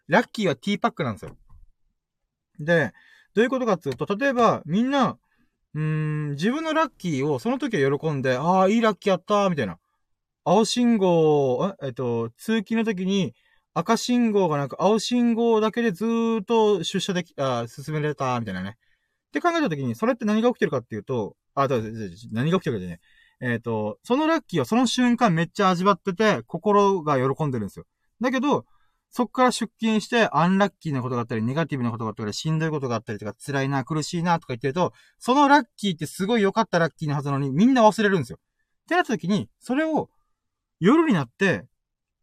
[0.07, 1.37] ラッキーはティーパックなんですよ。
[2.61, 2.93] で、
[3.35, 5.19] どういうことかっていうと、例えば、みんな、
[5.75, 9.79] うーん、自分のラッキーをその時は喜んで、ああ、いいラッキーやったー、みたいな。
[10.51, 13.35] 青信号、えっと、通勤の時に
[13.75, 18.70] 赤信号がなく青信号だけでずーっと出社でき、あ進められた、みたいなね。
[18.70, 21.77] って考えた時に、それって何が起きてるかっていうと、あ、だ
[22.33, 23.01] 何が起きてるかじゃね。
[23.43, 27.85] えっ、と、そのラッキーをその瞬間めっちゃ味わってて、心が喜んでるんですよ。
[28.23, 28.65] だけど、
[29.11, 38.39] そっから出勤して、アンラッキーなことがあったり、ネガティブなことがあったり、しんどいことがあったりとか、辛いな、苦しいな、とか言ってると、そのラッキーってすごい良かったラッキーなはずなのに、みんな忘れるんですよ。
[38.39, 40.09] ってなった時に、それを、
[40.81, 41.65] 夜になって、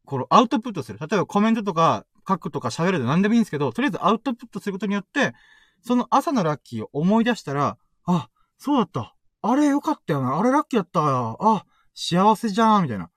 [0.05, 0.99] このアウトプットする。
[0.99, 5.33] 例えばコメントとか、書くとか喋るで何でもいいんですけど、とりあえずアウトプットすることによって、
[5.81, 9.15] その朝のラッキーを思い出したら、あ、そうだった。
[9.41, 10.39] あれよかったよな。
[10.39, 11.37] あれラッキーだったよ。
[11.39, 13.05] あ、幸せじゃん、みたいな。
[13.05, 13.09] っ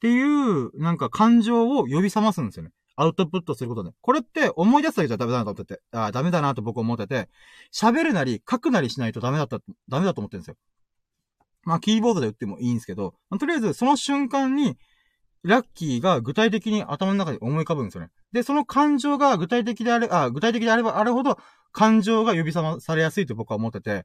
[0.00, 2.72] ていう、なんか感情を呼び覚ますんですよね。
[2.96, 3.92] アウトプットすることで。
[4.00, 7.28] これって思い出すだけじゃダメだなと思ってて、あダメだなと僕思ってて、
[7.72, 9.58] 喋るなり書くなりしないとダメだった、
[9.88, 10.56] ダメだと思ってるんですよ。
[11.62, 14.76] まあ、キーボードで打ってもいいんですけど、とりあえずその瞬間に、
[15.46, 18.10] ラッキーが具体的に頭の中で思い浮かぶんですよね。
[18.32, 21.38] で、その感情が具体的であれ、あ、具体的であればあるほど、
[21.72, 24.04] 感情が呼び覚まされやすいと僕は思ってて、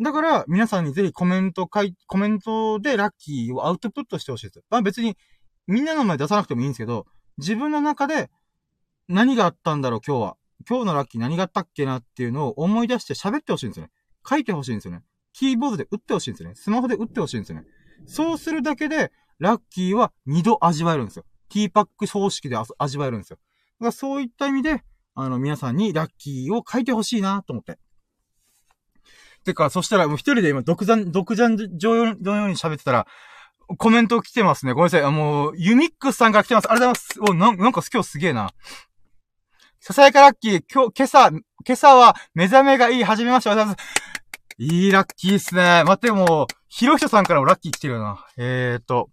[0.00, 4.64] だから、皆さんにぜひコメント書い、コメントでラッキーをアウトプットしてほしいです。
[4.70, 5.16] まあ別に、
[5.66, 7.06] みんなの前出さなくてもいいんですけど、
[7.38, 8.30] 自分の中で、
[9.08, 10.36] 何があったんだろう、今日は。
[10.68, 13.92] 今日のラッキー何があったっけなっていうのを思い出して喋ってほしいんですよね。
[14.28, 15.02] 書いてほしいんですよね。
[15.32, 16.54] キーボードで打ってほしいんですよね。
[16.54, 17.66] スマホで打ってほしいんですよね。
[18.06, 21.24] そうするだけで、ラッキーは二度味わえるんですよ。
[21.48, 23.38] ティーパック方式で味わえるんですよ。
[23.80, 24.82] だからそういった意味で、
[25.14, 27.78] あの、皆さんにラッキーを書いてほしいなと思って。
[29.44, 33.06] てか、そしたらもう一人で今、独断、独断上のように喋ってたら、
[33.78, 34.72] コメント来てますね。
[34.72, 35.10] ごめんなさい。
[35.10, 36.70] もう、ユミックスさんから来てます。
[36.70, 37.32] ありがとうございます。
[37.32, 38.50] お、ななんか今日すげえな。
[39.80, 44.06] ささやかラッキー、今日、今朝、今朝は目覚めがいい、はじめまして、ありがとうございます。
[44.58, 45.84] いいラッキーっすね。
[45.84, 48.26] 待って、もう、ひろひとさんからもラッキー来てるよな。
[48.36, 49.10] えーと。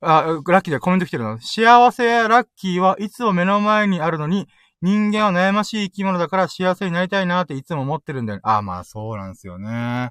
[0.00, 1.38] あ、ラッキーでコメント来てるな。
[1.40, 4.46] 幸せやラッキーはいつも目の前にあるのに、
[4.80, 8.40] 人間は悩ましい生き物だから幸せになりたいなっていつも思ってるんだよ。
[8.44, 10.10] あ、まあそうなんですよね。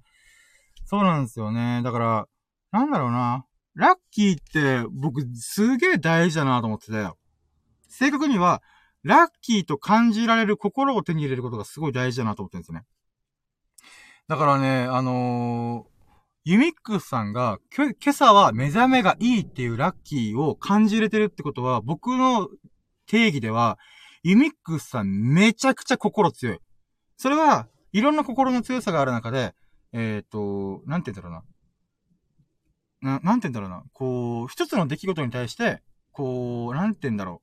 [0.86, 1.82] そうなんですよね。
[1.84, 2.28] だから、
[2.72, 3.46] なんだろうな。
[3.76, 7.10] ラッキーって僕すげえ大事だなと思ってて。
[7.88, 8.62] 正確には、
[9.04, 12.86] ラッキーと感じられる心を手に入れることがすごい大事だなと思ってるんですよね。
[14.28, 15.97] だからね、あのー、
[16.48, 22.48] ユミックスさんが、今朝は目覚めがいいっていうラッキーを感じれてるってことは、僕の
[23.06, 23.78] 定義では、
[24.24, 26.60] ユミックスさんめちゃくちゃ心強い。
[27.18, 29.56] それは、いろんな心の強さがある中で、
[29.92, 31.44] えっ、ー、と、なんて言うんだろ
[33.02, 33.20] うな。
[33.20, 33.84] な、なんて言うんだろうな。
[33.92, 35.84] こう、一つの出来事に対して、
[36.14, 37.42] こう、なんて言うんだろ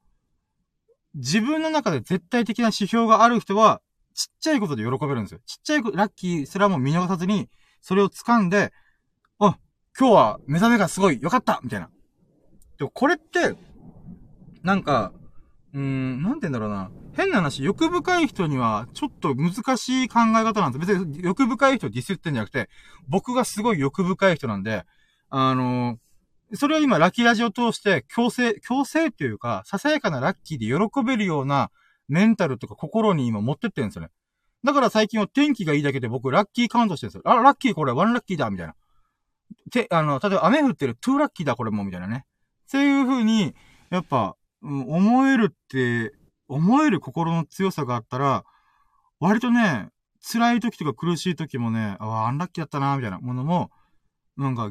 [1.14, 1.18] う。
[1.18, 3.82] 自分の中で絶対的な指標がある人は、
[4.14, 5.40] ちっちゃいことで喜べるんですよ。
[5.44, 7.50] ちっちゃいラッキーすらも見逃さずに、
[7.82, 8.72] それを掴んで、
[9.98, 11.88] 今日は目覚めがすごい良かったみたいな。
[12.78, 13.54] でもこれって、
[14.62, 15.12] なんか、
[15.72, 16.90] うーん、なんて言うんだろうな。
[17.16, 20.86] 変な話、欲深い人には、ちょっと難しい考え方なんです。
[20.86, 22.68] 別に欲深い人ディスってんじゃなくて、
[23.08, 24.84] 僕がすごい欲深い人なんで、
[25.30, 31.70] あのー、それを今、ラッキーラジオを通して、強制、強制っていうか、ささやかなラッキーで喜べるような、
[32.08, 34.10] メンタルとか心に今持ってってるんですよね。
[34.62, 37.22] だから最近は天気がいいだけで僕ラッキーカウントしてるんですよ。
[37.24, 38.74] あ、ラッキーこれワンラッキーだみたいな。
[39.70, 42.26] て、あの、例えば雨降ってるトゥーラッキーだこれもみたいなね。
[42.66, 43.54] そういう風に、
[43.90, 46.14] やっぱ、うん、思えるって、
[46.48, 48.44] 思える心の強さがあったら、
[49.20, 49.88] 割とね、
[50.20, 53.70] 辛い時とか苦しい時もね、ああ、アンラッキーだったな、みたいなものも、
[54.36, 54.70] なんか、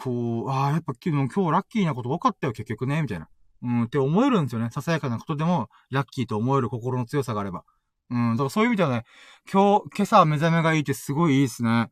[0.00, 3.28] こう、ああ、やっぱ今日ラッキーなこと多かったよ、結局ね、みたいな。
[3.62, 4.70] うん、って思えるんですよね。
[4.70, 7.64] ささやかなことでも、ラッキーと思える心の強さがあれば。
[8.10, 9.04] うん、だからそういう意味ではね、
[9.50, 11.90] 今日、今朝目覚めがいいってすごいいいですね。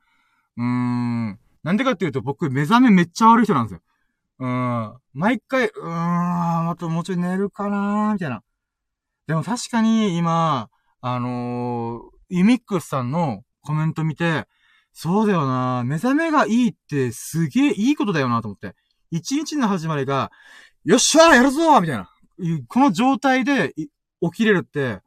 [0.57, 1.39] うーん。
[1.65, 3.81] なんでかっていうと、僕、目覚めめっちゃ悪い人なんですよ。
[4.39, 4.95] うん。
[5.15, 8.43] 毎回、うーん、またもうちょい寝るかなーみたいな。
[9.27, 10.69] でも確かに、今、
[11.01, 14.47] あのー、ユミックスさんのコメント見て、
[14.93, 18.75] そうだよな目覚めがいいってすげえいいことだよなと思って。
[19.11, 20.31] 一日の始まりが、
[20.85, 22.11] よっしゃーやるぞーみたいな。
[22.69, 23.91] この状態で起
[24.35, 25.01] きれるって、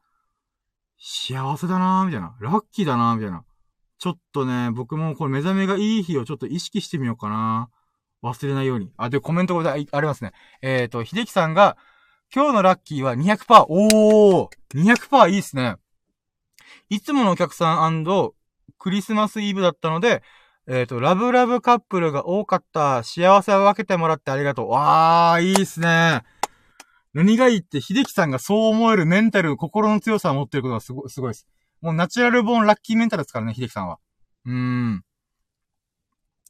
[0.99, 2.35] 幸せだなーみたいな。
[2.39, 3.43] ラッキーだなーみたいな。
[3.99, 7.69] ちょっとね、僕もこれ目覚めがいい日をちょっと意識してみようかな。
[8.23, 8.91] 忘れないように。
[8.97, 10.33] あ、で、コメントがありますね。
[10.61, 11.77] えっ、ー、と、秀樹さんが、
[12.33, 13.65] 今日のラッキーは200%。
[13.69, 15.75] おー !200% いいっすね。
[16.89, 18.05] いつものお客さん
[18.77, 20.23] クリスマスイブだったので、
[20.67, 23.03] えっ、ー、と、ラブラブカップルが多かった。
[23.03, 24.69] 幸せを分けてもらってありがとう。
[24.69, 26.23] わー、いいっすね。
[27.13, 31.47] 何がいいって、秀樹さんがそう思えるメンタル、心の強さを持ってることがすごすごいです。
[31.81, 33.99] もうナチュラルボーンラッキーメンタルですからね、秀樹さんは。
[34.45, 35.03] うーん。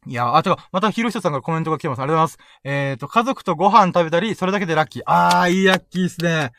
[0.05, 1.99] いや、あ、と、また、ひろしとさんがコメントが来てます。
[1.99, 2.59] ありがとうございます。
[2.63, 5.03] えっ、ー、と、家族とご飯食べたり、それだけでラッキー。
[5.05, 6.51] あー、いいラッキーっすね。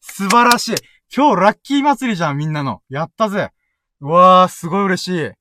[0.00, 0.74] 素晴らしい。
[1.14, 2.82] 今日ラッキー祭りじゃん、みんなの。
[2.88, 3.50] やったぜ。
[4.00, 5.32] うわー、すごい嬉しい。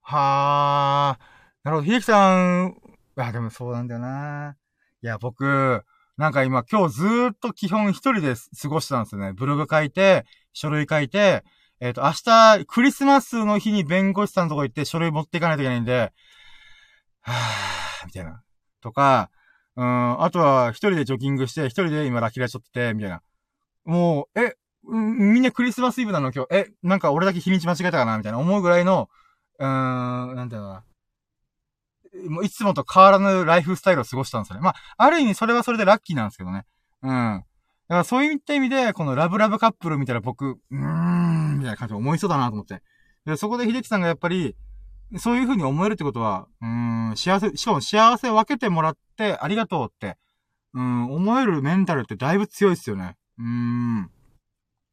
[0.00, 1.24] はー。
[1.62, 1.84] なるほど。
[1.84, 2.74] 秀樹さん
[3.20, 4.56] や、でもそうなんだよな。
[5.02, 5.84] いや、僕、
[6.16, 9.32] なんか今今日ずーっと基本一人で過ごしてたんですよね。
[9.32, 11.44] ブログ書いて、書類書いて、
[11.80, 16.12] えっ、と、明日、クリスマスの日に弁護士さんのとこ行って書類持っていかないといけないんで、
[17.22, 18.42] はぁ、みたいな。
[18.82, 19.30] とか、
[19.76, 23.22] うん、あとは一人でジョギングして、一人で今ラキラしとってて、みたいな。
[23.84, 26.54] もう、え、みんなクリスマスイブなの今日。
[26.54, 29.08] え、なんか俺だけ日にち間違えたかなみたいな思うぐらいの、
[29.58, 29.66] うー
[30.32, 30.84] ん、なんていうのかな。
[32.28, 34.62] もういつもと変わらぬライフスタイルを過ごしたんですよね。
[34.62, 36.66] まあ、ある意味それはそれでラッキーなんですけどね。
[37.02, 37.44] うん。
[37.90, 42.82] だからそういった意味で、このラブラブカップル見たら僕、うーん、みたいな感じで思いそうだなと思って。
[43.26, 44.54] で、そこで秀樹さんがやっぱり、
[45.16, 50.18] そういう風に思えるってことは、うん、幸せ、しかも幸せを分けてもらってありがとうって、
[50.72, 53.16] うん、思えるメンタルってだいぶ強いですよね。
[53.40, 54.10] うーん。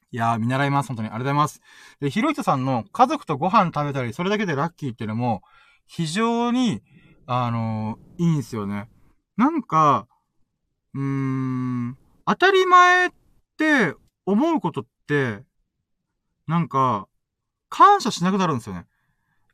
[0.10, 0.88] いやー、見習います。
[0.88, 1.10] 本当に。
[1.10, 1.62] ありがとうございます。
[2.00, 5.44] で、ひろひとさんの家族とご飯食べたり、それだけでラッキーっていうのも、
[5.86, 6.82] 非常に、
[7.28, 8.90] あのー、いいんですよね。
[9.36, 10.08] なんか、
[10.96, 11.98] うーん、
[12.28, 13.10] 当たり前っ
[13.58, 13.96] て
[14.26, 15.46] 思うことって、
[16.46, 17.08] なんか、
[17.70, 18.86] 感謝しなくなるんですよね。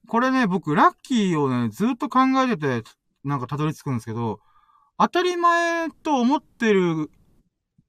[0.08, 2.90] これね、僕、ラッキーをね、ずっと考えてて、
[3.24, 4.40] なんかたどり着くんですけど、
[4.98, 7.12] 当たり前と思ってる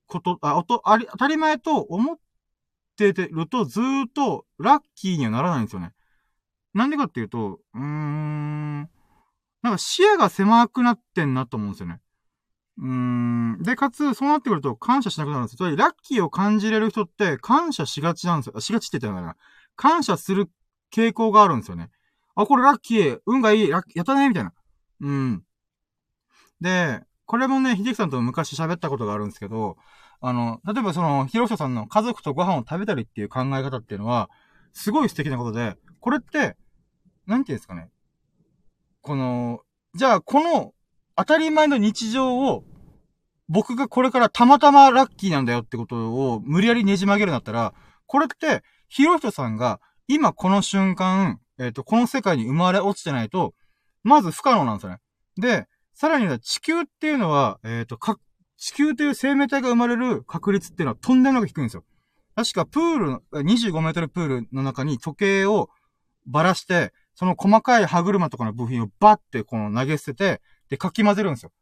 [0.06, 2.18] こと、あ、おと、あり、当たり前と思っ
[2.98, 5.92] てると、ずーっとラッキーにはならないんですよね。
[6.74, 8.80] なんでかっていうと、うーん、
[9.62, 12.00] なんか視野が狭くなってんなと思うんですよね。
[12.76, 13.62] うん。
[13.62, 15.58] で、かつ、そうなってくると感謝しなくなるんですよ。
[15.58, 18.60] つまり、ラッキーを感じれる人って感謝しがちなんですよ。
[18.60, 19.36] しがちって言ったらな。
[19.76, 20.50] 感謝する
[20.92, 21.90] 傾向があるんですよね。
[22.34, 24.52] あ、これラッキー、運がいい、やったねみたいな。
[25.00, 25.44] うん。
[26.60, 29.76] で、これもね、秀樹さんと昔喋ったことがあるんですけど、
[30.20, 34.30] あの、例えばその、ひろしさんの家族とご飯を食べたりっていう考え方っていうのは、
[34.72, 36.56] すごい素敵なことで、これって、
[37.26, 37.90] なんていうんですかね。
[39.00, 39.60] この、
[39.94, 40.73] じゃあ、この、
[41.16, 42.64] 当たり前の日常を、
[43.48, 47.74] 僕がこれからたまたまラッキーなんだよってことを無理やりねじ曲げるんだったら、
[48.06, 53.54] これって、ひろひとさんが、今この瞬間、えっ、ー、と、この世界に生まれ落ちてないと、
[54.02, 54.98] まず不可能なんですよね。
[55.36, 58.18] で、さらには地球っていうのは、えっ、ー、と、か、
[58.56, 61.84] 地球という生命体が生まれる確率っていうのはとんでもなく低いんですよ。
[62.34, 65.70] 確かプール、25メートルプールの中に時計を
[66.26, 71.52] ばらして、その細かい歯車とかの部品をバッてこの投げ捨てて、で、かき混ぜるんですよ。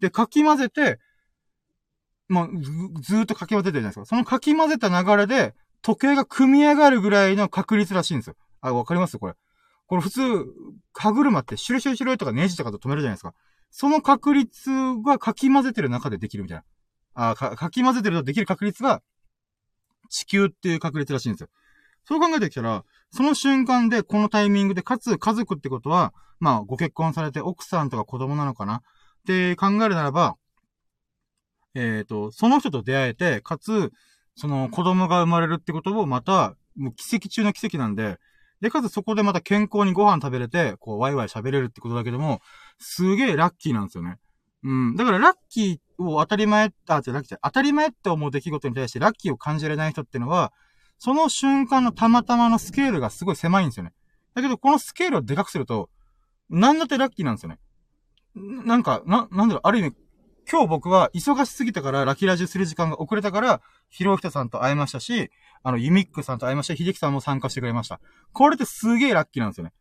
[0.00, 0.98] で、かき混ぜて、
[2.28, 2.72] もうず、
[3.02, 4.04] ずーっとかき混ぜてるじゃないですか。
[4.06, 8.36] そのかき混ぜた流れで、時計が組み上がるぐらいの確率らしいんですよ。
[8.60, 9.18] あ、わかります？
[9.18, 9.34] これ。
[9.86, 10.44] これ普通、
[10.92, 13.34] 歯車ってシュルシュルシュルとかネジとかと止めるじゃないですか。
[13.70, 14.70] その確率
[15.04, 16.64] がかき混ぜてる中でできるみたいな。
[17.30, 19.02] あか、かき混ぜてるとできる確率が、
[20.08, 21.48] 地球っていう確率らしいんですよ。
[22.06, 28.76] そう考えてきたら、その瞬間で、このタイミングで、かつ家族ってことは、まあ、ご結婚されて奥さんとか子供なのかな？
[28.76, 28.80] っ
[29.26, 30.36] て考えるならば、
[31.74, 33.92] えっ、ー、と、その人と出会えて、かつ、
[34.36, 38.18] その子供が生まれるってことをまた、もう奇跡中の奇跡なんで、
[38.60, 42.40] で、かつそこでまた健康にご飯食べれて、こう、ワイワイ喋れるってことだけども、
[42.78, 44.18] すげえラッキーなんですよね。
[44.62, 44.96] うん。
[44.96, 50.52] だからラッキーを当たり前、あ、じゃラッキー当たり前って思う出来事に対してラッキーを感じられない人ってのは、
[50.98, 53.92] その瞬間のたまたまのスケールがすごい狭いんですよね。
[54.34, 55.90] だけど、このスケールをでかくすると、
[56.50, 57.58] なんだってラッキーなんですよね。
[58.34, 59.96] なんか、な、なんだろう、ある意味、
[60.50, 65.30] 今日僕は忙しすぎたから、ラキラジする時間が遅れたから、ひろひとさんと会いましたし、
[65.62, 68.00] あの、ユミックさんと会いました、秀樹さんも参加してくれました。
[68.32, 69.72] これってすげえラッキーなんですよね。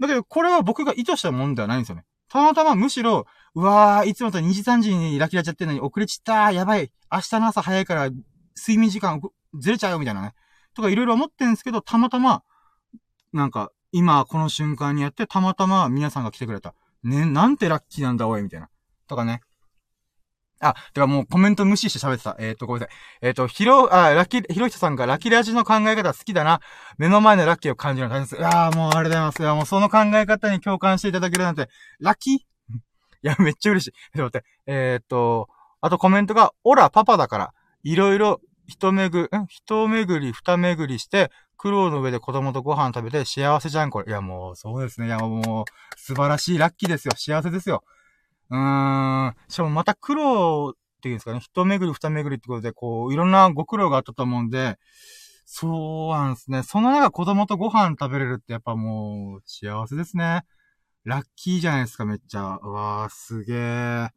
[0.00, 2.04] だけど、これは僕が意図したもんではないんですよね。
[2.28, 6.90] たまたまむしろ、うわー、いつもと2時3時にラキラちゃってんのに遅れちったーやばい。
[7.12, 8.10] 明日の朝早いから
[8.56, 9.20] 睡眠時間
[9.58, 10.34] ずれちゃうよみたいなね。
[10.74, 12.42] とかいろいろ思ってんですけど、たまたま、
[13.32, 16.74] なんか、今この瞬間にやってたまたま皆さんが来てくれた。
[17.04, 18.68] ね、なんてラッキーなんだおい、みたいな。
[19.06, 19.40] とかね。
[20.60, 22.36] あ、てかもうコメント無視して喋ってた。
[22.38, 22.96] えっ、ー、と、ごめんなさい。
[23.22, 26.60] えっ、ー、と、ひろ、あ、ラッキー、ひろひとさんがラッキーラジの考え方好きだな。
[26.96, 28.36] 目の前のラッキーを感じるの大変です。
[28.36, 29.42] いやもうありがとうございます。
[29.42, 31.68] いやもうその考え方に共感していただけるなんて、
[32.00, 32.38] ラッキー？
[32.38, 32.42] い
[33.22, 33.92] や、めっちゃ嬉しい。
[33.92, 34.46] ちょっと待って。
[34.66, 35.48] えっ、ー、と、
[35.80, 44.08] あとコメントが、オラパパだから、いろいろ、一巡、ん一巡り、二巡りして、苦労の上で子供とご飯食べて幸せじゃん、これ。
[44.08, 45.06] いや、もう、そうですね。
[45.06, 47.14] いや、もう、素晴らしいラッキーですよ。
[47.16, 47.84] 幸せですよ。
[48.50, 49.34] うーん。
[49.48, 54.78] しかもまた苦労っていうんですかね、一巡り二巡りってことで、こう、いろんなご苦労があったと思うんで、
[55.46, 56.62] そうなんですね。
[56.62, 60.44] その中子供とご飯食べれるってやっぱもう、幸せですね。
[61.04, 62.58] ラッキーじゃないですか、めっちゃ。
[62.62, 64.08] うわー、すげー。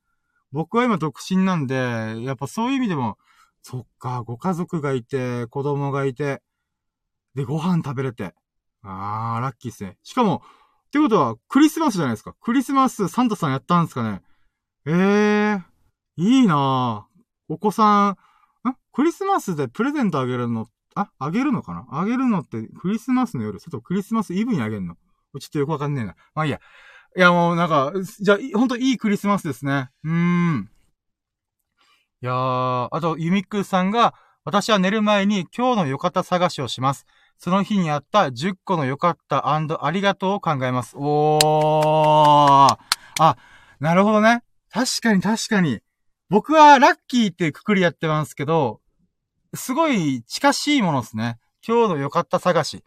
[0.52, 1.76] 僕は今独身なんで、
[2.24, 3.18] やっぱそういう意味でも、
[3.62, 6.42] そっか、ご家族がいて、子供がいて、
[7.36, 8.34] で、ご飯食べれて。
[8.84, 9.98] あー、ラッキーっすね。
[10.04, 10.42] しかも、
[10.88, 12.34] ってことは、クリスマスじゃないですか。
[12.42, 14.22] クリスマス、サンタさんやったんですかね。
[14.86, 15.62] ええー、
[16.18, 17.22] いいなぁ。
[17.50, 18.76] お子さん、ん？
[18.94, 21.86] クリスマスでプレゼントあげるの、あ、あげるのかな？
[21.92, 24.96] あげるのってクリスマスの夜、ちょっとクリスマスイブにあげるの？
[25.40, 26.16] ちょっとよくわかんねえな。
[26.34, 26.60] まあいいや。
[27.16, 29.90] いやもうなんか、じゃあ、ほんといいクリスマスですね。
[30.04, 30.70] うーん。
[32.24, 37.06] いやー、あと、ユミックさんが、私は寝る前に今日の良かった探しをします。
[37.38, 40.96] その日にあった10個の良かったありがとうを考えます。
[40.98, 42.78] おー。
[43.20, 43.38] あ、
[43.80, 44.42] なるほどね。
[44.72, 45.82] 確かに確かに。
[46.30, 48.82] 僕はラッキーってくくりやってますけど、
[49.54, 51.38] すごい近しいものですね。
[51.66, 52.84] 今日の良かった探し。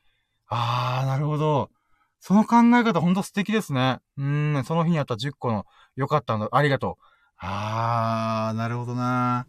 [0.48, 1.70] あー、なるほど。
[2.19, 4.01] その考え方ほんと素敵ですね。
[4.19, 7.10] うん、その日にあった10個の良かったの、ありがとう。
[7.41, 9.47] あー、なるほどな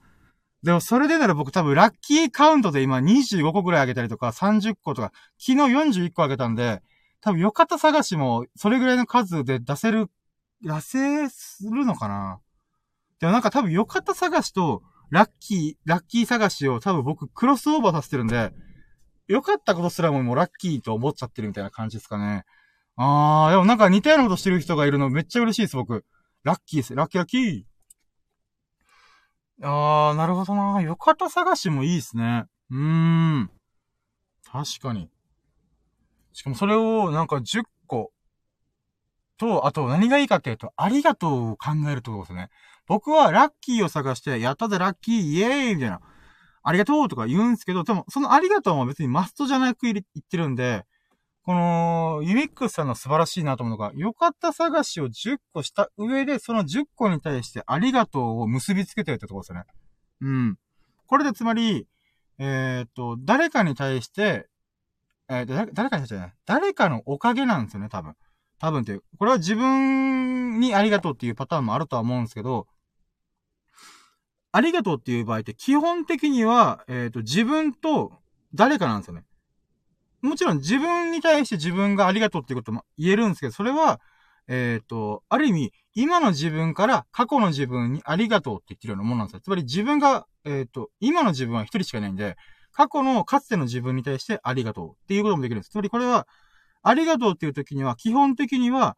[0.64, 6.82] でもそれでなら僕多分ラッキーカウントで今25個ぐらいあげたりとか30個とか、昨日41個あげたんで、
[7.20, 10.08] 多分良かった探しもそれぐらいの数で出せる、
[10.64, 12.40] 出せするのかな
[13.20, 18.52] でもなんか多分良かった探しとラッキー、ラッキー探しを多分僕クロスオーバーさせてるんで、
[19.28, 22.46] 良かったことすらももうラッキーと思っちゃってるみたいな感じですかね。
[22.98, 26.06] あー、でもなんか似たようなことしてる人がいるのめっちゃ嬉しいです、僕。
[26.44, 26.96] ラッキーです。
[26.96, 27.71] ラッキーラッキー。
[29.64, 30.82] あー、なるほどな。
[30.82, 32.46] よかった探しもいいですね。
[32.72, 33.52] うーん。
[34.52, 35.10] 確かに。
[36.34, 38.12] しかもそれをなんか10個
[39.38, 42.50] と、あと何がいいかっていうと、ありがとうを考えるってことですね。
[42.88, 46.00] 僕はラッキーを探して、やったぜラッキーイエーイみたいな。
[46.64, 50.86] ありがとうとか言うんですけど、でもそのありがとうも別にマストじゃなく言ってるんで、
[51.44, 59.66] この、ユミックスさんの素晴らしいなと思うのが、良かった探しを10個した上で、その10個に対してありがとうを結びつけてるってとこですよね。
[60.22, 60.58] うん。
[61.08, 61.88] これでつまり、
[62.38, 64.48] えー、っと、誰かに対して、
[65.30, 68.16] えー、誰誰かに対してね、誰かのおかげなんですよね、多分。
[68.60, 69.04] 多分っていう。
[69.18, 72.68] これは自分にありがとうっていうパターンもあるとは思うんですけど、
[74.52, 78.12] ありがとうっていう場合って基本的には、えっ、と、自分と
[78.54, 79.24] 誰かなんですよね。
[80.22, 84.00] もちろん自分に対して自分がありがとうっていうことも言えるんですけど、それは、
[84.48, 89.40] えっ、ー、と、ある意味、今の自分から過去の自分にありがとうって言ってるようなものなんですよ。
[89.42, 92.36] つまり自分が、えっ、ー、と、今の自分は一人しかいないんで、
[92.72, 95.72] 過去のかつての自分に対してありがとうっていうこともできるんです。
[95.72, 96.28] つまりこれは、
[96.84, 98.98] ありがとうっていう時には、基本的には、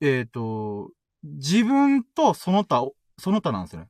[0.00, 0.90] えっ、ー、と、
[1.22, 2.86] 自分とその他、
[3.18, 3.88] その他なんですよね。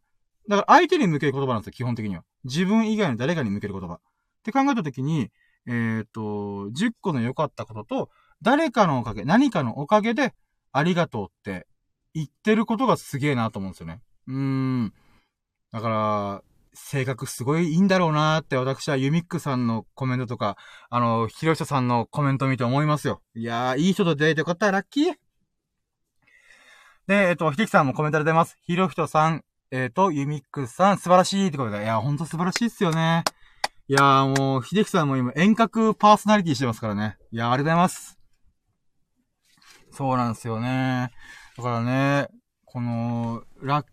[0.48, 2.24] だから相手に向ける言葉なんですよ、基本的には。
[2.44, 3.94] 自分以外の誰かに向ける言葉。
[3.94, 3.98] っ
[4.44, 5.30] て考えた時に、
[5.66, 6.20] えっ、ー、と、
[6.70, 8.10] 10個の良かったことと、
[8.42, 10.34] 誰かのおかげ、何かのおかげで、
[10.72, 11.66] ありがとうって
[12.14, 14.00] 言ってることがすげえなと思うんですよね。
[14.26, 14.92] うーん。
[15.70, 16.42] だから、
[16.74, 20.56] 性格すごいいいんだろうなーって私はユミックさんのコメントとか、
[20.88, 23.20] あの、ひろしさんのコメント見て思いますよ。
[23.34, 25.14] いやー、いい人と出会えてよかった、ラッキー。
[27.06, 28.56] で、えっ、と、ひできさんもコメントで出ます。
[28.62, 33.24] ひろひとさん、えっ、と、ユミックさん、素晴らしいってことで、いや、ほんと素晴らしいっすよね。
[33.92, 37.18] いやーもう、秀樹さんも今遠隔パーソナリティしてますからね。
[37.30, 38.18] いやーありがとうございます。
[39.90, 41.10] そうなんですよね。
[41.58, 42.28] だからね、
[42.64, 43.86] この、ラッ、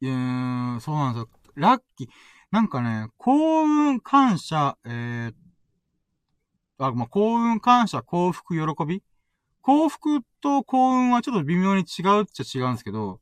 [0.00, 1.28] うーん、そうなんですよ。
[1.54, 2.08] ラッキー、
[2.50, 9.04] なんかね、幸運、感謝、えー、あ、まあ、幸運、感謝、幸福、喜び？
[9.62, 13.20] 幸福と幸運はちょっと微妙に違うっちゃ違うんですけど、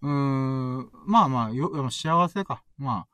[0.00, 2.62] うーん、まあまあ、よ、幸せか。
[2.78, 3.09] まあ、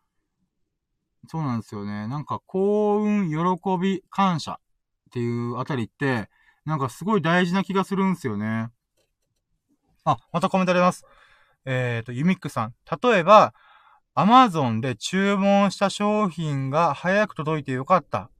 [1.28, 2.06] そうなんですよね。
[2.08, 4.56] なんか幸運、喜び、感謝っ
[5.12, 6.28] ていうあたりって、
[6.64, 8.70] なんかすごい大事な気がするんですよね。
[10.04, 11.04] あ、またコメントあります。
[11.64, 12.74] えっ、ー、と、ユミックさん。
[13.02, 13.54] 例えば、
[14.14, 18.30] アマゾンで注文した商品が早く届いてよかった。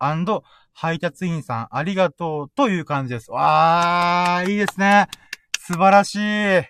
[0.72, 3.30] 配達員さんありがとうという感じです。
[3.30, 5.08] わー、いいですね。
[5.58, 6.64] 素晴らしい。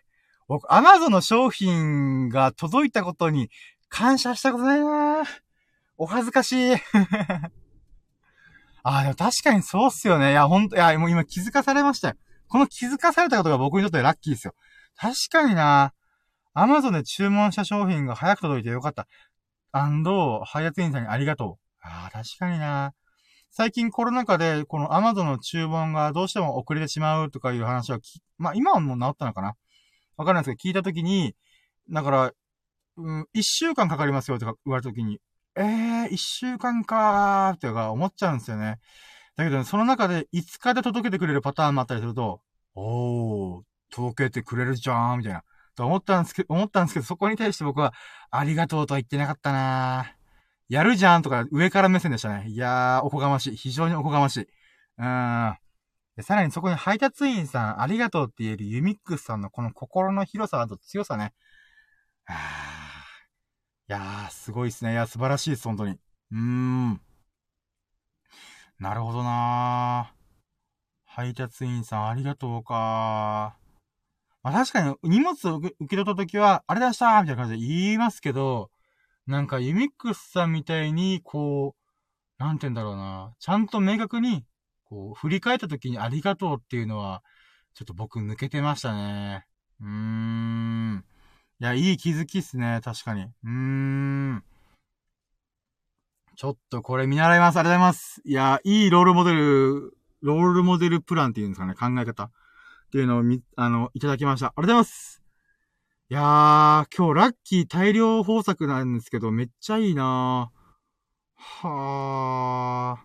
[0.49, 3.51] 僕、アマゾンの商品が届いたことに
[3.89, 5.46] 感謝したことないなー。
[5.99, 6.75] お恥ずかしい。
[8.83, 10.33] ああ、でも確かにそうっすよね。
[10.33, 12.15] いや、ほんと、いや、もう今気づかされましたよ。
[12.49, 14.55] この気づかされたことが僕にとってラッキーですよ。
[14.97, 15.93] 確かにな。
[16.55, 19.09] アマゾンで注文した商品が早く届いてよかった。
[19.73, 21.63] アンド、配達員さんにありがとう。
[21.83, 22.95] ああ、確かにな。
[23.51, 29.55] 最近コロナ禍で、このアマゾンの注文がどうしても遅れてしまうとかいう話をき、まあ今はもう治ったのかな
[30.17, 31.35] わかんないですけど、聞いたときに、
[31.91, 32.33] だから、
[32.99, 35.21] うん、一週間かかりますよとか言われたときに、
[35.57, 38.79] えー、一週間かーってか思っちゃうんですよね。
[39.37, 42.41] だけど、ね、その中で5日で届けてくれるパターンもあったりすると、
[42.75, 45.43] おー、届けてくれるじゃーん、みたいな。
[45.75, 47.95] と思ったんですけど、思ったんですけど、そこに対して僕は、
[48.31, 50.17] ありがとうとは言ってなかったなー
[50.69, 52.49] やるじゃんとか上から目線でしたね。
[52.49, 53.57] いやー、おこがましい。
[53.57, 54.41] 非常におこがましい。
[54.43, 55.57] うーん。
[56.23, 61.35] さらにそこに配達員さん、ありがとうって言えるユミックスさんのこの心の広さと強さね。
[62.25, 62.86] はぁ。
[63.89, 64.93] いやー、すごいっすね。
[64.93, 65.93] いや、素晴らしいです、本当に。
[65.93, 67.01] うーん。
[68.81, 70.17] なるほどなー。
[71.07, 73.57] 配達員さん、ありがとうか
[74.43, 78.71] まあ確かに、荷物を受け取った時は、あれだしたーみたいな感じで言いますけど、
[79.29, 81.77] なんかユミックスさんみたいに、こ
[82.41, 83.35] う、なんて言うんだろうな。
[83.39, 84.45] ちゃんと明確に、
[84.85, 87.23] こう、振り返った時にありがとうっていうのは、
[87.75, 89.47] ちょっと僕抜けてましたね。
[89.81, 91.05] うーん。
[91.59, 92.81] いや、いい気づきっすね。
[92.85, 93.23] 確かに。
[93.23, 94.45] うーん。
[96.37, 97.57] ちょっとこれ見習います。
[97.59, 98.21] ありがとうございます。
[98.27, 101.73] いや、いいロールモデル、ロールモデルプランっていうんですかね。
[101.73, 102.25] 考え方。
[102.25, 102.31] っ
[102.93, 104.49] ていうのをみ、あの、いただきました。
[104.49, 105.23] ありがとうございます。
[106.11, 111.67] いやー、今日ラッキー大量豊作なんですけど、めっちゃいいなー。
[111.69, 112.99] は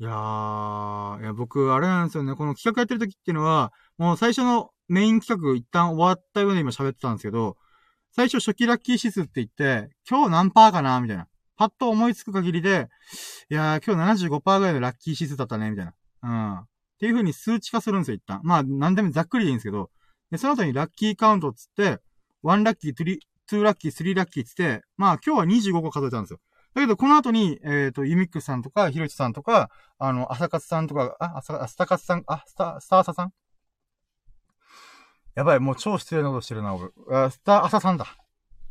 [0.00, 0.02] ー。
[0.02, 2.34] いやー、いや、僕、あれなんですよね。
[2.34, 7.56] この企画やってる時っていうのは、もう最初のメイン企画一旦終わったように今喋ってたんですけど、
[8.12, 11.28] 最初初期ラッキー指数って言って、今日何パーかなみたいな。
[11.56, 12.88] パッと思いつく限りで、
[13.50, 15.94] いやー、今日75%ぐらいのラッキー指数だったね、みたいな。
[16.22, 16.58] うん。
[16.60, 16.66] っ
[16.98, 18.40] ていう風に数値化するんですよ、一旦。
[18.42, 19.90] まあ、なんでもざっくりでいいんですけど、
[20.30, 21.98] で、その後にラッキーカウントっつって、
[22.44, 26.40] 1ラッキー、2ラッキー、3ラッキーっつって、まあ、今日は25個数えたんですよ。
[26.74, 33.32] だけど、この後に、えっ、ー、と、ユミックさんとか、ヒロチさんとか、あの、朝活さんとか、あ、朝、スタカツさん、あ、スタ、スターサさん
[35.36, 36.90] やばい、もう超失礼なことしてるな、俺。
[37.10, 38.16] あスター、朝さんだ。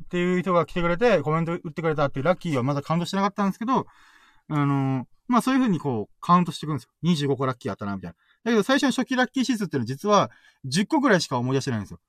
[0.04, 3.86] っていう人が来てくれて、コメント打ってくれたっていうラッキーはまだカウントしてなかったんですけど、
[4.50, 7.28] あのー、まあそういう風にこう、カウントしていくんですよ。
[7.30, 8.16] 25個ラッキーあったな、みたいな。
[8.46, 10.32] だけど最初の初期ラッキー指数っていうのは実は
[10.66, 12.00] 10個くらいしか思い出してないんですよ。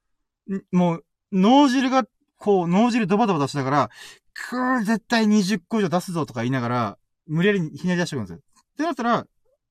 [0.72, 2.04] もう、脳汁が、
[2.38, 3.90] こう、脳汁ドバドバ出しながら、
[4.32, 8.38] くー、絶対20個以上出すぞとか言いながら、無理やりひねり出していくんですよ。
[8.38, 9.26] ってなったら、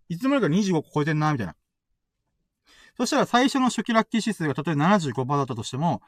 [0.10, 1.56] いつの間にか25個超えてんな、みたいな。
[2.98, 6.02] そしたら最初の初期ラッキー指数が例えば75%だったとしても、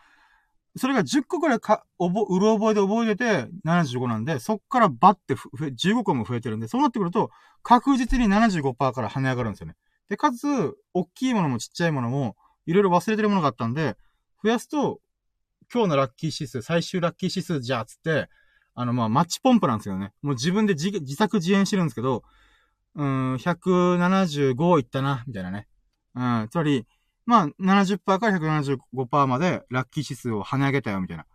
[0.77, 7.31] それが10個くらいか、おぼ、うろ覚えで覚えてて75なんで、そっからバッてふ、15個も増えてるんで、そうなってくると、
[7.63, 9.75] 確実に75%から跳ね上がるんですよね。
[10.09, 12.35] で、かつ、大きいものもちっちゃいものも、
[12.65, 13.97] いろいろ忘れてるものがあったんで、
[14.43, 14.99] 増やすと、
[15.73, 18.29] 今日のラッキー指数、最終ラッキー指数じゃあ、つって、
[18.75, 20.13] あの、まあ、マッチポンプなんですよね。
[20.21, 22.23] もう自分で自自作自演してるんですけど、
[22.95, 25.67] うん、175いったな、みたいなね。
[26.17, 26.85] うん、つまり、
[27.25, 31.23] まあ、70%から175%までラッキー指数を跳ね上げたよ、みたいな。
[31.23, 31.27] っ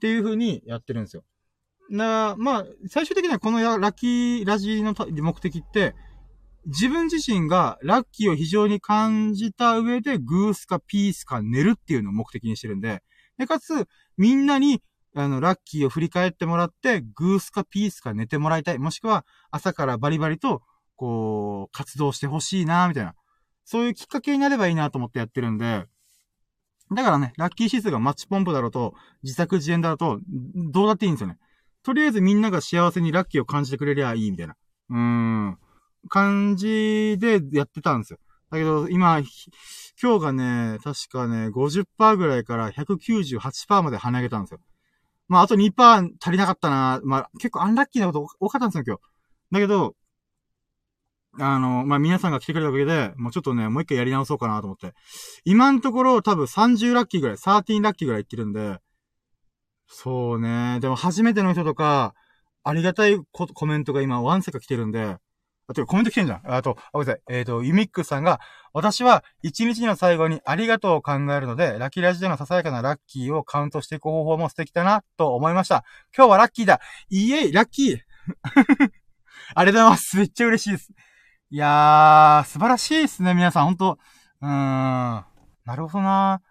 [0.00, 1.24] ていう風にやってるんですよ。
[1.90, 5.94] な、まあ、最終的にはこのラッキーラジの目的って、
[6.66, 13.02] 自分自身がラッキーを非常に感じた上で、グースかピースか寝るっていうのを目的にしてるんで、
[13.38, 13.86] で、かつ、
[14.16, 14.82] みんなに、
[15.14, 18.78] あの、ラッキーを振り返ってもらって、グースかピースか寝てもらいたい。
[18.78, 20.62] もしくは、朝からバリバリと、
[20.96, 23.14] こう、活動してほしいな、みたいな。
[23.64, 25.86] そういうきっかけになればいいなと思ってやってるんで、
[26.92, 30.20] だからね、ラッキー指数がマッチポンプだろうと、自作自演だろうと、
[30.70, 31.38] どうだっていいんですよね。
[31.82, 34.56] とりあえずみんなが幸せにラッキーを感じてくれりゃいい、みたいな。
[34.90, 35.58] うーん。
[36.08, 38.18] 感じでやってたんですよ。
[38.50, 39.20] だけど、今、
[40.00, 44.60] 今日がね、確かね、50%ぐらいから198%まで跳ね上げたんですよ。
[45.28, 47.00] まあ、あと2%足りなかったな。
[47.04, 49.00] まあ、結構アンラッキーなこと多かったんですよ、今日。
[49.52, 49.94] だけど、
[51.38, 54.94] あの、まあ、皆さんが来てくれたわけで、もうちょっとね、もう一回やり直そうかなと思って。
[55.44, 58.78] 今のところ多分30ラッキーぐらい、13ラッキーぐらいいってるんで、
[59.86, 60.78] そうね。
[60.80, 62.14] でも初めての人とか、
[62.62, 65.18] ありがたいコメントが今、ワンセカ来てるんで、
[65.66, 66.40] あ、とコメント来てんじゃん。
[66.44, 67.22] あと、あ、ごめんなさい。
[67.28, 68.40] えっ、ー、と、ユミックさんが、
[68.72, 75.84] 私は一日の最後にありがとうを考えるので、ラッキーラジでのささやかなラッキーをカウントしていく方法も素敵だな、と思いました。
[76.16, 76.80] 今日はラッキーだ。
[77.08, 77.98] いいえ、ラッキー。
[79.54, 80.16] ありがとうございます。
[80.16, 80.92] めっちゃ嬉しいです。
[81.50, 83.64] いやー、素晴らしいですね、皆さん。
[83.66, 83.98] ほんと。
[84.40, 84.50] うーん。
[84.50, 85.24] な
[85.76, 86.42] るほどな。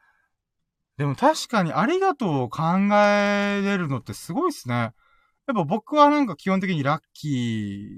[0.97, 2.63] でも確かにありがとうを考
[2.95, 4.75] えれるのってすごいっすね。
[4.75, 4.87] や
[5.53, 7.89] っぱ僕はなんか基本的にラッキ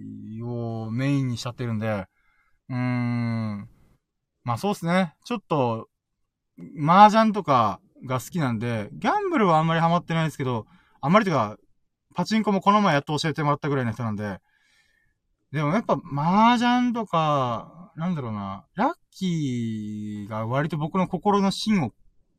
[0.42, 2.08] ーをメインにしちゃってるんで、
[2.70, 3.70] うーん。
[4.44, 5.16] まあそうっすね。
[5.26, 5.90] ちょっと、
[6.80, 10.68] 麻雀とかが好きなんで、ギャンブルはあんまりハマってないですけど、
[11.02, 11.58] あんまりというか、
[12.16, 14.40] パチンコもこの前やっと教えてもらったぐらいの人なんで、
[15.56, 21.94] でもやっぱ麻雀とか、なんだろうな、ラッキーが割と僕の心の芯を、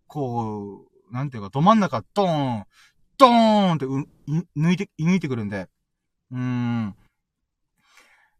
[0.06, 2.64] こう、なんていうか、ど真ん中ドーン、
[3.16, 4.05] ドーンってう、
[4.55, 5.66] 抜いて、抜いてくるんで。
[6.30, 6.94] うーん。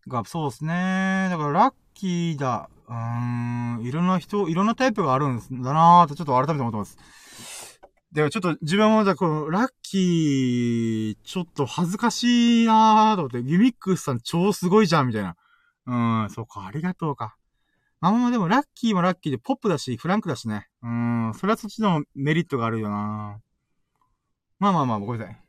[0.09, 1.29] が、そうですね。
[1.31, 2.69] だから、ラッキーだ。
[2.87, 3.83] うーん。
[3.83, 6.99] いろんな人、いろんなタイプがあるんだなーと、ちょっと改めて思ってます。
[8.13, 15.37] で、ちょっと自分も、じゃこの、ラッキー、ちょっと恥ずかしいなーと思って、ユミックスさん超すごいじゃん、みたいな。
[15.87, 17.37] うん、そうか、ありがとうか。
[18.01, 20.69] まあんまでもラッキーもラッキーでポップだし、フランクだしね。
[20.83, 23.41] うん、それはそっちのメリットがあるよな
[24.59, 25.41] まあまあまあ、ごめんなさい。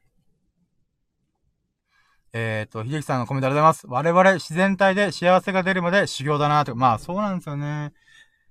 [2.34, 4.11] えっ、ー、と、秀樹さんのコメントありがとうございます。
[4.11, 6.75] 我々自然体で幸せが出るまで修行だなと。
[6.75, 7.93] まあそうなんですよね。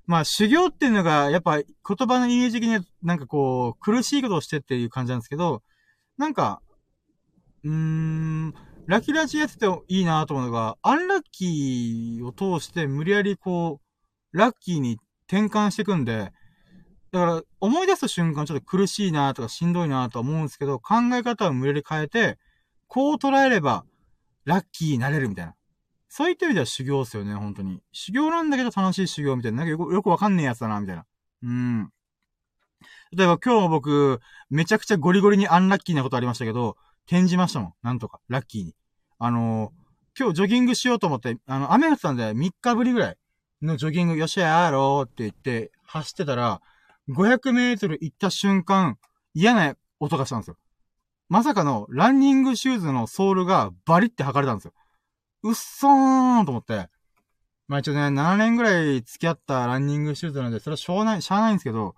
[0.06, 5.62] まあ修行っていうのが、やっぱ言葉のイメージ的になんかこう、苦しいことをしてっていう感じなんですけど、
[6.16, 6.62] なんか、
[7.64, 8.54] うーん、
[8.86, 13.80] ラキラジやってていいなと思うのが、アンラッキーを通して無理やりこ
[14.32, 16.32] う、ラッキーに転換していくんで、
[17.10, 22.38] だから思い出す瞬間ちょっと苦しいなとかしんどいなと思うんですけど、考え方を無理やり変えて、
[22.86, 23.84] こう捉えれば、
[24.44, 25.54] ラッキーになれるみたいな。
[26.08, 27.82] そういった意味では修行ですよね、本当に。
[27.92, 29.58] 修行なんだけど楽しい修行みたいな。
[29.58, 31.04] なんかよくよくわかんねえやつだな、みたいな。
[31.42, 31.90] うん。
[33.12, 34.20] 例えば今日も僕、
[34.50, 36.76] めちゃくちゃゴリゴリにアンラッキーなことありましたけど、
[37.06, 37.72] 転じましたもん。
[37.82, 38.20] なんとか。
[38.28, 38.74] ラッキーに。
[39.18, 43.16] あのー、今日ジョギングしようと思って、あの、雨降ってたんで3日ぶりぐらい
[43.62, 46.60] のジョギング、よっしゃやろうって言って走ってたら、
[47.08, 48.98] 500メートル行った瞬間、
[49.34, 50.56] 嫌な音がしたんですよ。
[51.28, 54.72] まさかのランニングシューズのソールがバリって剥がれたんですよ。
[55.47, 56.89] うっそーんと思って。
[57.68, 61.94] まあ一応ね、7年ぐらい付き合ったランニングシューズなので、それはしょうない、しゃあないんですけど、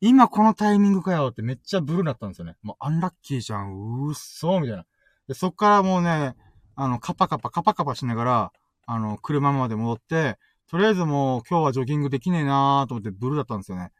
[0.00, 2.56] 今このタイミングかよってめっちゃブルーだったんですよね。
[2.62, 4.86] もうアンラッキーじゃん、うっそーみたいな。
[5.28, 6.36] で、そっからもうね、
[6.74, 8.52] あの、カパカパ、カパカパしながら、
[8.86, 10.38] あの、車まで戻って、
[10.70, 13.90] とりあえずもう今日はジョギングできねえなーと思ってブルーだったんですよね。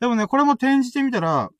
[0.00, 1.50] でもね、これも転じてみたら、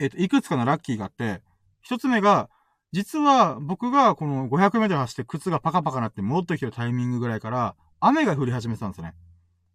[0.00, 1.42] えっと、いくつかのラッキーがあって、
[1.80, 2.50] 一つ目が、
[2.92, 9.14] 実は僕がこの500メートル走って靴がパカパカなって戻ってきてるタイミングぐらいから、雨が降り始めてたんですね。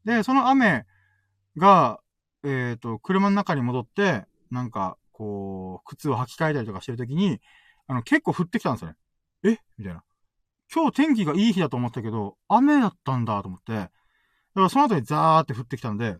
[0.05, 0.85] で、その雨
[1.57, 1.99] が、
[2.43, 7.39] えっ、ー、と、車の中に戻って、なんか、こう、靴を履き替えたりとかしてるときに、
[7.87, 8.95] あの、結構降ってきたんですよね。
[9.43, 9.57] え？
[9.77, 10.03] みたいな。
[10.73, 13.91] 今日天気がいい日だと思ったけど、雨だったんだと思って、だか
[14.55, 16.17] らその後にザーって降ってきたんで、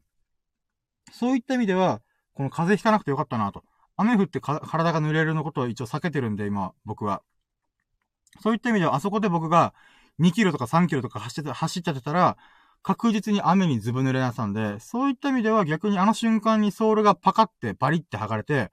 [1.11, 2.01] そういった意味では、
[2.33, 3.63] この風邪ひかなくてよかったなと。
[3.97, 7.21] 雨降って体が濡れるのことを一応避けてるんで、今、僕は。
[8.41, 9.73] そういった意味では、あそこで僕が
[10.19, 12.37] 2キロとか3キロとか走って走っちゃってたら、
[12.81, 18.71] 確実に雨にずぶ濡れなったんで、そういった意味では逆にあの瞬間にソールがパカってバリって剥がれて、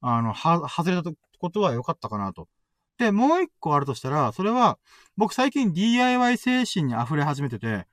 [0.00, 2.48] あの、は、外れたことは良かったかなと。
[2.98, 4.78] で、もう一個あるとしたら、それは、
[5.16, 7.86] 僕最近 DIY 精神に溢れ始めてて、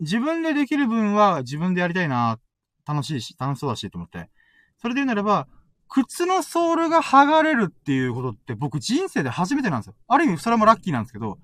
[0.00, 2.38] 自分でできる分は自分でやりたいな、
[2.86, 4.30] 楽しいし、楽しそうだしと思って。
[4.78, 5.48] それで言うならば、
[5.92, 9.94] 靴のソールが剥がれるっていうことって僕人生で初めてなんですよ。
[10.08, 11.36] ある意味それもラッキーなんですけど、っ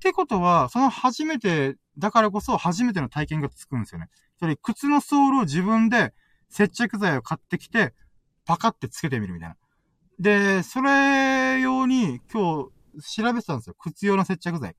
[0.00, 4.06] てことは、その初めてだからこそ初めての体験がつくんですよね。
[4.38, 6.14] それ、靴のソールを自分で
[6.48, 7.92] 接着剤を買ってきて、
[8.44, 9.56] パカってつけてみるみたいな。
[10.20, 13.74] で、それ用に今日調べてたんですよ。
[13.78, 14.74] 靴用の接着剤っ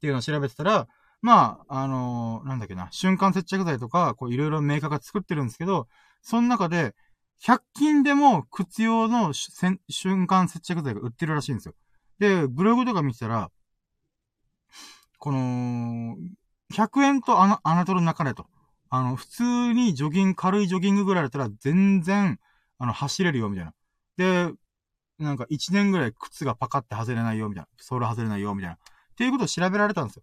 [0.00, 0.88] ていうのを調べてたら、
[1.22, 5.88] まあ、あのー、なんだっけな、瞬間接着剤とか、こういろいろメーカーが作ってるんですけど、
[6.20, 6.94] その中で、
[7.40, 11.74] 100均でも靴用の瞬間接着剤が売ってるらしいんですよ。
[12.18, 13.50] で、ブログとか見てたら、
[15.18, 16.16] この、
[16.72, 18.46] 100円とアナアナトル中でと。
[18.90, 22.38] あの、普通にジョギング、軽いジョギングぐらいだったら全然、
[22.78, 23.74] あの、走れるよ、みたいな。
[24.16, 24.52] で、
[25.18, 27.68] なんか1年ぐらい靴がパカって外れないよ、みたいな。
[27.78, 28.74] ソール外れないよ、みたいな。
[28.74, 28.78] っ
[29.16, 30.22] ていうことを調べられたんですよ。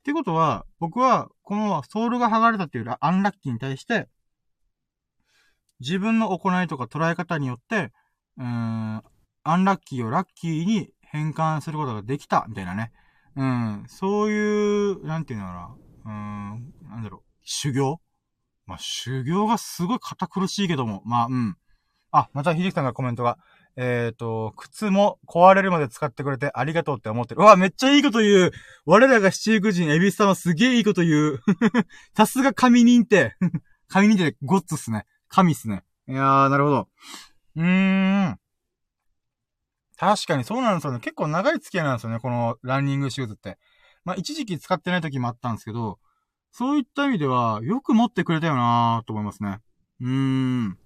[0.00, 4.08] っていうことは、僕は、このソールが剥がれたっていうアンラッキーに対して、
[5.80, 7.92] 自分の行いとか捉え方によって、
[8.36, 9.02] うーん、
[9.42, 12.92] アンラッキーをラッキーに変換することができた、みたいなね。
[13.36, 15.76] うん、そういう、なんていうのかな。
[16.04, 18.00] うーん、なんだろう、修行？
[18.66, 21.56] まあ、修行がすごい堅苦しいけども、まあ、うん。
[22.10, 23.38] あ、またひじきさんがコメントが、
[23.76, 27.40] えっ、ー、と、靴も壊れるまで使ってくれてありがとうって思ってる。
[27.40, 28.52] うわ、めっちゃいいこと言う。
[28.86, 31.40] 我らが七福神、エビス様すげえいいこと言う。
[32.16, 33.36] さすが神認定。
[33.88, 35.06] 神認定ゴッツっすね。
[35.28, 35.84] 神っすね。
[36.08, 36.88] いやー、なるほど。
[37.56, 38.38] うーん。
[39.96, 41.00] 確かにそうなんですよね。
[41.00, 42.20] 結構長い付き合いなんですよね。
[42.20, 43.58] このランニングシューズって。
[44.04, 45.98] まあ、一時期使ってない時もあったんですけど、
[46.50, 49.58] そういった意味では、よく持ってくれたよなーと思いますね。
[50.00, 50.78] うーん。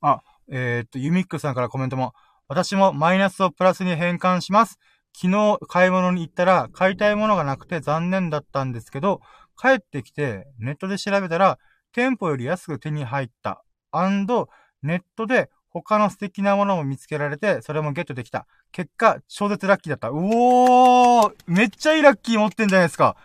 [0.00, 2.14] あ、えー、っと、ユミックさんからコメントも、
[2.46, 4.78] 私もマイナスをプラスに変換します。
[5.14, 9.20] 昨日買い物に行ったら買いたいものがなくて残念だったんですけど、
[9.60, 11.58] 帰ってきてネットで調べたら
[11.92, 13.64] 店舗より安く手に入った。
[13.90, 14.48] アンド
[14.82, 18.46] ネットで他の素敵なものも見つけられて、それもゲットできた。
[18.72, 20.08] 結果、超絶ラッキーだった。
[20.08, 23.16] うおーめっちゃいいラッキー持ってんじゃないですか。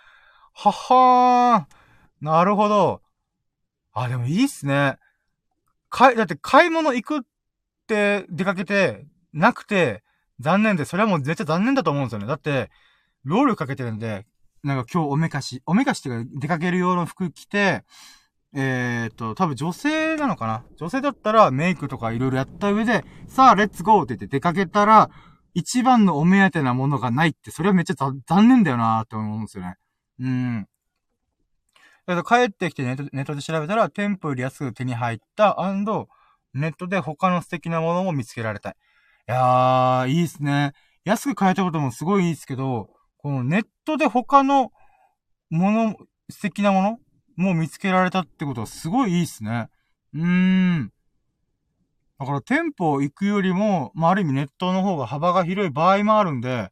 [0.54, 3.02] ははーんなるほど。
[3.94, 4.98] あ、でもいいっすね。
[5.90, 7.22] かい、だって買い物行くっ
[7.88, 10.04] て出かけて、なくて、
[10.40, 12.28] 残念で、それはもうめっちゃ残念だと思うんですよね。
[12.28, 12.72] だって、
[13.24, 14.26] 労力かけてるんで、
[14.64, 17.84] なんか今日おめかし、おめかしっていうか出かける用の服着て、
[18.56, 20.64] えー、っと、多分女性なのかな？
[20.78, 25.10] 女性だったらメイクとかいろいろやった上で、さあ、レッツゴーって言って出かけたら、
[25.56, 29.76] 一番のお目当てなものがないって、それはめっちゃ残念だよなーって思うんですよね。
[30.20, 30.68] うん。
[32.06, 35.58] だ帰ってきてネットネットで調べたら、店舗より安く手に入った
[36.54, 38.76] ネットで他の素敵なものも見つけられたい。
[39.30, 40.74] いやー、いいっすね。
[41.06, 44.72] 安く買えたこともすごいいいっすけど、このネットで他の
[45.50, 45.96] もの、
[46.30, 47.00] 素敵なもの
[47.36, 49.70] もう見つけられたってことはすごいいいっすね。
[50.14, 50.94] うーん。
[52.20, 56.72] だから店舗行くよりも、まあ、ある意味ネットの方が幅が広い場合もあるんで、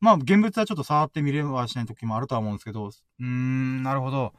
[0.00, 4.34] まあ、現物はちょっと触ってみればしない時もあるとは思うんですけど、うーん、なるほど。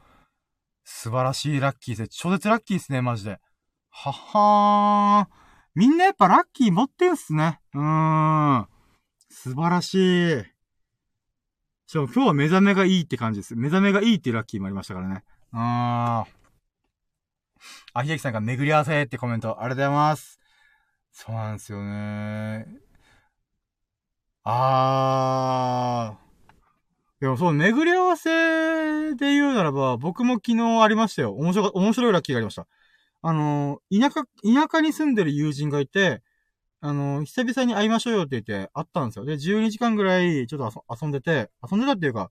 [0.84, 2.08] 素晴らしいラッキーです。
[2.10, 3.40] 超絶ラッキーですね、マジで。
[3.90, 5.34] ははー。
[5.74, 7.60] みんなやっぱラッキー持ってんすね。
[7.74, 8.68] うーん。
[9.28, 10.44] 素晴らしい。
[11.88, 13.56] しかも今日は目覚めがいいって感じです。
[13.56, 15.24] 目覚めがいいっていうラッキーもありましたからね。
[15.52, 16.36] あー。
[17.94, 20.40] あ、ひできさんが巡り合わせってコメント、ありがとうございます。
[21.12, 22.66] そうなんですよね。
[24.44, 26.26] あー。
[27.20, 31.32] でもそう、巡り合わせで言うならば、僕も昨日ありましたよ。
[31.32, 32.66] 面白面白いラッキーがありました。
[33.22, 36.22] あの、田舎、田舎に住んでる友人がいて、
[36.80, 39.24] あの、久々に会いましょうよって言って会ったんですよ。
[39.24, 42.30] で、12時間ぐらいちょっと遊んでて、遊んでたっていうか、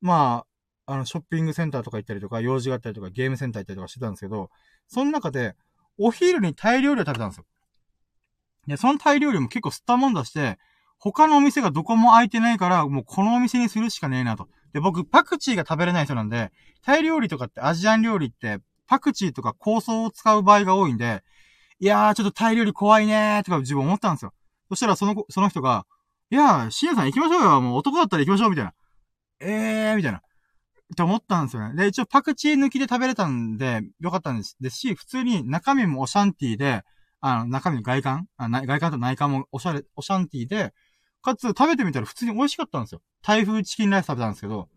[0.00, 0.55] まあ、
[0.86, 4.50] あの、ショッピングセンターとか行ったりとか、用事があったりとか、ゲームセンター行ったりとかしてたんですけど、
[4.86, 5.56] その中で、
[5.98, 7.44] お昼にタイ料理を食べたんですよ。
[8.68, 10.58] で、そのタイ料理も結構吸ったもんだして、
[10.98, 14.48] 他のお店がどこも空いてないから、もうこのお店にするしかねえなと。
[14.72, 16.52] で、僕、パクチーが食べれない人なんで、
[16.82, 21.22] タイ料理とかってアジアン料理って、パクチーとか香草を使う場合が多いんで、
[21.80, 24.32] いやー、ちょっとタイ料理怖いねーとか自分思ったんですよ。
[24.68, 25.86] そしたらその、その人が、
[26.30, 27.60] いやー、シエさん行きましょうよ。
[27.60, 28.72] もう男だったら行きましょう、みたいな。
[29.40, 30.22] えー、みたいな。
[30.92, 31.74] って思ったんですよね。
[31.74, 34.56] で、一応パクチー抜きで食べれたんで、よかったんです。
[34.60, 36.82] ですし、普通に中身もオシャンティーで、
[37.20, 38.28] あの、中身の外観？
[38.36, 40.72] あ外観と内観もおしゃれ、オシャンティーで、
[41.22, 43.02] かつ食べてみたら普通に美味しかったんですよ。
[43.22, 44.68] 台風チキンライス食べたんですけど、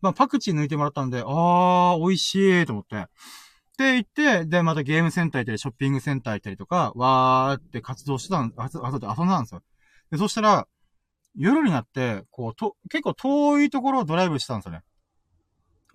[0.00, 2.96] まあ、パクチー抜いてもらったんで、あー、美味しいと思って。
[2.96, 3.00] っ
[3.76, 9.62] て言って、で、またゲームセンター行ったり、ショッピングセンター行ったりとか、わーって活動してたん、あとで遊んだんですよ。
[10.10, 10.68] で、そしたら、
[11.34, 14.82] 夜になって、こう、と、結構遠いところをドライブしてたんですよね。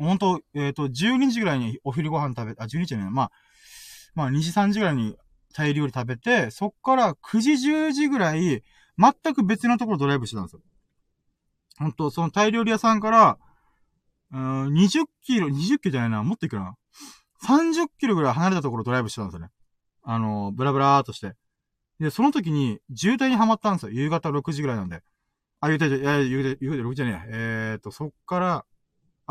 [0.06, 3.32] 本当えっ、ー、と、12時ぐらいにお昼ご飯食べ、あ、12時じゃない、まあ、
[4.16, 5.16] まあ、2時、3時ぐらいに
[5.54, 8.64] タイ料理食べて、そっから9時、10時ぐらい、
[8.98, 10.62] 全く別のところドライブしてたんですよ。
[11.78, 13.38] 本当そのタイ料理屋さんから、
[14.32, 16.76] うん、20キロ、20キロじゃないな、もっといくな。
[17.44, 19.50] 30キロぐらい離れたところドライブしてたんですよね。
[20.04, 21.34] あの、ブラブラーとして。
[22.00, 23.92] で、その時に渋滞にはまったんですよ。
[23.92, 25.02] 夕方6時ぐらいなんで。
[25.60, 27.30] あ、夕方、いや、夕方、夕方6時じゃねえ。
[27.74, 28.66] えーと、そっから、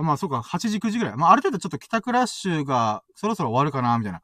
[0.00, 1.16] あ、まあそうか、8時、9時ぐらい。
[1.16, 4.22] まあある程度ちょっと帰宅ラッシュがそろそろ終わるかな、みたいな。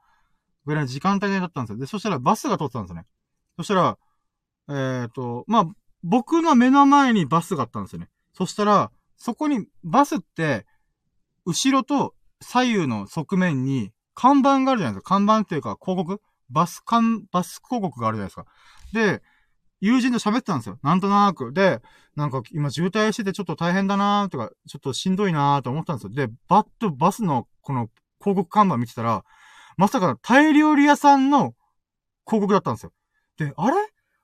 [0.66, 1.78] ぐらいの時間帯だったんですよ。
[1.78, 3.07] で、そしたらバスが通ってたんですよね。
[3.57, 3.98] そしたら、
[4.69, 5.66] えっ、ー、と、まあ、
[6.03, 8.09] 僕の目の前にバスがあったんですよね。
[8.32, 10.66] そしたら、そこに、バスって、
[11.47, 15.09] 後ろと左右の側面に看板があるじゃないですか。
[15.09, 16.20] 看板っていうか広告？
[16.51, 18.47] バス看、バス広告があるじゃないですか。
[18.93, 19.23] で、
[19.81, 20.78] 友人と喋ってたんですよ。
[20.82, 21.53] なんとなく。
[21.53, 21.82] で、
[22.16, 26.11] なんか今渋滞しててちょっと大変だなーとか、ちょっとしんどいなーと思ったんですよ。
[26.11, 27.90] で、バッとバスのこの
[28.20, 29.24] 広告看板見てたら、
[29.77, 31.55] まさかタイ料理屋さんの
[32.27, 32.93] 広告だったんですよ。
[33.36, 33.77] で、あれ？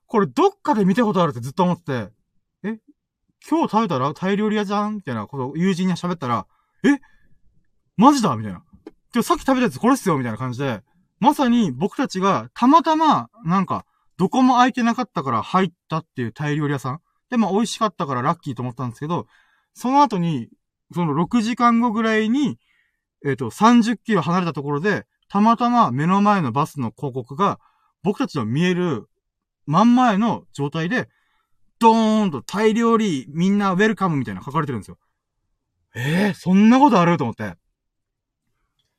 [0.07, 2.11] これどっかで見たことあるってずっと思ってて、
[2.63, 2.79] え？
[3.47, 4.13] 今日食べたら？
[4.13, 4.95] タイ料理屋じゃん？
[4.95, 6.47] みたいなことを友人に喋ったら、
[6.83, 6.99] え？
[7.97, 8.35] マジだ？
[8.35, 8.63] みたいな。
[9.13, 10.17] でさっき食べたやつこれっすよ？
[10.17, 10.81] みたいな感じで、
[11.19, 13.85] まさに僕たちがたまたま、なんか、
[14.17, 17.01] どこも空いてなかったから入ったっていうタイ料理屋さん。
[17.29, 19.27] で、まあ美味しかったからラッキーと思ったんですけど、
[19.73, 20.49] その後に、
[20.93, 22.59] その6時間後ぐらいに、
[23.25, 27.59] えっ、ー、と、30キロ離れたところで、たまたま目の前のバスの広告が、
[28.03, 29.07] 僕たちの見える
[29.65, 31.09] 真ん前の状態で、
[31.79, 34.97] ドーンとタイ料理みんなウェルカムみたいな書かれてるんですよ。
[35.95, 37.17] ええー、そんなことある？
[37.17, 37.43] と思って。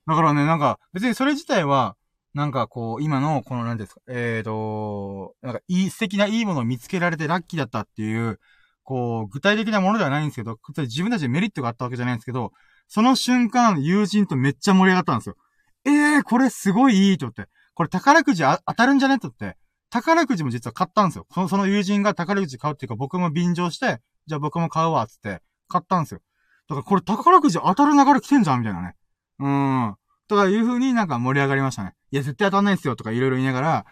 [0.06, 1.96] だからね、なんか、別にそれ自体は、
[2.34, 8.40] なんかこう、今の、この、なんですか、えっ、ー、と、なんか、いい、素敵ないいものを見つけられてラッキーだったっていう、
[8.82, 12.52] こう、具体的なものではないんですけど、自分たちでメリットがあったわけじゃないんですけど、
[12.88, 15.36] その瞬間、友人とめっちゃ盛り上がったんですよ。
[15.84, 17.46] ええー、これすごいいいとって。
[17.74, 19.56] これ宝くじ当たるんじゃねとって。
[19.90, 21.26] 宝くじも実は買ったんですよ。
[21.30, 26.20] その、その友人が宝くじ買うっていうか、僕も便乗して、じゃあ僕も買うわ、つって、買ったんですよ。
[26.68, 28.96] だからこれ宝くじ当たる流れ来てんじゃんみたいなね。
[29.38, 29.96] うーん。
[30.28, 31.94] とかいう風になんか盛り上がりましたね。
[32.14, 33.88] いや、絶対当たんないっすよとかいろいろ言いながら、だか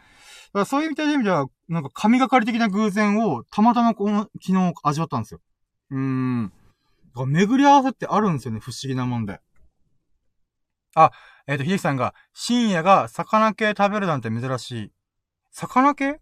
[0.60, 5.40] らそういう意味では、なんか神がかり的な偶然をたまたまこの、昨日味わったんですよ。
[5.90, 6.52] うーん。
[7.26, 9.40] 巡り合わせってあるんですよね、不思議なもんで。
[10.94, 11.10] あ、
[11.48, 14.92] えっ、ー、と、秀樹さんが、深夜が魚系食べるなんて珍しい。
[15.50, 16.10] 魚系？
[16.12, 16.20] ん？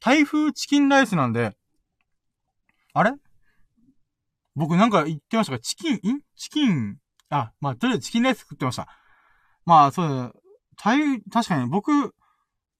[0.00, 1.54] 台風チキンライスなんで、
[2.94, 3.12] あれ？
[4.54, 5.58] 僕なんか言ってましたか？
[5.58, 6.20] チキン、ん？
[6.34, 6.96] チキン、
[7.28, 8.88] あ、まあ、とりあえずチキンライス食ってました。
[9.68, 10.32] まあ、そうだ、
[10.82, 12.14] 台、確かに僕、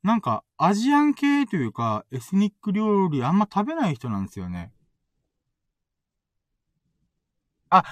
[0.03, 4.73] なんか、アジアン系というか、エスニック料理あんま食べない人なんですよね。
[7.69, 7.85] あ、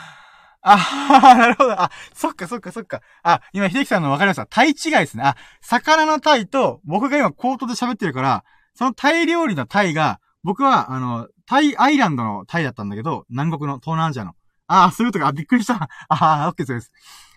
[0.63, 0.79] あ、
[1.37, 1.79] なるほど。
[1.79, 3.03] あ、そっかそっかそっか。
[3.23, 4.47] あ、今、秀樹さんの分かりました。
[4.47, 5.25] タイ違いですね。
[5.25, 14.35] あ、魚のタイと、僕が今、コートで喋ってるから、そのタイ料理のタイが、僕は、あの、タイアイランドのタイだったんだけど、南国の東南アジアの。
[14.69, 15.27] ああ、そういうとか。
[15.27, 15.75] あ、びっくりした。
[16.09, 16.91] ああ、オッケーそうです。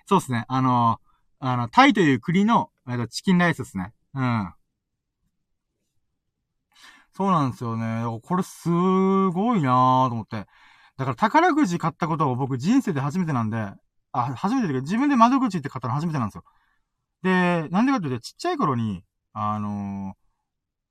[0.05, 0.45] そうですね。
[0.47, 0.99] あの、
[1.39, 3.93] あの、タイという国の、えっと、チキンライスですね。
[4.13, 4.53] うん。
[7.13, 8.03] そうなんですよね。
[8.23, 10.45] これすごいなぁと思って。
[10.97, 13.57] だから宝くじ買ったことを僕人生で初めてなんで、
[14.11, 16.43] あ、初めてだけど自分で窓口って買ったの初めてなんですよ。
[17.23, 19.03] で、なんでかっていうと、ちっちゃい頃に、
[19.33, 20.29] あのー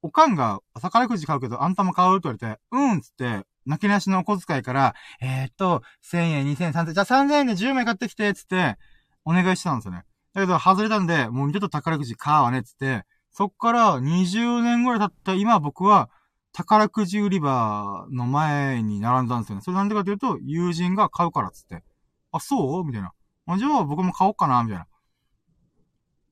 [0.03, 8.77] おかんが宝くじ買うけど、あんたも買うと言われて、うんっつって、泣きなしのお小遣いから、えー、っと、1000円、2000円、3000円、じゃあ3000円で10枚買ってきて、つって、
[9.25, 10.05] お願いしたんですよね。
[10.35, 16.11] だけど、外れたんで、もう二度と宝くじ買わねっ、つって、そっから20年ぐらい経った今僕は、
[16.53, 19.63] 宝くじ売り場の前に並んだんですよね。
[19.63, 21.85] それなんでかというと、友人が買うからっ、つって。
[22.33, 22.85] あ、そう？
[22.85, 23.13] みたいな。
[23.59, 24.87] じゃあ僕も買おうかな、みたいな。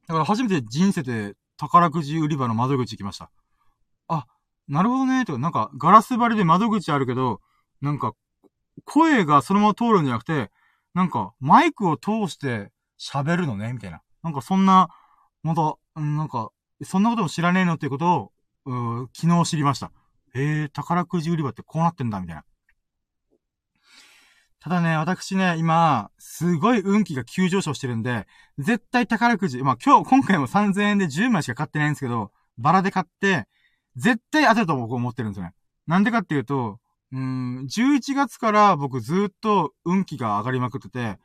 [0.09, 3.31] だから初めて人生で宝くじ売り場の窓口行きました。
[4.09, 4.27] あ、
[4.69, 7.41] なるほどね、とか、なんか、ガラス張りで窓口あるけど、
[7.81, 8.13] なんか、
[8.85, 10.51] 声がそのまま通るんじゃなくて、
[10.95, 14.03] なんか、マイクを通して喋るのね、みたいな。
[14.23, 14.89] なんか、そんな、
[15.43, 16.51] また、なんか、
[16.83, 18.33] そんなことも知らねえのっていうこと
[18.67, 19.93] を、う昨日知りました。
[20.35, 22.45] えー、宝くじ売り場ってこうなってんだ、みたいな。
[24.61, 28.27] ただね、私ね、今、すごい運気が急上昇してるんで、
[28.59, 33.47] 絶対宝くじ、まあ今日、今回も3000円で10枚しか買ってないんですけど、バラで買って、
[33.95, 35.53] 絶対当てると僕思ってるんですよね。
[35.87, 36.81] なんでかっていうと、
[37.13, 41.19] うん、11月から僕ずっと運気が上がりまくってて、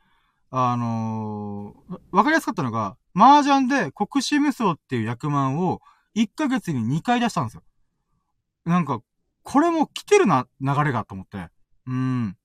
[0.54, 5.80] あのー、わかりやすかったのが、麻雀で国士無双っていう役満を
[6.14, 7.62] 1ヶ月に2回出したんですよ。
[8.66, 9.00] なんか、
[9.42, 11.48] これも来てるな、流れがと思って。
[11.86, 12.36] うん。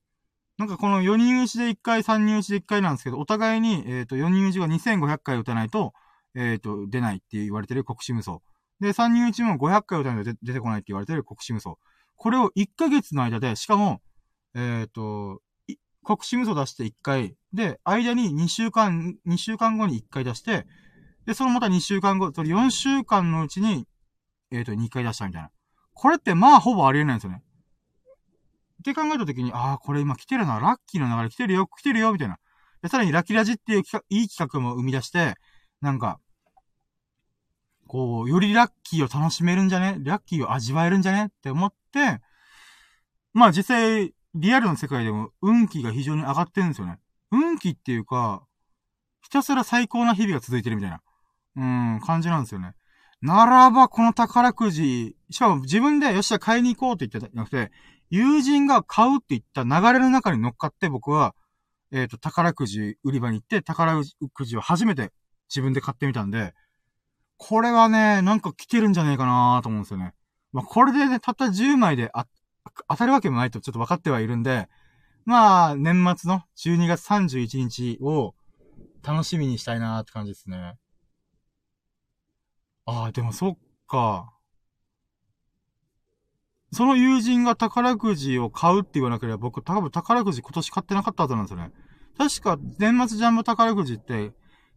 [0.57, 5.93] なんかこの4人打ちで1回、3人打ちで1回なんですけど、お互いに、えっ、ー、と、4人打ちが2500回打たないと、
[6.33, 8.39] えっ、ー、と、出ないって言われてる国士無双。
[8.79, 11.75] で、3人うちも500回歌うと出てこないって言われてる国士無双。
[12.15, 14.01] これを1ヶ月の間で、しかも、
[14.55, 15.41] えっ、ー、と、
[16.03, 20.65] 国士無双出して1回、で、間に2週間、2週間後に1回出して、
[21.25, 23.85] で、そのまた2週間後、それ4週間のうちに、
[24.51, 25.49] えっ、ー、と、2回出したみたいな。
[25.93, 27.41] これってまあほぼありえないんですよね。
[28.79, 32.37] って考えたときに、ああ、これ今来てるな、ラッキーの流れ来てるよ、来てるよ、みたいな。
[32.81, 35.35] で、さらにラッキーラジっていういい企画も生み出して、
[35.81, 36.19] なんか、
[37.87, 39.97] こう、よりラッキーを楽しめるんじゃね？
[40.03, 41.25] ラッキーを味わえるんじゃね？
[41.25, 42.21] って思って、
[43.33, 46.99] まあ実際、リアルの世界でも運気が非常に上がってるんですよね。
[47.31, 48.43] 運気っていうか、
[49.21, 51.01] ひたすら最高な日々が続いてるみたいな、
[51.55, 52.73] うん、感じなんですよね。
[53.21, 57.71] ならば、この宝くじ、しかも自分でよっしゃ買いに行こうって言ってたじゃなくて、
[58.09, 61.35] 友人が買うって言った流れの中に乗っかって僕は、
[61.91, 64.01] えっ、ー、と、宝くじ売り場に行って宝
[64.33, 65.11] くじを初めて
[65.49, 66.53] 自分で買ってみたんで、
[67.37, 70.13] これはね、なんか来てるんじゃねえかなと思うんですよね。
[70.53, 72.11] まあ、これでね、たった10枚で、
[72.87, 74.67] 当たるわけもないとちょっと分かってはいるんで、
[75.27, 78.33] まあ、年末の12月31日を
[79.03, 80.77] 楽しみにしたいなーって感じですね。
[82.85, 84.33] ああ、でもそっか。
[86.71, 91.71] その友人が宝くじを買うって言わなければ僕多分宝くじ今年買ってなかったはずなんですよね。
[92.17, 94.31] 確か年末ジャンボ宝くじって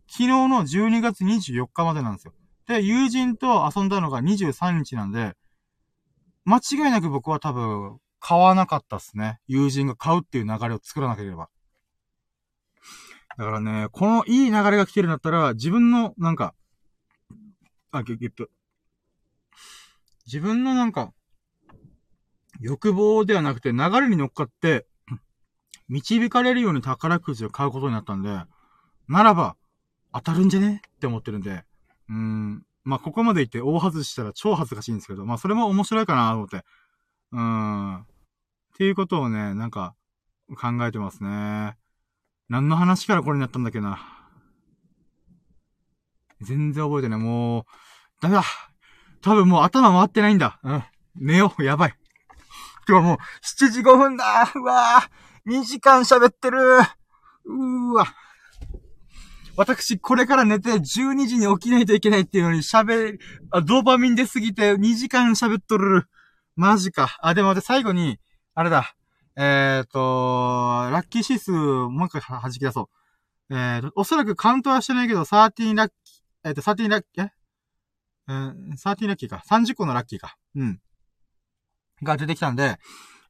[0.09, 2.35] 昨日の12月24日までなんですよ。
[2.67, 5.37] で、友人と遊んだのが23日なんで、
[6.45, 9.41] 間違いなく僕は多分、買わなかったっすね。
[9.49, 11.49] 友人が買うっていう流れを作らなければ。
[13.37, 16.55] だからね、このいい流れが来てるんだったら、自分の、なんか、
[17.91, 18.51] あ、ゲップ。
[20.27, 21.13] 自分のなんか、
[22.61, 24.87] 欲望ではなくて流れに乗っかって、
[25.89, 28.43] 導かれるように宝くじを買うことになったんで、
[29.09, 29.57] ならば、
[30.13, 30.83] 当たるんじゃね？
[30.87, 31.65] って思ってるんで、
[32.09, 32.67] うん。
[32.85, 36.65] まあ、ここまで言って大外したら超恥ずかしいんですけど、まあ、それも面白いかなと思って。
[37.33, 38.07] うん。
[38.75, 39.95] っていうことをね、なんか、
[40.57, 41.77] 考えてますね。
[42.49, 44.01] 何の話からこれになったんだっけな。
[46.41, 47.19] 全然覚えてない。
[47.21, 47.65] もう、
[48.21, 48.45] ダメだ。
[49.23, 50.59] 多分もう頭回ってないんだ。
[50.63, 50.85] うん。
[51.15, 51.63] 寝よう。
[51.63, 51.95] やばい。
[52.89, 58.07] 今日もう7時5分だうわぁ !2 時間喋ってるうーわ。
[59.57, 63.19] 私、これから寝て12時に起きないといけないっていうのに喋、
[63.51, 66.09] あ、ドーパミン出すぎて2時間喋っとる。
[66.57, 67.17] マジか。
[67.21, 68.19] あ、でもで最後に、
[68.55, 68.95] あれだ。
[69.37, 72.91] えっ、ー、と、ラッキー指数、もう一回弾き出そ
[73.51, 73.55] う。
[73.55, 77.33] えっ、ー、と、おそらくカウントはしてないけど、13ラッキー、えっ、ー、と、13ラッキー、え
[78.29, 79.43] うん、13ラッキーか。
[79.49, 80.37] 30個のラッキーか。
[80.57, 80.81] うん。
[82.03, 82.79] が出てきたんで、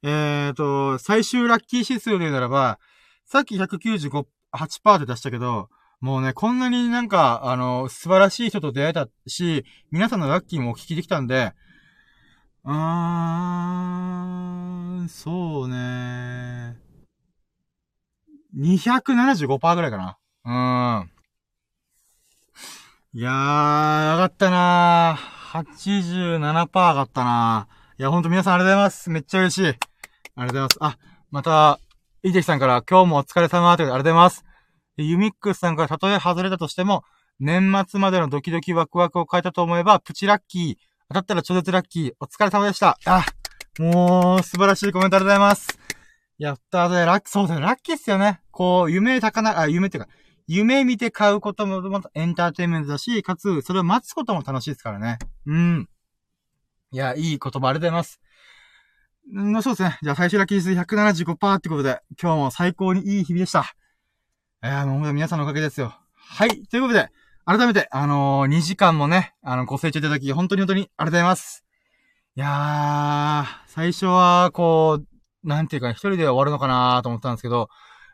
[0.03, 2.79] えっ、と、最終ラッキー指数で言うならば、
[3.25, 5.69] さっき195、8%で出したけど、
[6.01, 11.53] もうね、こんなになんか、あの、素晴らしい人と出会えたし、皆さんのラッキーもお聞きできたんで、
[12.63, 12.73] うー
[15.03, 16.77] ん、そうね。
[18.55, 20.17] 275%ぐらいかな。
[20.45, 20.51] う
[21.05, 21.11] ん。
[23.13, 25.63] いやー、上がったなー。
[25.63, 28.01] 87%上がったなー。
[28.01, 29.09] いや、ほんと皆さんありがとうございます。
[29.09, 29.67] めっちゃ嬉しい。
[29.67, 30.77] ありがとうございます。
[30.81, 30.97] あ、
[31.31, 31.79] また、
[32.23, 34.45] いてきさんから今日もお疲れ様ということでありがとうございます。
[34.97, 37.03] ユミックスさんからたとえ外れたとしても、
[37.39, 42.13] 年末までのドキドキワクワクを変えたと思えば、プチラッキー、当たったら超絶ラッキー。
[42.21, 42.97] お疲れ様でした。
[43.03, 43.25] あ、
[43.77, 45.77] もう、素晴らしいコメントありがとうございます。
[46.37, 48.39] やったーラッキー、そうですね、ラッキーっすよね。
[48.49, 50.09] こう、夢高な、あ、夢っていうか、
[50.47, 55.19] 夢見て買うことも、またエンターテインメントだし、かつ、それを待つことも楽しいですからね。
[55.45, 55.89] うん。
[56.91, 58.21] いや、いい言葉ありがとうございます。
[59.33, 59.99] うん、そうですね。
[60.01, 63.65] じゃあ最終ラッキー率175%ってことで、今日も最高にいい日々でした。
[64.63, 65.93] えー、もう皆さんのおかげですよ。
[66.13, 66.67] はい。
[66.67, 67.09] ということで、
[67.45, 71.65] 改めて、あのー、2時間もね、あの、ご清聴いただき、本当に本当にありがとうございます。
[72.35, 77.67] いやー、最初は、こう、なんていうか、一人で終わるのかなと思ったんですけど、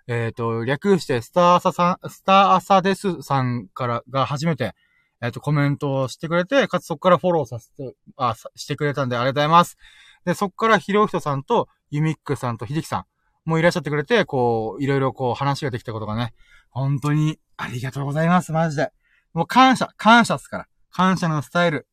[0.08, 4.74] えっ、ー、と、略して、スターアサさん、スターアサですさんからが初めて、
[5.22, 9.78] えっ、ー、と、コメントをしてくれて、かつそこからフォローさせて、あ、してくれたんでありがとうございます。
[10.26, 13.06] で、そこからひろひとさんと、ユミックさんとひできさん
[13.49, 16.34] もいらっしゃってくれて、こう、いろいろこう話ができたことがね、
[16.70, 18.91] 本当にありがとうございます、マジで。
[19.38, 20.68] もう感謝、感謝っすから。
[20.89, 21.85] 感謝のスタイル。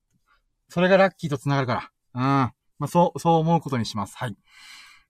[0.71, 1.91] それがラッキーと繋がるから。
[2.15, 2.23] うん。
[2.23, 4.17] まあ、そう、そう思うことにします。
[4.17, 4.37] はい。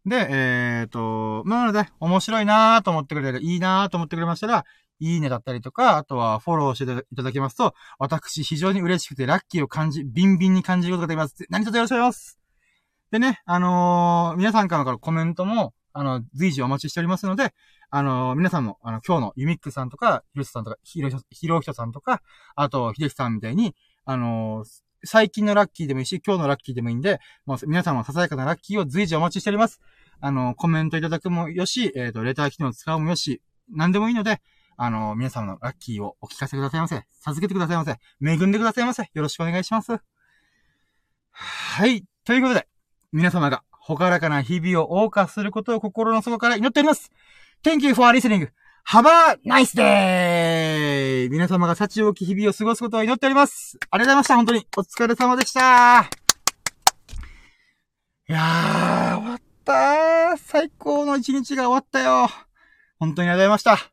[0.05, 4.65] で、えっ、ー、と、まあ、なので、面白いなーと思ってくれる、いいなーと思ってくれましたら、
[4.98, 11.36] いいねだったりとか、あとはフォローしていただけますと、私非常に嬉しくてラッキーを感じ、ビンビンに感じることができます。
[11.51, 12.39] 何卒よろしくお願いします。
[13.12, 17.55] でね、あのー、皆さんからのコメントも、あの、随時お待ちしておりますので、
[17.89, 22.21] あの、皆さんも、あの、今日のユミックさんとか、ヒロシさんとか、ヒロ、ヒロヒトさんとか、
[22.57, 24.65] あと、ヒデキさんみたいに、あの、
[25.05, 29.81] 最近のラッキーでもいいし、今日のラッキーでもいいんで、もう皆さんもささやかなラッキーを随時お待ちしております。
[30.21, 33.41] あの、コメントいただくもよし、えっ、ー、と、レター機能を使うもよし、
[33.71, 34.41] 何でもいいので、
[34.77, 37.03] あの、皆様のラッキーをお聞かせくださいませ。
[37.21, 37.93] 授けてくださいませ。
[38.21, 39.03] 恵んでくださいませ。
[39.12, 39.99] よろしくお願いします。
[41.31, 42.05] はい。
[42.25, 42.66] ということで、
[43.12, 47.12] 皆様がほからかな日々を謳歌することを心の底から祈っております。
[47.62, 48.48] Thank you for listening.
[48.89, 51.28] Have a nice day!
[51.31, 53.78] 皆様が幸多き日々を過ごすことを祈っております。
[53.90, 54.36] ありがとうございました。
[54.36, 54.66] 本当に。
[54.78, 56.09] お疲れ様でした。
[58.27, 60.39] いやー、終わったー。
[60.39, 62.31] 最高の一日が終わったよ。
[62.98, 63.93] 本当にありがとうございました。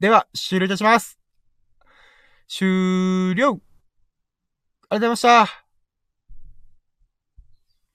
[0.00, 1.18] では、終了いたします。
[2.48, 3.50] 終了。
[3.50, 5.67] ありがとうございました。